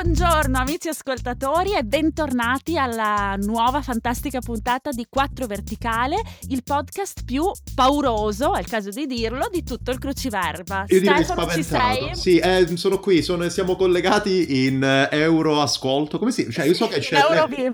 Buongiorno 0.00 0.58
amici 0.58 0.88
ascoltatori 0.88 1.72
e 1.74 1.82
bentornati 1.82 2.76
alla 2.76 3.34
nuova 3.40 3.80
fantastica 3.80 4.40
puntata 4.40 4.90
di 4.90 5.06
4 5.08 5.46
Verticale, 5.46 6.20
il 6.48 6.62
podcast 6.62 7.24
più 7.24 7.50
pauroso, 7.74 8.54
è 8.54 8.60
il 8.60 8.66
caso 8.66 8.90
di 8.90 9.06
dirlo, 9.06 9.48
di 9.50 9.62
tutto 9.64 9.90
il 9.92 9.98
cruciverba. 9.98 10.84
Io 10.88 11.00
direi 11.00 11.24
Stefano, 11.24 11.50
ci 11.50 11.62
sei? 11.62 12.14
Sì, 12.14 12.36
eh, 12.36 12.76
sono 12.76 12.98
qui, 13.00 13.22
sono- 13.22 13.48
siamo 13.48 13.74
collegati 13.74 14.66
in 14.66 14.84
eh, 14.84 15.08
euro 15.12 15.62
ascolto. 15.62 16.18
Come 16.18 16.30
si? 16.30 16.50
Cioè, 16.52 16.66
io 16.66 16.74
so 16.74 16.88
che 16.88 16.98
c'è 17.00 17.18
Eurovi- 17.18 17.72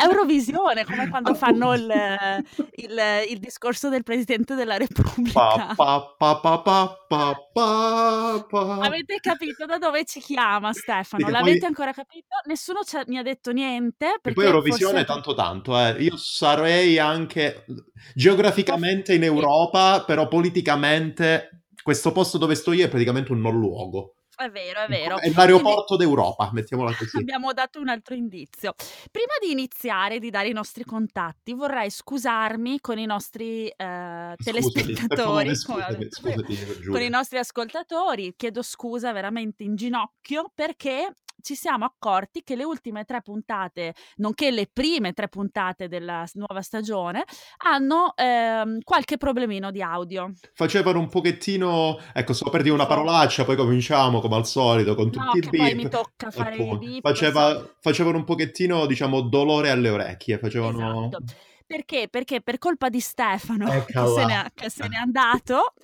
Eurovisione, 0.00 0.84
come 0.84 1.08
quando 1.08 1.34
fanno 1.34 1.74
il, 1.74 1.92
il- 2.76 3.00
il 3.30 3.38
discorso 3.40 3.88
del 3.88 4.04
Presidente 4.04 4.54
della 4.54 4.76
Repubblica. 4.76 5.74
Pa, 5.74 5.74
pa, 5.74 6.14
pa, 6.16 6.38
pa, 6.40 6.58
pa, 6.62 6.98
pa, 7.08 7.48
pa, 7.52 8.46
pa. 8.48 8.74
Avete 8.80 9.18
capito 9.20 9.66
da 9.66 9.78
dove 9.78 10.04
ci 10.04 10.20
chiama 10.20 10.72
Stefano? 10.72 11.26
Sì, 11.26 11.32
poi- 11.56 11.66
ancora 11.66 11.92
capito? 11.92 12.26
Nessuno 12.46 12.80
mi 13.06 13.18
ha 13.18 13.22
detto 13.22 13.52
niente. 13.52 14.18
E 14.22 14.32
poi 14.32 14.44
Eurovisione 14.44 15.04
forse... 15.04 15.06
tanto 15.06 15.34
tanto, 15.34 15.78
eh. 15.78 16.02
Io 16.02 16.16
sarei 16.16 16.98
anche 16.98 17.64
geograficamente 18.14 19.14
in 19.14 19.22
Europa, 19.22 20.04
però 20.04 20.28
politicamente 20.28 21.64
questo 21.82 22.12
posto 22.12 22.36
dove 22.36 22.54
sto 22.54 22.72
io 22.72 22.84
è 22.84 22.88
praticamente 22.88 23.32
un 23.32 23.40
non 23.40 23.58
luogo. 23.58 24.14
È 24.38 24.48
vero, 24.50 24.82
è 24.82 24.86
vero. 24.86 25.18
È 25.18 25.32
l'aeroporto 25.32 25.96
d'Europa, 25.96 26.50
mettiamola 26.52 26.94
così. 26.94 27.16
Abbiamo 27.16 27.52
dato 27.52 27.80
un 27.80 27.88
altro 27.88 28.14
indizio. 28.14 28.72
Prima 29.10 29.32
di 29.42 29.50
iniziare, 29.50 30.20
di 30.20 30.30
dare 30.30 30.46
i 30.46 30.52
nostri 30.52 30.84
contatti, 30.84 31.54
vorrei 31.54 31.90
scusarmi 31.90 32.78
con 32.80 32.98
i 32.98 33.04
nostri 33.04 33.66
eh, 33.66 34.34
telespettatori, 34.36 35.56
scusami, 35.56 36.06
scusati, 36.08 36.84
con 36.88 37.00
i 37.00 37.08
nostri 37.08 37.38
ascoltatori. 37.38 38.34
Chiedo 38.36 38.62
scusa 38.62 39.10
veramente 39.10 39.64
in 39.64 39.74
ginocchio 39.74 40.52
perché 40.54 41.12
ci 41.42 41.54
siamo 41.54 41.84
accorti 41.84 42.42
che 42.42 42.56
le 42.56 42.64
ultime 42.64 43.04
tre 43.04 43.22
puntate, 43.22 43.94
nonché 44.16 44.50
le 44.50 44.68
prime 44.72 45.12
tre 45.12 45.28
puntate 45.28 45.88
della 45.88 46.24
nuova 46.34 46.62
stagione, 46.62 47.24
hanno 47.64 48.12
ehm, 48.16 48.80
qualche 48.82 49.16
problemino 49.16 49.70
di 49.70 49.82
audio. 49.82 50.32
Facevano 50.52 50.98
un 50.98 51.08
pochettino, 51.08 51.98
ecco, 52.12 52.32
sto 52.32 52.50
per 52.50 52.62
dire 52.62 52.74
una 52.74 52.86
parolaccia, 52.86 53.44
poi 53.44 53.56
cominciamo 53.56 54.20
come 54.20 54.36
al 54.36 54.46
solito 54.46 54.94
con 54.94 55.10
No, 55.12 55.30
tutti 55.30 55.40
che 55.40 55.56
i 55.56 55.58
poi 55.58 55.74
beep. 55.74 55.76
mi 55.76 55.88
tocca 55.88 56.30
fare 56.30 56.56
i 56.56 56.78
beep, 56.78 57.00
Faceva- 57.02 57.68
facevano 57.80 58.18
un 58.18 58.24
pochettino, 58.24 58.86
diciamo, 58.86 59.20
dolore 59.22 59.70
alle 59.70 59.88
orecchie, 59.90 60.38
facevano... 60.38 61.06
Esatto. 61.06 61.24
Perché? 61.68 62.08
Perché 62.10 62.40
per 62.40 62.56
colpa 62.56 62.88
di 62.88 62.98
Stefano, 62.98 63.68
che 63.68 63.76
Eccola. 63.92 64.14
se, 64.14 64.24
ne, 64.24 64.50
che 64.54 64.70
se 64.70 64.88
n'è 64.88 64.96
andato, 64.96 65.74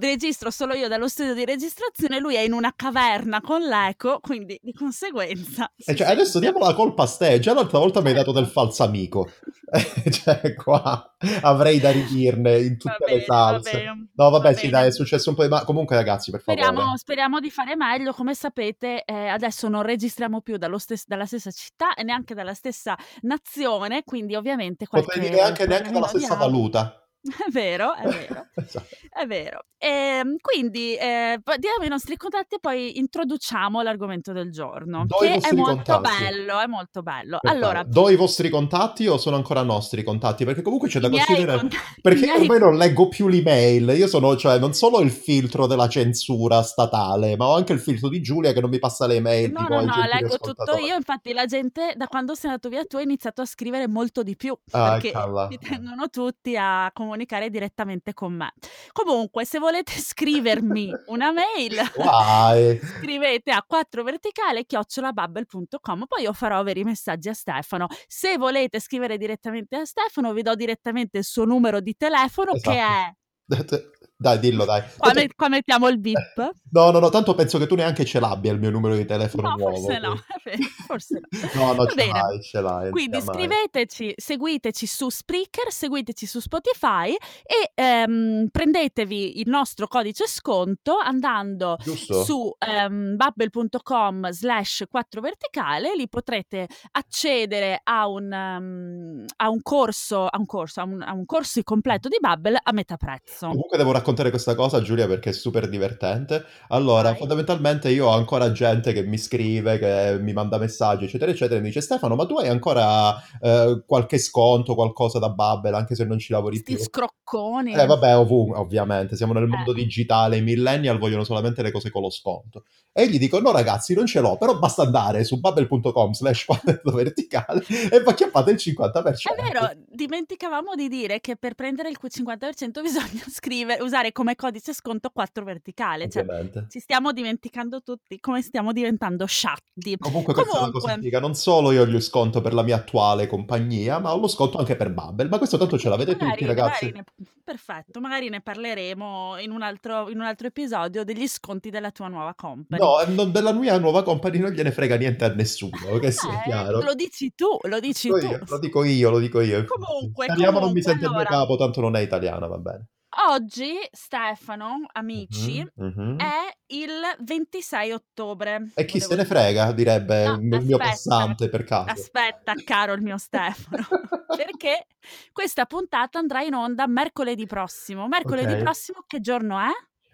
registro 0.00 0.50
solo 0.50 0.74
io 0.74 0.88
dallo 0.88 1.06
studio 1.06 1.32
di 1.32 1.44
registrazione, 1.44 2.18
lui 2.18 2.34
è 2.34 2.40
in 2.40 2.52
una 2.52 2.72
caverna 2.74 3.40
con 3.40 3.60
l'eco, 3.62 4.18
quindi 4.20 4.58
di 4.60 4.72
conseguenza... 4.72 5.70
E 5.76 5.92
si 5.92 5.96
cioè, 5.96 6.08
adesso 6.08 6.40
diamo 6.40 6.58
la 6.58 6.74
colpa 6.74 7.04
a 7.04 7.06
te, 7.06 7.38
già 7.38 7.54
l'altra 7.54 7.78
volta 7.78 8.00
mi 8.00 8.08
hai 8.08 8.14
dato 8.14 8.32
del 8.32 8.48
falso 8.48 8.82
amico. 8.82 9.30
cioè, 10.10 10.54
qua 10.56 11.14
avrei 11.42 11.78
da 11.78 11.92
ridirne 11.92 12.58
in 12.58 12.76
tutte 12.76 12.96
Va 12.98 13.06
le 13.06 13.12
bene, 13.12 13.24
va 13.28 13.36
salse. 13.36 13.70
bene, 13.70 14.08
No, 14.14 14.30
vabbè, 14.30 14.50
va 14.50 14.54
sì, 14.54 14.66
bene. 14.66 14.72
dai, 14.72 14.88
è 14.88 14.92
successo 14.92 15.30
un 15.30 15.36
po' 15.36 15.42
di... 15.44 15.48
Ma 15.48 15.64
comunque, 15.64 15.94
ragazzi, 15.94 16.32
per 16.32 16.40
favore. 16.40 16.64
Speriamo, 16.64 16.96
speriamo 16.96 17.38
di 17.38 17.50
fare 17.50 17.76
meglio, 17.76 18.12
come 18.12 18.34
sapete 18.34 19.04
eh, 19.04 19.28
adesso 19.28 19.68
non 19.68 19.82
registriamo 19.82 20.40
più 20.40 20.56
dallo 20.56 20.78
stes- 20.78 21.06
dalla 21.06 21.26
stessa 21.26 21.52
città 21.52 21.94
e 21.94 22.02
neanche 22.02 22.34
dalla 22.34 22.54
stessa 22.54 22.98
nazione, 23.20 24.02
quindi 24.04 24.34
ovviamente 24.34 24.88
qualche 24.88 25.11
Dire 25.20 25.40
anche 25.40 25.66
neanche 25.66 25.90
problemino 25.90 25.92
dalla 25.92 26.06
stessa 26.08 26.34
valuta. 26.34 27.06
È 27.46 27.50
vero, 27.50 27.94
è 27.94 28.08
vero. 28.08 28.48
Esatto. 28.56 28.96
È 29.08 29.26
vero. 29.26 29.66
Ehm, 29.84 30.36
quindi 30.40 30.94
eh, 30.94 31.40
diamo 31.58 31.84
i 31.84 31.88
nostri 31.88 32.16
contatti 32.16 32.54
e 32.54 32.58
poi 32.60 32.98
introduciamo 32.98 33.82
l'argomento 33.82 34.32
del 34.32 34.52
giorno, 34.52 35.04
Do 35.06 35.16
che 35.16 35.38
è 35.40 35.52
molto 35.52 35.74
contatti. 35.96 36.22
bello, 36.22 36.60
è 36.60 36.66
molto 36.66 37.02
bello. 37.02 37.38
Perfetto. 37.40 37.64
Allora, 37.66 37.82
do 37.82 38.08
i 38.08 38.14
vostri 38.14 38.48
contatti 38.48 39.08
o 39.08 39.18
sono 39.18 39.34
ancora 39.34 39.62
nostri 39.62 40.04
contatti? 40.04 40.44
Perché 40.44 40.62
comunque 40.62 40.88
c'è 40.88 41.00
da 41.00 41.10
considerare. 41.10 41.66
Perché 42.00 42.26
miei- 42.26 42.40
ormai 42.42 42.60
non 42.60 42.76
leggo 42.76 43.08
più 43.08 43.26
l'email. 43.26 43.92
Io 43.96 44.06
sono, 44.06 44.36
cioè, 44.36 44.60
non 44.60 44.72
solo 44.72 45.00
il 45.00 45.10
filtro 45.10 45.66
della 45.66 45.88
censura 45.88 46.62
statale, 46.62 47.36
ma 47.36 47.48
ho 47.48 47.56
anche 47.56 47.72
il 47.72 47.80
filtro 47.80 48.08
di 48.08 48.22
Giulia 48.22 48.52
che 48.52 48.60
non 48.60 48.70
mi 48.70 48.78
passa 48.78 49.08
le 49.08 49.16
email. 49.16 49.50
No, 49.50 49.58
tipo 49.62 49.74
no, 49.74 49.80
no, 49.84 49.94
leggo 50.12 50.38
tutto 50.38 50.76
io, 50.76 50.94
infatti 50.94 51.32
la 51.32 51.46
gente 51.46 51.94
da 51.96 52.06
quando 52.06 52.36
sei 52.36 52.50
andato 52.50 52.68
via 52.68 52.84
tu 52.84 52.98
ha 52.98 53.02
iniziato 53.02 53.40
a 53.42 53.46
scrivere 53.46 53.88
molto 53.88 54.22
di 54.22 54.36
più, 54.36 54.56
Ah, 54.70 54.92
perché 54.92 55.10
calla. 55.10 55.48
ci 55.50 55.58
tengono 55.58 56.08
tutti 56.08 56.56
a 56.56 56.88
comunicare 56.92 57.50
direttamente 57.50 58.14
con 58.14 58.32
me. 58.32 58.52
Comunque, 58.92 59.44
se 59.44 59.58
volete 59.58 59.70
scrivermi 59.86 60.90
una 61.06 61.32
mail, 61.32 61.76
Vai. 61.96 62.78
scrivete 62.98 63.50
a 63.50 63.64
4verticale 63.68 64.64
chiocciolabubble.com 64.66 66.04
poi 66.06 66.22
io 66.22 66.32
farò 66.32 66.58
avere 66.58 66.80
i 66.80 66.84
messaggi 66.84 67.28
a 67.28 67.34
Stefano 67.34 67.86
se 68.06 68.36
volete 68.36 68.80
scrivere 68.80 69.16
direttamente 69.16 69.76
a 69.76 69.84
Stefano 69.84 70.32
vi 70.32 70.42
do 70.42 70.54
direttamente 70.54 71.18
il 71.18 71.24
suo 71.24 71.44
numero 71.44 71.80
di 71.80 71.94
telefono 71.96 72.52
che 72.52 72.70
Esatto. 72.70 73.76
è 73.76 73.90
Dai, 74.22 74.38
dillo, 74.38 74.64
dai. 74.64 74.82
qua, 74.96 75.12
met- 75.12 75.34
qua 75.34 75.48
mettiamo 75.48 75.88
il 75.88 75.98
bip 75.98 76.16
No, 76.72 76.90
no, 76.90 77.00
no, 77.00 77.10
tanto 77.10 77.34
penso 77.34 77.58
che 77.58 77.66
tu 77.66 77.74
neanche 77.74 78.04
ce 78.04 78.18
l'abbia 78.20 78.52
il 78.52 78.58
mio 78.58 78.70
numero 78.70 78.94
di 78.94 79.04
telefono 79.04 79.48
no 79.48 79.56
nuovo. 79.56 79.76
forse 79.76 79.98
no 79.98 80.14
forse 80.86 81.20
no 81.20 81.28
No, 81.54 81.72
no, 81.74 81.86
ce 81.86 82.06
l'hai, 82.06 82.42
ce 82.42 82.60
l'hai. 82.60 82.90
Quindi 82.90 83.20
sia 83.20 83.32
mai. 83.32 83.34
scriveteci, 83.34 84.12
seguiteci 84.16 84.86
su 84.86 85.08
Spreaker, 85.10 85.70
seguiteci 85.72 86.24
su 86.26 86.38
Spotify 86.40 87.14
e 87.42 87.72
ehm, 87.74 88.48
prendetevi 88.50 89.40
il 89.40 89.48
nostro 89.48 89.86
codice 89.88 90.26
sconto 90.28 90.96
andando 90.96 91.76
Giusto? 91.82 92.22
su 92.22 92.54
ehm, 92.58 93.16
bubble.com 93.16 94.30
slash 94.30 94.84
4 94.88 95.20
verticale, 95.20 95.94
lì 95.96 96.08
potrete 96.08 96.68
accedere 96.92 97.80
a 97.82 98.06
un, 98.08 98.32
ehm, 98.32 99.24
a 99.36 99.50
un 99.50 99.60
corso, 99.62 100.26
a 100.26 100.38
un 100.38 100.46
corso, 100.46 100.80
a 100.80 100.84
un, 100.84 101.02
a 101.02 101.12
un 101.12 101.26
corso 101.26 101.60
completo 101.62 102.08
di 102.08 102.16
Bubble 102.20 102.58
a 102.62 102.72
metà 102.72 102.96
prezzo. 102.96 103.48
Comunque 103.48 103.76
devo 103.76 103.92
raccontare 103.92 104.10
questa 104.30 104.54
cosa, 104.54 104.80
Giulia, 104.82 105.06
perché 105.06 105.30
è 105.30 105.32
super 105.32 105.68
divertente. 105.68 106.44
Allora, 106.68 107.10
Vai. 107.10 107.18
fondamentalmente 107.18 107.90
io 107.90 108.06
ho 108.06 108.12
ancora 108.12 108.52
gente 108.52 108.92
che 108.92 109.02
mi 109.02 109.18
scrive, 109.18 109.78
che 109.78 110.18
mi 110.20 110.32
manda 110.32 110.58
messaggi, 110.58 111.04
eccetera, 111.04 111.30
eccetera, 111.30 111.56
e 111.58 111.60
mi 111.60 111.68
dice 111.68 111.80
Stefano, 111.80 112.14
ma 112.14 112.26
tu 112.26 112.36
hai 112.38 112.48
ancora 112.48 113.14
eh, 113.40 113.82
qualche 113.86 114.18
sconto, 114.18 114.74
qualcosa 114.74 115.18
da 115.18 115.30
Bubble, 115.30 115.76
anche 115.76 115.94
se 115.94 116.04
non 116.04 116.18
ci 116.18 116.32
lavori 116.32 116.56
Sti 116.56 116.74
più? 116.74 116.82
scrocconi. 116.84 117.72
Eh 117.74 117.86
vabbè, 117.86 118.16
ovunque, 118.16 118.58
ovviamente, 118.58 119.16
siamo 119.16 119.32
nel 119.32 119.46
mondo 119.46 119.72
Eh. 119.72 119.74
digitale, 119.74 120.36
i 120.36 120.42
millennial 120.42 120.98
vogliono 120.98 121.24
solamente 121.24 121.62
le 121.62 121.70
cose 121.70 121.90
con 121.90 122.02
lo 122.02 122.10
sconto. 122.10 122.64
E 122.94 123.08
gli 123.08 123.18
dico, 123.18 123.40
no 123.40 123.52
ragazzi, 123.52 123.94
non 123.94 124.04
ce 124.04 124.20
l'ho, 124.20 124.36
però 124.36 124.58
basta 124.58 124.82
andare 124.82 125.24
su 125.24 125.40
bubble.com 125.40 126.12
slash 126.12 126.44
verticale 126.92 127.64
e 127.90 128.02
poi 128.02 128.12
chiappate 128.14 128.50
il 128.50 128.58
50%. 128.58 128.92
È 129.34 129.42
vero, 129.42 129.70
dimenticavamo 129.88 130.74
di 130.74 130.88
dire 130.88 131.20
che 131.20 131.36
per 131.36 131.54
prendere 131.54 131.88
il 131.88 131.96
50% 132.02 132.82
bisogna 132.82 133.22
scrivere, 133.32 133.82
usare 133.82 134.01
come 134.10 134.34
codice 134.34 134.72
sconto 134.72 135.10
4 135.10 135.44
verticale. 135.44 136.08
Cioè, 136.08 136.24
ci 136.68 136.80
stiamo 136.80 137.12
dimenticando 137.12 137.82
tutti 137.82 138.18
come 138.18 138.42
stiamo 138.42 138.72
diventando 138.72 139.26
sciatti. 139.26 139.96
Comunque 139.98 140.34
questa 140.34 140.56
è 140.58 140.62
una 140.62 140.70
cosa 140.72 140.86
Comunque, 140.86 141.04
figa, 141.04 141.20
non 141.20 141.34
solo 141.34 141.70
io 141.70 141.84
ho 141.84 142.00
sconto 142.00 142.40
per 142.40 142.54
la 142.54 142.62
mia 142.62 142.76
attuale 142.76 143.28
compagnia, 143.28 143.98
ma 144.00 144.12
ho 144.14 144.18
lo 144.18 144.26
sconto 144.28 144.58
anche 144.58 144.74
per 144.74 144.90
Bubble, 144.92 145.28
ma 145.28 145.38
questo 145.38 145.58
tanto 145.58 145.78
ce 145.78 145.88
l'avete 145.88 146.12
magari, 146.12 146.30
tutti 146.30 146.44
ragazzi. 146.46 146.84
magari 146.86 147.04
ne- 147.16 147.24
perfetto, 147.44 148.00
magari 148.00 148.28
ne 148.30 148.40
parleremo 148.40 149.38
in 149.40 149.50
un, 149.50 149.62
altro, 149.62 150.08
in 150.08 150.18
un 150.18 150.24
altro 150.24 150.46
episodio 150.46 151.04
degli 151.04 151.28
sconti 151.28 151.70
della 151.70 151.90
tua 151.90 152.08
nuova 152.08 152.34
company. 152.34 152.80
No, 152.82 153.00
eh, 153.00 153.06
non- 153.06 153.30
della 153.30 153.52
mia 153.52 153.78
nuova 153.78 154.02
company 154.02 154.38
non 154.38 154.50
gliene 154.50 154.72
frega 154.72 154.96
niente 154.96 155.24
a 155.24 155.28
nessuno, 155.34 155.98
che 156.00 156.10
sia 156.10 156.40
Eh, 156.40 156.44
chiaro. 156.44 156.80
lo 156.80 156.94
dici 156.94 157.32
tu, 157.34 157.58
lo 157.62 157.78
dici 157.80 158.08
Dico 158.08 158.18
tu. 158.20 158.26
io, 158.26 158.40
lo 158.48 158.58
dico 158.58 158.84
io, 158.84 159.10
lo 159.10 159.18
dico 159.18 159.40
io. 159.40 159.64
Comunque, 159.64 160.24
Speriamo 160.26 160.58
non 160.60 160.72
mi 160.72 160.80
comunque, 160.80 160.82
sente 160.82 161.04
il 161.04 161.10
mio 161.10 161.18
allora. 161.20 161.36
capo, 161.36 161.56
tanto 161.56 161.80
non 161.80 161.96
è 161.96 162.00
italiana, 162.00 162.46
va 162.46 162.58
bene. 162.58 162.86
Oggi, 163.28 163.74
Stefano, 163.90 164.86
amici, 164.92 165.62
Mhm, 165.74 165.86
mhm. 165.94 166.18
è 166.18 166.50
il 166.68 166.90
26 167.20 167.92
ottobre. 167.92 168.70
E 168.74 168.84
chi 168.86 168.98
volevo 169.00 169.10
se 169.10 169.16
ne 169.16 169.24
frega, 169.26 169.72
direbbe 169.72 170.24
No, 170.28 170.34
il 170.36 170.40
mio 170.64 170.76
aspetta. 170.76 170.78
passante 170.78 171.48
per 171.50 171.64
caso. 171.64 171.90
Aspetta, 171.90 172.54
caro 172.64 172.94
il 172.94 173.02
mio 173.02 173.18
Stefano, 173.18 173.84
perché 174.34 174.86
questa 175.32 175.66
puntata 175.66 176.18
andrà 176.18 176.40
in 176.42 176.54
onda 176.54 176.86
mercoledì 176.86 177.44
prossimo. 177.46 178.08
Mercoledì 178.08 178.54
Ok. 178.54 178.58
prossimo 178.62 179.04
che 179.06 179.20
giorno 179.20 179.58
è? 179.58 179.68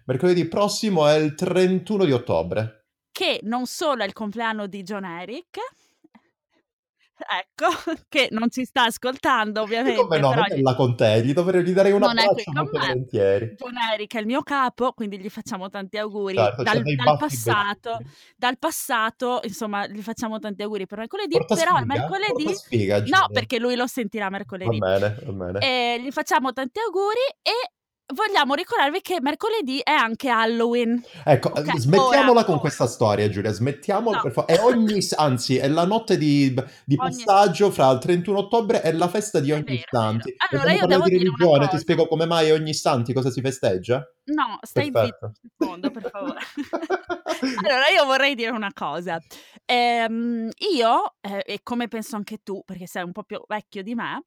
Mercoledì 0.05 0.45
prossimo 0.47 1.07
è 1.07 1.15
il 1.15 1.35
31 1.35 2.03
di 2.03 2.11
ottobre. 2.11 2.87
Che 3.11 3.39
non 3.43 3.65
solo 3.65 4.03
è 4.03 4.05
il 4.05 4.13
compleanno 4.13 4.67
di 4.67 4.81
John 4.83 5.05
Eric, 5.05 5.57
ecco, 7.27 7.67
che 8.09 8.27
non 8.31 8.49
ci 8.49 8.65
sta 8.65 8.83
ascoltando 8.85 9.61
ovviamente, 9.61 9.99
come 10.01 10.19
no, 10.19 10.29
però 10.29 10.43
non 10.47 10.61
là 10.61 10.75
con 10.75 10.95
te, 10.95 11.21
gli, 11.23 11.33
dovrei, 11.33 11.63
gli 11.63 11.71
darei 11.73 11.91
un 11.91 11.99
non 11.99 12.09
abbraccio 12.17 12.43
con 12.45 12.53
molto 12.55 12.77
me. 12.77 12.87
volentieri. 12.87 13.55
John 13.57 13.73
Eric 13.93 14.15
è 14.15 14.19
il 14.19 14.25
mio 14.25 14.41
capo, 14.41 14.93
quindi 14.93 15.19
gli 15.19 15.29
facciamo 15.29 15.69
tanti 15.69 15.97
auguri 15.97 16.35
Certo, 16.35 16.63
dal, 16.63 16.81
dal 16.81 17.17
passato. 17.17 17.89
bellissimi. 17.97 18.17
Dal 18.37 18.57
passato, 18.57 19.39
insomma, 19.43 19.87
gli 19.87 20.01
facciamo 20.01 20.39
tanti 20.39 20.61
auguri 20.63 20.85
per 20.85 20.99
mercoledì, 20.99 21.37
Porta 21.37 21.55
però 21.55 21.75
sfiga? 21.77 21.85
mercoledì 21.85 22.53
sfiga, 22.55 22.97
No, 22.99 23.25
perché 23.31 23.59
lui 23.59 23.75
lo 23.75 23.87
sentirà 23.87 24.25
Va 24.25 24.31
mercoledì. 24.31 24.77
bene, 24.77 25.15
va 25.25 25.31
bene. 25.31 25.59
E 25.59 26.01
gli 26.01 26.11
facciamo 26.11 26.53
tanti 26.53 26.79
auguri 26.79 27.19
e 27.41 27.71
vogliamo 28.13 28.53
ricordarvi 28.53 29.01
che 29.01 29.19
mercoledì 29.21 29.79
è 29.83 29.91
anche 29.91 30.29
Halloween. 30.29 31.01
Ecco, 31.23 31.49
Ok, 31.49 31.77
smettiamola 31.79 32.31
ora, 32.31 32.43
con 32.43 32.53
ora. 32.53 32.59
questa 32.61 32.87
storia, 32.87 33.29
Giulia, 33.29 33.51
smettiamola 33.51 34.17
No. 34.17 34.21
per 34.23 34.31
favore. 34.31 34.55
È 34.55 34.63
ogni, 34.63 34.99
anzi, 35.15 35.57
è 35.57 35.67
la 35.67 35.85
notte 35.85 36.17
di, 36.17 36.53
di 36.85 36.95
Ogni- 36.97 36.97
passaggio 36.97 37.71
fra 37.71 37.89
il 37.91 37.99
31 37.99 38.37
ottobre 38.39 38.81
e 38.83 38.91
la 38.93 39.07
festa 39.07 39.39
di 39.39 39.51
ogni 39.51 39.63
vero, 39.63 39.81
Santi. 39.89 40.33
Allora, 40.49 40.71
io 40.73 40.85
devo 40.85 41.03
di 41.03 41.17
religione, 41.17 41.67
ti 41.67 41.77
spiego 41.77 42.07
come 42.07 42.25
mai 42.25 42.51
ogni 42.51 42.73
Santi 42.73 43.13
cosa 43.13 43.29
si 43.29 43.41
festeggia? 43.41 44.03
No, 44.25 44.57
stai 44.61 44.91
Perfetto. 44.91 45.31
zitto 45.33 45.41
un 45.41 45.49
secondo, 45.57 45.91
per 45.91 46.09
favore. 46.09 46.39
allora, 47.65 47.87
io 47.89 48.05
vorrei 48.05 48.35
dire 48.35 48.51
una 48.51 48.71
cosa. 48.73 49.19
Ehm, 49.65 50.49
io, 50.75 51.15
eh, 51.21 51.43
e 51.45 51.59
come 51.63 51.87
penso 51.87 52.15
anche 52.15 52.39
tu, 52.43 52.61
perché 52.65 52.87
sei 52.87 53.03
un 53.03 53.11
po' 53.11 53.23
più 53.23 53.39
vecchio 53.47 53.83
di 53.83 53.93
me, 53.95 54.23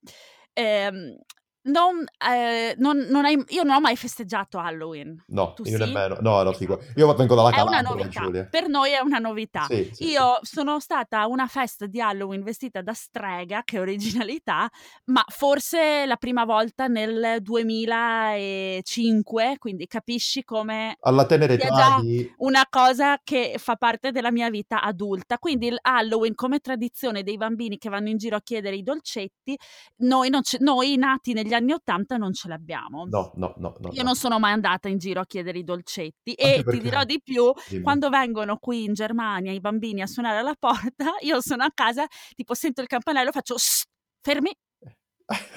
ehm, 0.52 1.16
non, 1.64 2.04
eh, 2.28 2.74
non- 2.78 3.06
non 3.08 3.24
hai- 3.24 3.42
io 3.48 3.62
non 3.62 3.76
ho 3.76 3.80
mai 3.80 3.96
festeggiato 3.96 4.58
Halloween. 4.58 5.22
No, 5.28 5.54
Tu 5.54 5.62
io 5.64 5.78
sì? 5.78 5.84
nemmeno. 5.84 6.18
No, 6.20 6.42
no, 6.42 6.52
figo. 6.52 6.80
Io 6.96 7.12
vengo 7.14 7.34
dalla 7.34 7.50
Calabria. 7.50 8.48
Per 8.50 8.68
noi 8.68 8.92
è 8.92 9.00
una 9.00 9.18
novità. 9.18 9.64
Sì, 9.68 9.88
sì, 9.92 10.10
Io 10.10 10.38
sono 10.42 10.80
stata 10.80 11.20
a 11.20 11.26
una 11.28 11.46
festa 11.46 11.86
di 11.86 12.00
Halloween 12.00 12.42
vestita 12.42 12.82
da 12.82 12.92
strega, 12.92 13.62
che 13.64 13.78
originalità, 13.78 14.68
ma 15.06 15.24
forse 15.28 16.04
la 16.06 16.16
prima 16.16 16.44
volta 16.44 16.86
nel 16.88 17.38
2005, 17.40 19.56
quindi 19.58 19.86
capisci 19.86 20.44
come 20.44 20.96
Alla 21.00 21.24
tenera 21.26 21.52
età 21.54 21.98
di... 22.00 22.30
una 22.38 22.66
cosa 22.68 23.18
che 23.22 23.54
fa 23.58 23.76
parte 23.76 24.10
della 24.10 24.30
mia 24.30 24.50
vita 24.50 24.82
adulta. 24.82 25.38
Quindi 25.38 25.68
il 25.68 25.78
Halloween 25.80 26.34
come 26.34 26.58
tradizione 26.58 27.22
dei 27.22 27.36
bambini 27.36 27.78
che 27.78 27.88
vanno 27.88 28.08
in 28.08 28.16
giro 28.16 28.36
a 28.36 28.40
chiedere 28.42 28.76
i 28.76 28.82
dolcetti, 28.82 29.56
noi, 29.98 30.30
non 30.30 30.42
ce- 30.42 30.58
noi 30.60 30.96
nati 30.96 31.32
negli 31.32 31.51
anni 31.54 31.72
Ottanta 31.72 32.16
non 32.16 32.32
ce 32.32 32.48
l'abbiamo. 32.48 33.04
No, 33.08 33.32
no, 33.36 33.54
no, 33.56 33.74
no. 33.78 33.88
Io 33.92 33.98
no. 34.02 34.08
non 34.08 34.14
sono 34.14 34.38
mai 34.38 34.52
andata 34.52 34.88
in 34.88 34.98
giro 34.98 35.20
a 35.20 35.24
chiedere 35.26 35.58
i 35.58 35.64
dolcetti 35.64 36.34
Anche 36.36 36.52
e 36.54 36.56
ti 36.58 36.62
perché- 36.64 36.80
dirò 36.80 37.04
di 37.04 37.20
più, 37.22 37.52
Dimmi. 37.68 37.82
quando 37.82 38.08
vengono 38.08 38.56
qui 38.58 38.84
in 38.84 38.92
Germania 38.94 39.52
i 39.52 39.60
bambini 39.60 40.02
a 40.02 40.06
suonare 40.06 40.38
alla 40.38 40.54
porta, 40.58 41.12
io 41.22 41.40
sono 41.40 41.64
a 41.64 41.70
casa, 41.74 42.06
tipo 42.34 42.54
sento 42.54 42.80
il 42.80 42.86
campanello, 42.86 43.30
faccio 43.32 43.56
"Shh, 43.58 43.82
fermi 44.20 44.50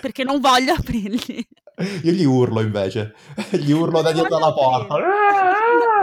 perché 0.02 0.24
non 0.24 0.40
voglio 0.40 0.74
aprirgli. 0.74 1.44
Io 2.04 2.12
gli 2.14 2.24
urlo 2.24 2.62
invece, 2.62 3.14
gli 3.52 3.72
urlo 3.72 4.02
da 4.02 4.14
dietro 4.14 4.38
voglio 4.40 4.46
la 4.46 4.54
porta. 4.54 4.96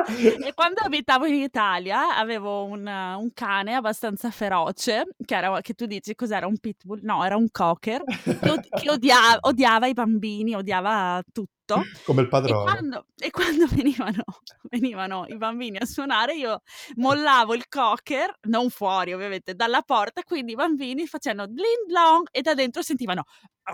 E 0.09 0.53
quando 0.55 0.81
abitavo 0.81 1.27
in 1.27 1.35
Italia 1.43 2.17
avevo 2.17 2.65
un, 2.65 2.87
un 2.87 3.31
cane 3.33 3.75
abbastanza 3.75 4.31
feroce, 4.31 5.05
che, 5.25 5.35
era, 5.37 5.61
che 5.61 5.75
tu 5.75 5.87
dici 5.87 6.15
cos'era 6.15 6.47
un 6.47 6.59
pitbull? 6.59 7.01
No, 7.03 7.25
era 7.25 7.37
un 7.37 7.49
cocker, 7.51 8.03
che, 8.05 8.51
od- 8.51 8.69
che 8.69 8.91
odia- 8.91 9.37
odiava 9.41 9.87
i 9.87 9.93
bambini, 9.93 10.55
odiava 10.55 11.21
tutto. 11.33 11.51
Come 12.05 12.21
il 12.23 12.27
E 12.27 12.31
padrone. 12.31 12.71
quando, 12.71 13.07
e 13.17 13.31
quando 13.31 13.67
venivano, 13.73 14.25
venivano 14.69 15.25
i 15.29 15.37
bambini 15.37 15.79
a 15.79 15.87
suonare, 15.87 16.35
io 16.35 16.61
mollavo 16.97 17.55
il 17.55 17.69
cocker, 17.69 18.35
non 18.49 18.69
fuori 18.71 19.13
ovviamente, 19.15 19.55
dalla 19.55 19.83
porta, 19.83 20.23
quindi 20.23 20.53
i 20.53 20.57
bambini 20.57 21.07
facevano 21.07 21.47
dling 21.47 21.87
dong 21.87 22.27
e 22.31 22.43
da 22.43 22.55
dentro 22.55 22.83
sentivano 22.83 23.25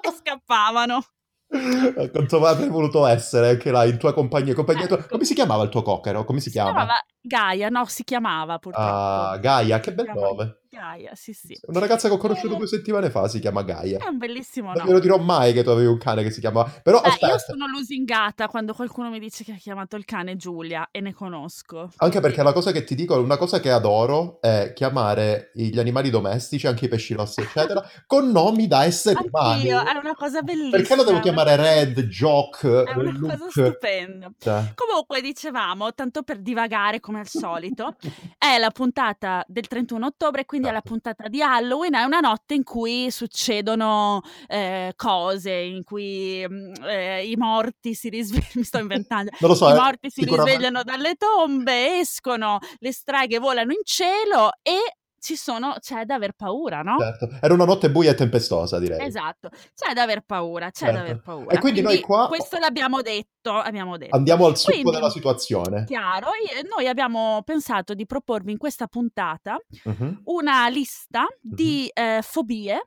e 0.00 0.12
scappavano. 0.16 1.02
Quanto 1.50 2.44
avrei 2.44 2.68
voluto 2.68 3.06
essere 3.06 3.48
anche 3.50 3.70
là 3.70 3.84
in 3.84 3.96
tua 3.98 4.12
compagnia. 4.12 4.54
compagnia 4.54 4.86
tua- 4.86 4.98
Ecco. 4.98 5.08
Come 5.08 5.24
si 5.24 5.34
chiamava 5.34 5.62
il 5.62 5.70
tuo 5.70 5.82
coccero? 5.82 6.24
Come 6.24 6.40
si 6.40 6.46
Si 6.50 6.56
chiama? 6.56 6.70
chiamava 6.72 6.94
Gaia, 7.20 7.68
no, 7.70 7.84
si 7.86 8.04
chiamava 8.04 8.58
purtroppo. 8.58 8.88
Ah, 8.88 9.38
Gaia, 9.38 9.80
che 9.80 9.92
bel 9.94 10.10
nome. 10.14 10.58
Gaia, 10.78 11.10
sì, 11.16 11.32
sì. 11.32 11.58
Una 11.66 11.80
ragazza 11.80 12.06
che 12.06 12.14
ho 12.14 12.18
conosciuto 12.18 12.54
Eh. 12.54 12.58
due 12.58 12.66
settimane 12.68 13.10
fa 13.10 13.26
si 13.26 13.40
chiama 13.40 13.62
Gaia. 13.62 13.98
È 13.98 14.06
un 14.06 14.16
bellissimo 14.18 14.68
Non 14.68 14.76
nome. 14.76 14.88
glielo 14.88 15.00
dirò 15.00 15.18
mai 15.18 15.52
che 15.52 15.64
tu 15.64 15.70
avevi 15.70 15.88
un 15.88 15.98
cane 15.98 16.22
che 16.22 16.30
si 16.30 16.38
chiamava. 16.38 16.70
Però 16.82 17.00
Beh, 17.00 17.26
io 17.26 17.38
sono 17.38 17.66
lusingata 17.66 18.46
quando 18.46 18.72
qualcuno 18.74 19.10
mi 19.10 19.18
dice 19.18 19.42
che 19.42 19.52
ha 19.52 19.56
chiamato 19.56 19.96
il 19.96 20.04
cane 20.04 20.36
Giulia 20.36 20.88
e 20.92 21.00
ne 21.00 21.12
conosco. 21.12 21.90
anche 21.96 22.20
perché 22.20 22.44
la 22.44 22.52
cosa 22.52 22.70
che 22.70 22.84
ti 22.84 22.94
dico, 22.94 23.18
una 23.18 23.36
cosa 23.36 23.58
che 23.58 23.72
adoro 23.72 24.40
è 24.40 24.72
chiamare 24.74 25.50
gli 25.54 25.78
animali 25.80 26.10
domestici, 26.10 26.68
anche 26.68 26.84
i 26.84 26.88
pesci 26.88 27.14
rossi, 27.14 27.40
eccetera, 27.40 27.82
con 28.06 28.30
nomi 28.30 28.68
da 28.68 28.84
esseri 28.84 29.18
umani. 29.32 29.70
Anch'io, 29.72 29.84
è 29.84 29.98
una 29.98 30.14
cosa 30.14 30.42
bellissima. 30.42 30.76
Perché 30.76 30.94
lo 30.94 31.02
devo 31.02 31.18
chiamare 31.18 31.56
Red, 31.56 32.02
Joke, 32.02 32.84
È 32.84 32.92
una 32.94 33.18
cosa 33.18 33.34
Luke? 33.36 33.50
stupenda. 33.50 34.30
Cioè, 34.38 34.74
Comunque, 34.76 35.20
dicevamo, 35.20 35.92
tanto 35.92 36.22
per 36.22 36.38
divagare 36.38 37.00
come 37.00 37.18
al 37.18 37.26
solito, 37.26 37.96
è 38.38 38.58
la 38.58 38.70
puntata 38.70 39.44
del 39.48 39.66
31 39.66 40.06
ottobre, 40.06 40.44
quindi 40.46 40.67
la 40.70 40.80
Certo. 40.80 40.88
puntata 40.88 41.28
di 41.28 41.42
Halloween, 41.42 41.94
è 41.94 42.02
una 42.04 42.20
notte 42.20 42.54
in 42.54 42.62
cui 42.62 43.10
succedono 43.10 44.22
eh, 44.46 44.92
cose, 44.96 45.52
in 45.52 45.82
cui 45.84 46.44
mm, 46.48 46.72
eh, 46.84 47.26
i 47.28 47.36
morti 47.36 47.94
si 47.94 48.08
risvegliano, 48.08 48.48
mi 48.54 48.64
sto 48.64 48.78
inventando, 48.78 49.30
non 49.40 49.50
lo 49.50 49.56
so, 49.56 49.68
i 49.68 49.72
eh, 49.72 49.74
morti 49.74 50.10
si 50.10 50.20
sicuramente- 50.22 50.50
risvegliano 50.56 50.82
dalle 50.82 51.14
tombe, 51.16 51.98
escono, 51.98 52.58
le 52.78 52.92
streghe 52.92 53.38
volano 53.38 53.72
in 53.72 53.80
cielo 53.84 54.50
e 54.62 54.78
ci 55.20 55.36
sono, 55.36 55.76
c'è 55.80 56.04
da 56.04 56.14
aver 56.14 56.32
paura, 56.32 56.82
no? 56.82 56.96
Certo. 56.98 57.28
Era 57.40 57.54
una 57.54 57.64
notte 57.64 57.90
buia 57.90 58.10
e 58.10 58.14
tempestosa, 58.14 58.78
direi. 58.78 59.04
Esatto, 59.06 59.50
c'è 59.74 59.92
da 59.94 60.02
aver 60.02 60.22
paura, 60.22 60.70
c'è 60.70 60.86
Certo. 60.86 60.94
da 60.94 61.00
aver 61.00 61.20
paura. 61.20 61.54
E 61.54 61.58
quindi 61.58 61.80
noi 61.80 62.00
qua- 62.00 62.26
Questo 62.28 62.58
l'abbiamo 62.58 63.02
detto, 63.02 63.52
abbiamo 63.52 63.96
detto. 63.96 64.14
Andiamo 64.16 64.46
al 64.46 64.56
succo 64.56 64.72
Quindi- 64.72 64.90
della 64.92 65.10
situazione. 65.10 65.84
Chiaro, 65.84 66.28
e 66.32 66.66
noi 66.68 66.86
abbiamo 66.88 67.42
pensato 67.44 67.94
di 67.94 68.06
proporvi 68.06 68.52
in 68.52 68.58
questa 68.58 68.86
puntata 68.86 69.56
Mhm. 69.84 70.20
una 70.24 70.68
lista 70.68 71.26
di 71.40 71.88
eh, 71.92 72.20
fobie 72.22 72.86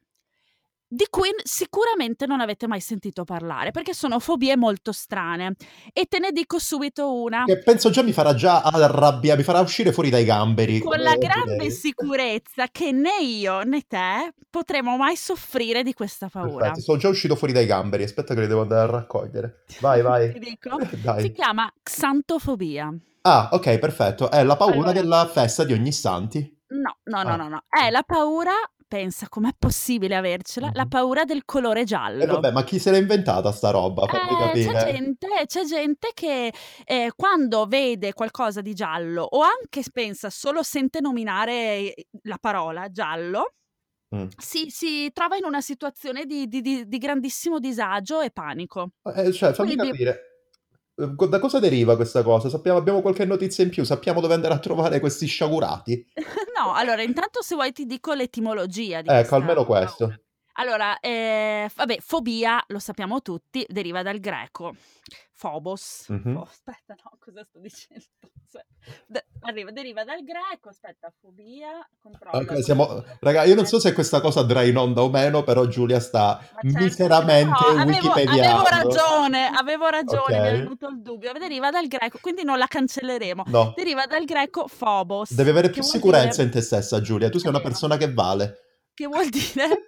di 0.94 1.08
cui 1.10 1.30
sicuramente 1.42 2.26
non 2.26 2.42
avete 2.42 2.68
mai 2.68 2.82
sentito 2.82 3.24
parlare, 3.24 3.72
perché 3.72 3.94
sono 3.94 4.20
fobie 4.20 4.58
molto 4.58 4.92
strane. 4.92 5.54
E 5.94 6.06
te 6.06 6.20
ne 6.20 6.32
dico 6.34 6.60
subito 6.60 7.14
una. 7.22 7.46
Che 7.46 7.60
penso 7.60 7.90
già 7.92 8.02
mi 8.04 8.12
farà 8.12 8.34
già 8.36 8.60
arrabbiare, 8.62 9.38
mi 9.38 9.44
farà 9.46 9.62
uscire 9.62 9.94
fuori 9.94 10.10
dai 10.10 10.26
gamberi. 10.26 10.80
Con 10.80 11.00
la 11.00 11.12
oggi 11.12 11.20
grande 11.26 11.56
lei. 11.58 11.72
sicurezza 11.72 12.68
che 12.70 12.92
né 12.92 13.22
io 13.22 13.62
né 13.62 13.84
te 13.88 14.34
potremo 14.50 14.98
mai 14.98 15.16
soffrire 15.16 15.82
di 15.82 15.94
questa 15.94 16.28
paura. 16.28 16.66
Perfetto, 16.66 16.82
sono 16.82 16.98
già 16.98 17.08
uscito 17.08 17.38
fuori 17.38 17.54
dai 17.54 17.66
gamberi, 17.66 18.04
aspetta 18.04 18.34
che 18.34 18.42
li 18.42 18.48
devo 18.48 18.62
andare 18.64 18.82
a 18.82 18.92
raccogliere. 18.92 19.64
Vai, 19.80 20.02
vai. 20.04 20.34
Ti 20.34 20.40
dico? 20.40 20.78
Si 21.22 21.32
chiama 21.32 21.72
xantofobia. 21.82 22.94
Ah, 23.22 23.50
ok, 23.54 23.78
perfetto. 23.80 24.30
È 24.30 24.44
la 24.44 24.58
paura 24.58 24.74
Allora. 24.76 24.92
della 24.92 25.26
festa 25.32 25.64
di 25.64 25.74
ogni 25.74 25.92
santi. 25.94 26.60
No, 26.70 26.98
no, 27.04 27.24
no, 27.24 27.30
Ah. 27.30 27.36
no, 27.38 27.48
no. 27.48 27.64
È 27.70 27.90
la 27.90 28.04
paura, 28.04 28.52
pensa 28.92 29.30
com'è 29.30 29.52
possibile 29.58 30.18
avercela, 30.18 30.70
la 30.74 30.84
Mhm. 30.84 30.90
paura 30.90 31.24
del 31.24 31.46
colore 31.46 31.86
giallo. 31.86 32.24
E 32.24 32.26
vabbè, 32.26 32.52
ma 32.52 32.66
chi 32.66 32.78
se 32.78 32.92
l'è 32.92 32.98
inventata 32.98 33.50
sta 33.54 33.70
roba? 33.70 34.06
Fammi 34.06 34.34
Eh, 34.34 34.66
capire. 34.66 34.74
c'è 34.74 34.92
gente, 34.92 35.28
c'è 35.46 35.64
gente 35.64 36.10
che 36.14 36.54
eh, 36.84 37.12
quando 37.16 37.66
vede 37.68 38.12
qualcosa 38.14 38.60
di 38.60 38.74
giallo 38.74 39.24
o 39.24 39.40
anche 39.44 39.82
pensa 39.94 40.30
solo 40.30 40.62
sente 40.62 41.00
nominare 41.00 41.94
la 42.24 42.38
parola 42.38 42.90
giallo, 42.92 43.54
Mm. 44.14 44.26
si, 44.38 44.70
si 44.70 45.10
trova 45.14 45.38
in 45.38 45.46
una 45.46 45.62
situazione 45.62 46.26
di, 46.26 46.46
di- 46.50 46.60
di- 46.60 46.86
di 46.86 46.98
grandissimo 46.98 47.60
disagio 47.60 48.20
e 48.20 48.30
panico. 48.30 48.90
Eh, 49.16 49.32
cioè, 49.32 49.54
fammi 49.54 49.74
Quindi- 49.74 49.92
capire. 49.92 50.31
Eh, 50.96 51.16
co- 51.16 51.28
Da 51.28 51.40
cosa 51.40 51.60
deriva 51.60 51.96
questa 51.96 52.24
cosa? 52.24 52.50
Sappiamo, 52.50 52.78
abbiamo 52.78 53.02
qualche 53.02 53.26
notizia 53.26 53.64
in 53.64 53.70
più? 53.70 53.84
Sappiamo 53.84 54.22
dove 54.22 54.34
andare 54.34 54.54
a 54.54 54.60
trovare 54.60 55.00
questi 55.00 55.26
sciagurati? 55.26 56.06
no, 56.58 56.74
allora 56.74 57.02
intanto 57.02 57.42
se 57.42 57.56
vuoi 57.56 57.72
ti 57.72 57.86
dico 57.86 58.14
l'etimologia 58.14 59.02
di 59.02 59.08
Ecco, 59.10 59.18
questa 59.18 59.36
almeno 59.36 59.66
questo. 59.66 60.16
Allora, 60.56 61.00
eh, 61.00 61.70
vabbè, 61.74 62.00
fobia, 62.02 62.62
lo 62.68 62.80
sappiamo 62.80 63.22
tutti, 63.22 63.66
deriva 63.70 64.04
dal 64.04 64.20
greco. 64.20 64.76
Phobos. 65.42 66.06
Mhm. 66.10 66.36
Oh, 66.38 66.42
aspetta, 66.50 66.96
no, 67.04 67.18
cosa 67.20 67.44
sto 67.44 67.58
dicendo? 67.60 68.04
Aspetta. 68.22 68.66
De- 69.08 69.26
arriva, 69.42 69.72
deriva 69.72 70.04
dal 70.04 70.24
greco, 70.24 70.70
aspetta, 70.70 71.12
fobia, 71.20 71.88
controllo. 72.00 72.38
Ok, 72.38 72.64
siamo... 72.64 73.04
Raga, 73.20 73.44
io 73.46 73.56
non 73.56 73.66
so 73.66 73.80
se 73.80 73.94
questa 73.94 74.22
cosa 74.22 74.42
andrà 74.42 74.62
in 74.64 74.78
onda 74.78 75.02
o 75.02 75.10
meno, 75.10 75.44
però 75.44 75.66
Giulia 75.66 76.00
sta 76.00 76.40
certo, 76.62 76.78
miseramente 76.78 77.60
no, 77.74 77.80
avevo, 77.80 78.12
avevo 78.12 78.64
ragione, 78.68 79.48
avevo 79.48 79.88
ragione, 79.88 80.42
mi 80.42 80.48
è 80.48 80.52
venuto 80.58 80.88
il 80.90 81.02
dubbio. 81.02 81.32
Deriva 81.34 81.72
dal 81.72 81.88
greco, 81.88 82.20
quindi 82.22 82.44
non 82.44 82.58
la 82.60 82.68
cancelleremo. 82.68 83.44
No, 83.48 83.74
Deriva 83.76 84.06
dal 84.06 84.26
greco 84.26 84.68
phobos. 84.68 85.34
devi 85.34 85.50
avere 85.50 85.70
più 85.72 85.82
sicurezza 85.82 86.28
dire- 86.30 86.44
in 86.44 86.52
te 86.52 86.62
stessa, 86.62 87.02
Giulia. 87.02 87.30
Tu 87.30 87.40
sei 87.40 87.50
una 87.50 87.62
persona 87.62 87.98
che 87.98 88.14
vale. 88.14 88.58
Che 88.94 89.08
vuol 89.08 89.30
dire, 89.30 89.86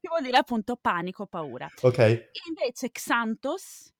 che 0.00 0.08
vuol 0.08 0.22
dire 0.22 0.36
appunto 0.36 0.76
panico, 0.76 1.26
paura. 1.26 1.68
ok, 1.80 1.98
E 1.98 2.30
invece 2.48 2.90
Xanthos 2.90 3.92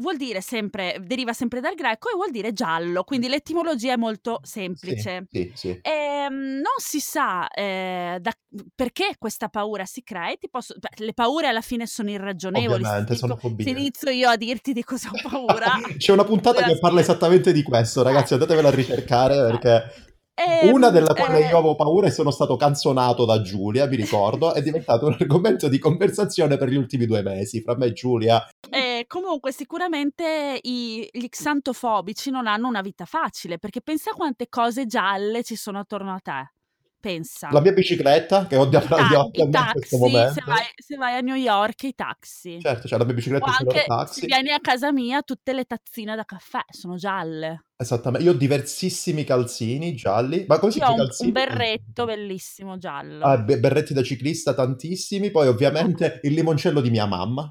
vuol 0.00 0.16
dire 0.16 0.40
sempre, 0.40 0.96
deriva 1.00 1.32
sempre 1.32 1.60
dal 1.60 1.74
greco 1.74 2.08
e 2.10 2.14
vuol 2.14 2.30
dire 2.30 2.52
giallo, 2.52 3.04
quindi 3.04 3.28
l'etimologia 3.28 3.92
è 3.92 3.96
molto 3.96 4.40
sì, 4.42 4.50
semplice. 4.60 5.26
sì, 5.30 5.52
sì. 5.54 5.78
Ehm, 5.82 6.34
non 6.34 6.76
si 6.78 7.00
sa 7.00 7.48
eh, 7.48 8.18
da- 8.20 8.32
perché 8.74 9.14
questa 9.18 9.48
paura 9.48 9.84
si 9.84 10.02
crea. 10.02 10.30
e 10.32 10.36
ti 10.38 10.48
posso- 10.50 10.74
beh, 10.78 11.04
le 11.04 11.12
paure 11.14 11.46
alla 11.48 11.60
fine 11.60 11.86
sono 11.86 12.10
irragionevoli. 12.10 12.82
Ovviamente, 12.82 13.12
se, 13.14 13.18
sono 13.18 13.38
dico- 13.40 13.62
se 13.62 13.70
inizio 13.70 14.10
io 14.10 14.28
a 14.28 14.36
dirti 14.36 14.72
di 14.72 14.82
cosa 14.84 15.10
ho 15.10 15.12
paura, 15.28 15.80
C'è 15.96 16.12
una 16.12 16.24
puntata 16.24 16.62
che 16.62 16.78
parla 16.78 17.00
esattamente 17.00 17.52
di 17.52 17.62
questo, 17.62 18.02
ragazzi, 18.02 18.32
Eh. 18.32 18.36
andatevela 18.36 18.68
a 18.68 18.72
ricercare 18.72 19.34
perché... 19.36 20.08
Una 20.72 20.86
Ehm, 20.86 20.92
della 20.94 21.12
quale 21.12 21.40
io 21.40 21.44
eh, 21.44 21.48
avevo 21.50 21.74
paura 21.76 22.06
e 22.06 22.10
sono 22.10 22.30
stato 22.30 22.56
canzonato 22.56 23.26
da 23.26 23.42
Giulia, 23.42 23.84
mi 23.86 23.96
ricordo, 23.96 24.54
è 24.54 24.62
diventato 24.62 25.04
un 25.06 25.14
argomento 25.20 25.68
di 25.68 25.78
conversazione 25.78 26.56
per 26.56 26.70
gli 26.70 26.76
ultimi 26.76 27.04
due 27.04 27.20
mesi, 27.20 27.60
fra 27.60 27.76
me 27.76 27.86
e 27.86 27.92
Giulia. 27.92 28.42
E 29.00 29.06
comunque 29.06 29.50
sicuramente 29.50 30.58
i, 30.62 31.08
gli 31.10 31.28
xantofobici 31.30 32.30
non 32.30 32.46
hanno 32.46 32.68
una 32.68 32.82
vita 32.82 33.06
facile, 33.06 33.58
perché 33.58 33.80
pensa 33.80 34.10
quante 34.10 34.48
cose 34.50 34.84
gialle 34.84 35.42
ci 35.42 35.56
sono 35.56 35.78
attorno 35.78 36.12
a 36.12 36.18
te. 36.18 36.52
Pensa. 37.00 37.48
La 37.50 37.62
mia 37.62 37.72
bicicletta, 37.72 38.46
che 38.46 38.56
ho 38.56 38.66
davanti 38.66 39.40
a 39.40 39.44
i 39.44 39.48
me 39.48 39.58
in 39.58 39.68
questo 39.72 39.96
taxi, 39.96 39.96
se 39.96 39.96
momento. 39.96 40.42
vai, 40.44 40.64
se 40.76 40.96
vai 40.96 41.16
a 41.16 41.20
New 41.20 41.34
York, 41.34 41.82
i 41.84 41.94
taxi. 41.94 42.58
Certo, 42.60 42.88
c'è 42.88 42.98
la 42.98 43.04
mia 43.04 43.14
O 43.14 43.16
bicicletta 43.16 43.50
signor 43.52 43.72
anche 43.72 43.80
se 43.80 43.86
taxi. 43.86 44.26
vieni 44.26 44.50
a 44.50 44.60
casa 44.60 44.92
mia, 44.92 45.22
tutte 45.22 45.54
le 45.54 45.64
tazzine 45.64 46.14
da 46.14 46.24
caffè 46.24 46.60
sono 46.68 46.96
gialle. 46.96 47.64
Esattamente. 47.78 48.26
Io 48.26 48.32
ho 48.32 48.36
diversissimi 48.36 49.24
calzini 49.24 49.94
gialli. 49.94 50.44
Ma 50.46 50.58
come 50.58 50.72
si 50.72 50.78
un, 50.78 51.08
un 51.20 51.32
berretto 51.32 52.04
bellissimo 52.04 52.74
Ah, 52.74 52.76
giallo. 52.78 53.44
be- 53.44 53.58
berretti 53.58 53.94
da 53.94 54.02
ciclista 54.02 54.52
tantissimi. 54.52 55.30
Poi 55.30 55.48
ovviamente 55.48 56.20
il 56.24 56.34
limoncello 56.34 56.82
di 56.82 56.90
mia 56.90 57.06
mamma, 57.06 57.50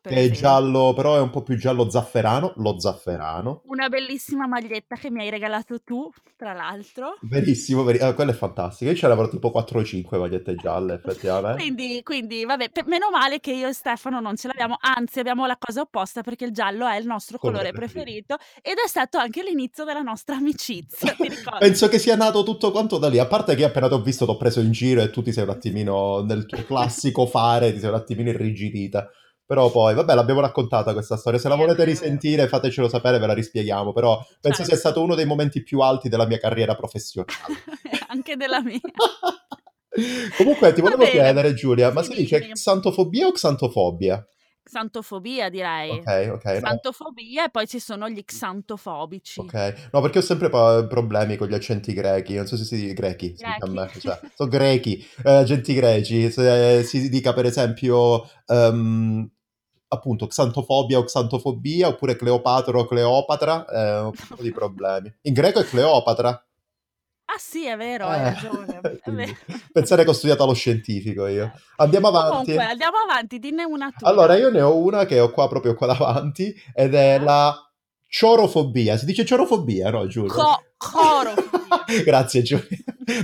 Per 0.00 0.12
che 0.12 0.18
è 0.18 0.22
esempio. 0.22 0.40
giallo, 0.40 0.92
però 0.94 1.16
è 1.16 1.20
un 1.20 1.30
po' 1.30 1.42
più 1.42 1.56
giallo 1.56 1.88
zafferano. 1.90 2.52
Lo 2.56 2.78
zafferano. 2.78 3.62
Una 3.66 3.88
bellissima 3.88 4.46
maglietta 4.46 4.96
che 4.96 5.10
mi 5.10 5.20
hai 5.22 5.30
regalato 5.30 5.80
tu, 5.82 6.10
tra 6.36 6.52
l'altro. 6.52 7.16
Verissimo, 7.22 7.82
veri- 7.82 7.98
ah, 7.98 8.14
quella 8.14 8.30
è 8.32 8.34
fantastica. 8.34 8.90
Io 8.90 8.96
ce 8.96 9.08
l'avrò 9.08 9.28
tipo 9.28 9.50
4 9.50 9.80
o 9.80 9.84
5 9.84 10.18
magliette 10.18 10.54
gialle, 10.56 10.94
effettivamente. 11.02 11.62
Quindi, 11.62 12.02
quindi, 12.02 12.44
vabbè, 12.44 12.70
pe- 12.70 12.84
meno 12.86 13.10
male 13.10 13.40
che 13.40 13.52
io 13.52 13.68
e 13.68 13.72
Stefano 13.72 14.20
non 14.20 14.36
ce 14.36 14.48
l'abbiamo, 14.48 14.76
anzi 14.80 15.18
abbiamo 15.20 15.46
la 15.46 15.56
cosa 15.58 15.80
opposta 15.80 16.22
perché 16.22 16.44
il 16.44 16.52
giallo 16.52 16.86
è 16.86 16.96
il 16.96 17.06
nostro 17.06 17.38
Colore 17.38 17.70
colore 17.70 17.72
preferito. 17.76 18.36
preferito 18.36 18.68
ed 18.68 18.76
è 18.84 18.88
stato 18.88 19.18
anche 19.18 19.42
l'inizio 19.42 19.84
della 19.84 20.02
nostra 20.02 20.36
amicizia? 20.36 21.14
Penso 21.58 21.88
che 21.88 21.98
sia 21.98 22.16
nato 22.16 22.42
tutto 22.42 22.70
quanto 22.70 22.98
da 22.98 23.08
lì. 23.08 23.18
A 23.18 23.26
parte 23.26 23.54
che 23.54 23.64
appena 23.64 23.88
ti 23.88 23.94
ho 23.94 24.00
visto, 24.02 24.24
ti 24.24 24.30
ho 24.30 24.36
preso 24.36 24.60
in 24.60 24.70
giro 24.72 25.00
e 25.02 25.10
tu 25.10 25.22
ti 25.22 25.32
sei 25.32 25.44
un 25.44 25.50
attimino 25.50 26.22
nel 26.22 26.46
tuo 26.46 26.64
classico 26.64 27.26
fare, 27.26 27.72
ti 27.72 27.78
sei 27.80 27.88
un 27.88 27.94
attimino 27.96 28.28
irrigidita. 28.30 29.08
Però 29.46 29.70
poi, 29.70 29.94
vabbè, 29.94 30.14
l'abbiamo 30.14 30.40
raccontata 30.40 30.92
questa 30.92 31.16
storia. 31.16 31.38
Se 31.38 31.48
la 31.48 31.54
volete 31.54 31.84
risentire, 31.84 32.48
fatecelo 32.48 32.88
sapere, 32.88 33.18
ve 33.18 33.26
la 33.26 33.32
rispieghiamo. 33.32 33.92
Però 33.92 34.18
penso 34.40 34.64
sia 34.64 34.74
Certo. 34.74 34.76
stato 34.76 35.02
uno 35.02 35.14
dei 35.14 35.24
momenti 35.24 35.62
più 35.62 35.80
alti 35.80 36.08
della 36.08 36.26
mia 36.26 36.38
carriera 36.38 36.74
professionale. 36.74 37.32
anche 38.08 38.36
della 38.36 38.60
mia. 38.60 38.80
Comunque, 40.36 40.72
ti 40.72 40.80
volevo 40.80 41.04
chiedere, 41.04 41.54
Giulia, 41.54 41.92
ma 41.92 42.02
si 42.02 42.14
dice 42.14 42.48
xantofobia 42.50 43.28
o 43.28 43.32
xantofobia? 43.32 44.26
Xantofobia 44.62 45.48
direi. 45.48 45.90
Ok, 45.90 46.30
ok, 46.32 46.44
no. 46.44 46.60
Xantofobia 46.60 47.44
e 47.46 47.50
poi 47.50 47.66
ci 47.68 47.78
sono 47.78 48.08
gli 48.08 48.22
xantofobici. 48.24 49.40
Ok, 49.40 49.88
no, 49.92 50.00
perché 50.00 50.18
ho 50.18 50.22
sempre 50.22 50.50
pa- 50.50 50.84
problemi 50.86 51.36
con 51.36 51.46
gli 51.48 51.54
accenti 51.54 51.92
grechi, 51.92 52.34
non 52.34 52.46
so 52.46 52.56
se 52.56 52.64
si 52.64 52.76
dice 52.76 52.94
grechi, 52.94 53.28
si 53.36 53.44
dice 53.44 53.56
a 53.60 53.68
me, 53.68 53.82
Grechi? 53.86 54.00
cioè, 54.00 54.18
sono 54.34 54.48
grechi, 54.50 55.06
eh, 55.24 55.30
accenti 55.30 55.72
greci, 55.74 56.30
se 56.32 56.82
si 56.82 57.08
dica 57.08 57.32
per 57.32 57.44
esempio, 57.46 58.28
ehm, 58.46 59.30
appunto, 59.88 60.26
xantofobia 60.26 60.98
o 60.98 61.04
xantofobia, 61.04 61.88
oppure 61.88 62.16
Cleopatra 62.16 62.78
o 62.78 62.86
Cleopatra, 62.86 63.66
eh, 63.66 63.98
un 64.00 64.12
po' 64.36 64.42
di 64.42 64.50
problemi. 64.52 65.12
In 65.22 65.32
greco 65.32 65.60
è 65.60 65.64
Cleopatra. 65.64 66.30
Ah 67.28 67.38
sì, 67.38 67.66
è 67.66 67.76
vero, 67.76 68.06
hai 68.06 68.20
Eh, 68.20 68.22
ragione. 68.24 68.80
È 69.02 69.10
vero. 69.10 69.32
pensare 69.72 70.04
che 70.04 70.10
ho 70.10 70.12
studiato 70.12 70.44
allo 70.44 70.52
scientifico 70.54 71.26
io. 71.26 71.50
Andiamo 71.76 72.06
avanti. 72.08 72.30
Comunque, 72.52 72.64
andiamo 72.64 72.96
avanti, 72.98 73.38
dinne 73.40 73.64
una 73.64 73.90
tua. 73.96 74.08
Allora, 74.08 74.36
io 74.36 74.48
ne 74.50 74.60
ho 74.60 74.76
una 74.76 75.04
che 75.06 75.18
ho 75.18 75.30
qua 75.30 75.48
proprio 75.48 75.74
qua 75.74 75.88
davanti, 75.88 76.54
ed 76.72 76.94
è 76.94 77.14
Eh? 77.14 77.18
la 77.18 77.52
ciorofobia. 78.08 78.96
Si 78.96 79.04
dice 79.06 79.24
ciorofobia, 79.24 79.90
no, 79.90 80.06
Giulia? 80.06 80.32
Co- 80.32 80.62
corofobia. 80.76 81.84
Grazie, 82.04 82.42
Giulia. 82.42 82.66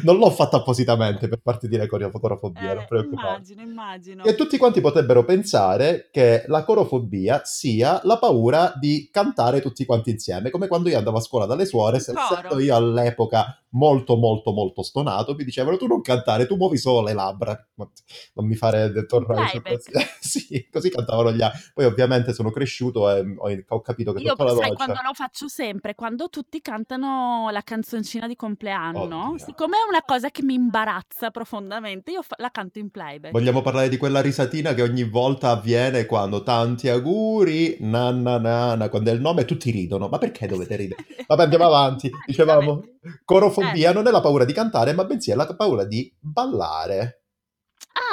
Non 0.04 0.16
l'ho 0.18 0.30
fatto 0.30 0.56
appositamente 0.56 1.26
per 1.28 1.40
farti 1.42 1.66
dire 1.66 1.86
coro- 1.88 2.10
corofobia, 2.10 2.72
non 2.74 2.82
Eh, 2.82 2.86
preoccuparti. 2.86 3.52
immagino, 3.52 3.62
immagino. 3.62 4.24
E 4.24 4.34
tutti 4.36 4.56
quanti 4.56 4.80
potrebbero 4.80 5.24
pensare 5.24 6.08
che 6.12 6.44
la 6.46 6.62
corofobia 6.64 7.42
sia 7.44 8.00
la 8.04 8.18
paura 8.18 8.72
di 8.78 9.08
cantare 9.10 9.60
tutti 9.60 9.84
quanti 9.84 10.10
insieme, 10.10 10.50
come 10.50 10.68
quando 10.68 10.88
io 10.88 10.98
andavo 10.98 11.16
a 11.16 11.20
scuola 11.20 11.46
dalle 11.46 11.66
suore, 11.66 11.98
se- 11.98 12.12
Coro. 12.12 12.24
essendo 12.38 12.60
io 12.60 12.76
all'epoca 12.76 13.56
molto 13.74 14.16
molto 14.16 14.52
molto 14.52 14.82
stonato, 14.82 15.34
mi 15.34 15.44
dicevano 15.44 15.76
tu 15.78 15.86
non 15.86 16.00
cantare, 16.02 16.46
tu 16.46 16.56
muovi 16.56 16.76
solo 16.76 17.02
le 17.04 17.14
labbra. 17.14 17.66
Non 18.34 18.46
mi 18.46 18.54
fare 18.54 19.04
tornare 19.06 19.60
questo. 19.60 19.90
Sì, 20.32 20.66
così 20.70 20.88
cantavano 20.88 21.32
gli 21.32 21.42
altri. 21.42 21.60
Poi 21.74 21.84
ovviamente 21.84 22.32
sono 22.32 22.50
cresciuto 22.50 23.10
e 23.10 23.20
ho, 23.36 23.64
ho 23.68 23.80
capito 23.82 24.12
che 24.14 24.22
Io 24.22 24.34
sai 24.36 24.72
quando 24.72 25.00
lo 25.04 25.12
faccio 25.12 25.46
sempre, 25.48 25.94
quando 25.94 26.28
tutti 26.30 26.60
cantano 26.62 27.41
la 27.50 27.62
canzoncina 27.62 28.26
di 28.26 28.36
compleanno, 28.36 29.00
Oddio. 29.02 29.38
siccome 29.38 29.76
è 29.76 29.88
una 29.88 30.02
cosa 30.04 30.30
che 30.30 30.42
mi 30.42 30.54
imbarazza 30.54 31.30
profondamente, 31.30 32.10
io 32.10 32.22
fa- 32.22 32.36
la 32.38 32.50
canto 32.50 32.78
in 32.78 32.90
playback. 32.90 33.32
Vogliamo 33.32 33.60
parlare 33.62 33.88
di 33.88 33.96
quella 33.96 34.20
risatina 34.20 34.74
che 34.74 34.82
ogni 34.82 35.04
volta 35.04 35.50
avviene 35.50 36.06
quando 36.06 36.42
tanti 36.42 36.88
auguri, 36.88 37.76
na 37.80 38.10
na 38.10 38.38
na 38.38 38.74
na, 38.74 38.88
quando 38.88 39.10
è 39.10 39.14
il 39.14 39.20
nome 39.20 39.44
tutti 39.44 39.70
ridono. 39.70 40.08
Ma 40.08 40.18
perché 40.18 40.46
dovete 40.46 40.76
ridere? 40.76 41.04
Vabbè, 41.26 41.42
andiamo 41.42 41.64
avanti. 41.66 42.10
Dicevamo, 42.26 42.82
corofobia 43.24 43.90
Eh. 43.90 43.92
non 43.92 44.06
è 44.06 44.10
la 44.10 44.20
paura 44.20 44.44
di 44.44 44.52
cantare, 44.52 44.92
ma 44.92 45.04
bensì 45.04 45.30
è 45.30 45.34
la 45.34 45.46
paura 45.54 45.84
di 45.84 46.12
ballare. 46.18 47.22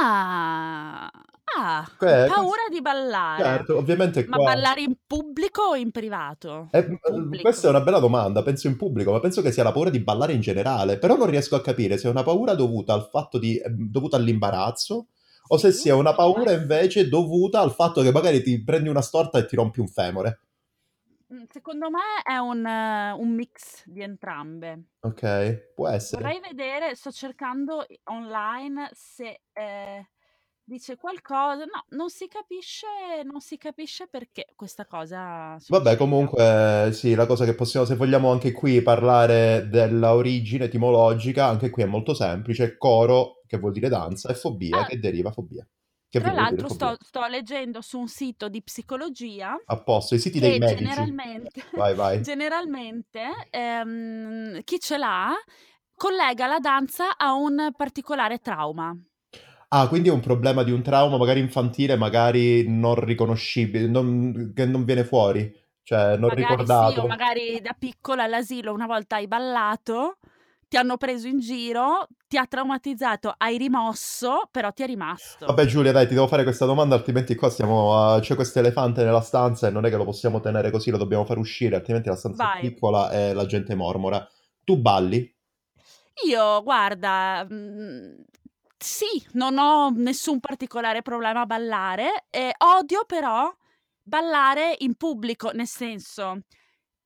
Ah, 0.01 1.09
ah, 1.57 1.89
Que- 1.97 2.25
paura 2.27 2.63
di 2.69 2.81
ballare. 2.81 3.43
Certo, 3.43 3.77
ovviamente 3.77 4.25
Ma 4.27 4.37
qua... 4.37 4.53
ballare 4.53 4.81
in 4.81 4.95
pubblico 5.05 5.61
o 5.63 5.75
in 5.75 5.91
privato? 5.91 6.67
Eh, 6.71 6.79
In 6.79 6.93
eh, 6.93 6.99
pubblico. 7.01 7.43
questa 7.43 7.67
è 7.67 7.69
una 7.69 7.81
bella 7.81 7.99
domanda, 7.99 8.43
penso 8.43 8.67
in 8.67 8.75
pubblico, 8.77 9.11
ma 9.11 9.19
penso 9.19 9.41
che 9.41 9.51
sia 9.51 9.63
la 9.63 9.71
paura 9.71 9.89
di 9.89 9.99
ballare 9.99 10.33
in 10.33 10.41
generale, 10.41 10.97
però 10.97 11.15
non 11.17 11.29
riesco 11.29 11.55
a 11.55 11.61
capire 11.61 11.97
se 11.97 12.07
è 12.07 12.11
una 12.11 12.23
paura 12.23 12.53
dovuta 12.55 12.93
al 12.93 13.07
fatto 13.09 13.37
di, 13.37 13.57
eh, 13.57 13.69
dovuta 13.69 14.17
all'imbarazzo 14.17 15.07
o 15.51 15.57
se 15.57 15.71
sia 15.71 15.95
una 15.95 16.13
paura 16.13 16.51
invece 16.51 17.09
dovuta 17.09 17.59
al 17.59 17.71
fatto 17.71 18.01
che 18.01 18.11
magari 18.11 18.41
ti 18.43 18.63
prendi 18.63 18.87
una 18.89 19.01
storta 19.01 19.39
e 19.39 19.45
ti 19.45 19.55
rompi 19.55 19.79
un 19.79 19.87
femore. 19.87 20.41
Mm, 21.33 21.43
Secondo 21.49 21.89
me 21.89 21.99
è 22.23 22.37
un, 22.37 22.65
eh, 22.65 23.11
un 23.11 23.33
mix 23.33 23.83
di 23.85 24.01
entrambe. 24.01 24.83
Ok, 25.01 25.71
può 25.75 25.87
essere. 25.87 26.21
Vorrei 26.21 26.39
vedere, 26.39 26.95
sto 26.95 27.11
cercando 27.11 27.85
online 28.05 28.89
se 28.93 29.41
eh, 29.53 30.09
dice 30.69 30.95
qualcosa. 30.95 31.65
No, 31.65 31.83
non 31.89 32.09
si 32.09 32.27
capisce, 32.27 32.85
non 33.23 33.41
si 33.41 33.57
capisce 33.57 34.07
perché 34.07 34.45
questa 34.55 34.85
cosa 34.85 35.57
Vabbè, 35.67 35.95
succeda. 35.95 35.97
comunque, 35.97 36.89
sì, 36.93 37.15
la 37.15 37.25
cosa 37.25 37.43
che 37.45 37.55
possiamo, 37.55 37.85
se 37.85 37.95
vogliamo 37.95 38.31
anche 38.31 38.51
qui 38.53 38.81
parlare 38.81 39.67
della 39.69 40.13
origine 40.15 40.65
etimologica, 40.65 41.45
anche 41.47 41.69
qui 41.69 41.83
è 41.83 41.85
molto 41.85 42.13
semplice. 42.13 42.77
Coro, 42.77 43.41
che 43.45 43.57
vuol 43.57 43.73
dire 43.73 43.89
danza, 43.89 44.29
e 44.29 44.35
fobia, 44.35 44.77
Ah, 44.79 44.85
che 44.85 44.99
deriva 44.99 45.31
fobia. 45.31 45.67
Che 46.11 46.19
tra 46.19 46.31
l'altro 46.31 46.69
sto, 46.69 46.95
sto 46.99 47.25
leggendo 47.27 47.81
su 47.81 47.99
un 47.99 48.07
sito 48.07 48.49
di 48.49 48.63
psicologia 48.63 49.55
A 49.65 49.83
posto, 49.83 50.15
i 50.15 50.19
siti 50.19 50.39
dei 50.39 50.57
medici. 50.57 50.83
generalmente, 50.83 51.61
Vai, 51.73 51.93
vai. 51.95 52.21
generalmente 52.23 53.21
ehm, 53.51 54.61
chi 54.63 54.79
ce 54.79 54.97
l'ha 54.97 55.33
collega 55.93 56.47
la 56.47 56.59
danza 56.59 57.15
a 57.17 57.33
un 57.33 57.71
particolare 57.75 58.39
trauma. 58.39 58.95
Ah, 59.71 59.87
quindi 59.87 60.09
è 60.09 60.11
un 60.11 60.19
problema 60.19 60.63
di 60.63 60.71
un 60.71 60.81
trauma 60.81 61.17
magari 61.17 61.39
infantile, 61.39 61.95
magari 61.95 62.67
non 62.67 62.95
riconoscibile, 62.95 63.87
non- 63.87 64.51
che 64.55 64.65
non 64.65 64.83
viene 64.83 65.03
fuori, 65.03 65.51
cioè 65.83 66.17
non 66.17 66.29
Magari 66.29 66.65
sì, 66.65 66.95
ricordato. 66.95 67.07
magari 67.07 67.61
da 67.61 67.75
piccola 67.77 68.23
all'asilo 68.23 68.73
una 68.73 68.87
volta 68.87 69.17
hai 69.17 69.27
ballato, 69.27 70.17
ti 70.67 70.77
hanno 70.77 70.97
preso 70.97 71.27
in 71.27 71.39
giro, 71.39 72.07
ti 72.27 72.37
ha 72.37 72.45
traumatizzato, 72.47 73.33
hai 73.37 73.57
rimosso, 73.57 74.47
però 74.49 74.71
ti 74.71 74.81
è 74.83 74.87
rimasto. 74.87 75.45
Vabbè 75.47 75.65
Giulia, 75.65 75.91
dai, 75.91 76.07
ti 76.07 76.13
devo 76.15 76.27
fare 76.27 76.43
questa 76.43 76.65
domanda, 76.65 76.95
altrimenti 76.95 77.35
qua 77.35 77.49
stiamo 77.49 77.95
a... 77.95 78.19
c'è 78.19 78.35
questo 78.35 78.59
elefante 78.59 79.03
nella 79.03 79.21
stanza 79.21 79.67
e 79.67 79.71
non 79.71 79.85
è 79.85 79.89
che 79.89 79.97
lo 79.97 80.03
possiamo 80.05 80.39
tenere 80.39 80.71
così, 80.71 80.89
lo 80.91 80.97
dobbiamo 80.97 81.25
far 81.25 81.37
uscire, 81.37 81.75
altrimenti 81.75 82.09
la 82.09 82.15
stanza 82.15 82.43
è 82.43 82.47
Vai. 82.47 82.61
piccola 82.61 83.11
e 83.11 83.33
la 83.33 83.45
gente 83.45 83.75
mormora. 83.75 84.27
Tu 84.63 84.77
balli? 84.77 85.31
Io, 86.27 86.61
guarda, 86.63 87.45
mm, 87.49 88.13
sì, 88.79 89.05
non 89.33 89.57
ho 89.57 89.89
nessun 89.91 90.39
particolare 90.39 91.01
problema 91.01 91.41
a 91.41 91.45
ballare, 91.45 92.25
e 92.29 92.53
odio 92.59 93.03
però 93.05 93.53
ballare 94.01 94.75
in 94.79 94.95
pubblico, 94.95 95.51
nel 95.51 95.67
senso, 95.67 96.41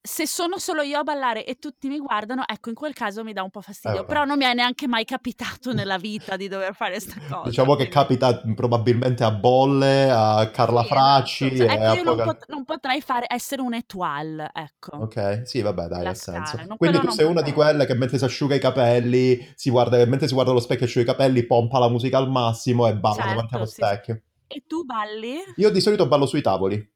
se 0.06 0.28
sono 0.28 0.58
solo 0.58 0.82
io 0.82 1.00
a 1.00 1.04
ballare 1.04 1.46
e 1.46 1.56
tutti 1.60 1.88
mi 1.88 1.98
guardano, 1.98 2.44
ecco, 2.46 2.68
in 2.68 2.76
quel 2.76 2.94
caso 2.94 3.24
mi 3.24 3.32
dà 3.32 3.42
un 3.42 3.50
po' 3.50 3.60
Eh, 3.60 3.64
fastidio, 3.64 3.98
vabbè. 4.00 4.08
però 4.08 4.26
non 4.26 4.38
mi 4.38 4.44
è 4.44 4.54
neanche 4.54 4.86
mai 4.86 5.06
capitato 5.06 5.72
nella 5.72 5.98
vita 5.98 6.36
di 6.36 6.50
dover 6.50 6.76
fare 6.76 7.00
sta 7.00 7.16
cosa. 7.26 7.48
Diciamo 7.50 7.76
che 7.76 7.88
capita 7.88 8.36
probabilmente 8.54 9.24
a 9.24 9.32
Bolle, 9.32 10.10
a 10.12 10.50
Carla 10.52 10.82
Sì, 10.82 10.88
Fracci 10.90 11.46
esatto. 11.46 11.64
Cioè, 11.66 11.74
ecco, 11.74 11.84
a 11.92 11.96
io 11.96 12.04
non, 12.04 12.16
pot- 12.18 12.46
non 12.50 12.66
potrei 12.66 13.02
fare, 13.02 13.26
essere 13.30 13.62
un 13.62 13.74
étoile, 13.74 14.50
ecco. 14.54 14.98
Ok, 14.98 15.42
sì, 15.46 15.62
vabbè, 15.62 15.88
dai, 15.88 16.06
ha 16.06 16.14
senso. 16.14 16.52
scala, 16.52 16.68
no, 16.68 16.78
Quindi 16.78 16.98
tu 17.00 17.06
non 17.06 17.16
sei 17.16 17.26
una 17.26 17.42
di 17.42 17.54
quelle 17.54 17.86
che 17.86 17.94
mentre 17.96 18.18
si 18.18 18.26
asciuga 18.26 18.56
i 18.56 18.60
capelli, 18.60 19.54
si 19.56 19.70
guarda, 19.70 20.06
mentre 20.06 20.28
si 20.28 20.34
guarda 20.34 20.52
allo 20.52 20.60
specchio 20.60 20.86
e 20.86 20.88
asciuga 20.90 21.06
i 21.12 21.16
capelli, 21.16 21.46
pompa 21.46 21.80
la 21.80 21.90
musica 21.90 22.18
al 22.18 22.30
massimo 22.30 22.88
e 22.88 22.96
balla 22.96 23.24
davanti 23.24 23.56
allo 23.56 23.66
Certo, 23.66 23.66
sì. 23.66 23.74
specchio. 23.76 24.22
E 24.48 24.64
tu 24.68 24.84
balli? 24.84 25.38
Io 25.56 25.72
di 25.72 25.82
solito 25.82 26.08
ballo 26.08 26.26
sui 26.26 26.42
tavoli. 26.42 26.92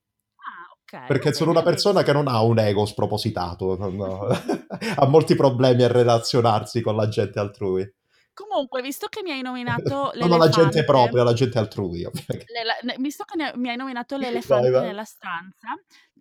Okay, 0.90 1.06
Perché 1.06 1.34
sono 1.34 1.52
una 1.52 1.64
persona 1.64 2.02
che 2.02 2.14
non 2.14 2.30
ha 2.30 2.42
un 2.42 2.60
ego 2.60 2.86
spropositato, 2.86 3.76
non 3.78 4.00
ha 4.96 5.06
molti 5.06 5.36
problemi 5.36 5.84
a 5.84 5.90
relazionarsi 5.90 6.80
con 6.80 6.96
la 6.96 7.10
gente 7.10 7.40
altrui. 7.40 7.94
Comunque, 8.34 8.82
visto 8.82 9.08
che 9.10 9.22
mi 9.22 9.32
hai 9.32 9.42
nominato 9.42 10.12
Non 10.16 10.32
alla 10.32 10.48
gente 10.48 10.78
l'elefante 10.80 10.84
propria, 10.86 11.22
alla 11.24 11.34
gente 11.34 11.58
altrui, 11.58 12.02
l'ela 12.02 12.76
visto 13.00 13.26
che 13.26 13.36
ne 13.36 13.52
mi 13.56 13.68
hai 13.68 13.76
nominato 13.76 14.16
l'elefante 14.16 14.70
vai. 14.70 14.86
nella 14.86 15.04
stanza, 15.04 15.76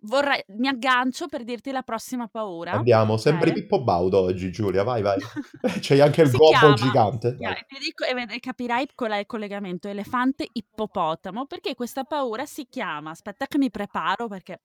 vorrei 0.07 0.43
mi 0.57 0.67
aggancio 0.67 1.27
per 1.27 1.43
dirti 1.43 1.71
la 1.71 1.83
prossima 1.83 2.27
paura, 2.27 2.71
Andiamo, 2.71 3.13
okay? 3.13 3.53
Pippo 3.53 3.83
Baudo 3.83 4.21
oggi, 4.21 4.51
Giulia, 4.51 4.83
vai, 4.83 5.01
vai. 5.01 5.19
C'hai 5.81 6.01
anche 6.01 6.23
il 6.23 6.31
gobbo 6.31 6.57
chiama 6.57 6.73
gigante? 6.73 7.35
ti 7.35 7.45
a 7.45 7.49
Vai. 7.49 7.63
ti 7.67 7.77
dico 7.79 8.03
e 8.03 8.39
capirai 8.39 8.89
qual 8.95 9.11
è 9.11 9.17
il 9.17 9.25
collegamento, 9.25 9.87
elefante 9.87 10.47
ippopotamo, 10.51 11.45
perché 11.45 11.75
questa 11.75 12.03
paura 12.03 12.45
si 12.45 12.67
chiama 12.69 13.11
aspetta 13.11 13.47
che 13.47 13.57
mi 13.57 13.69
preparo 13.69 14.27
perché 14.27 14.61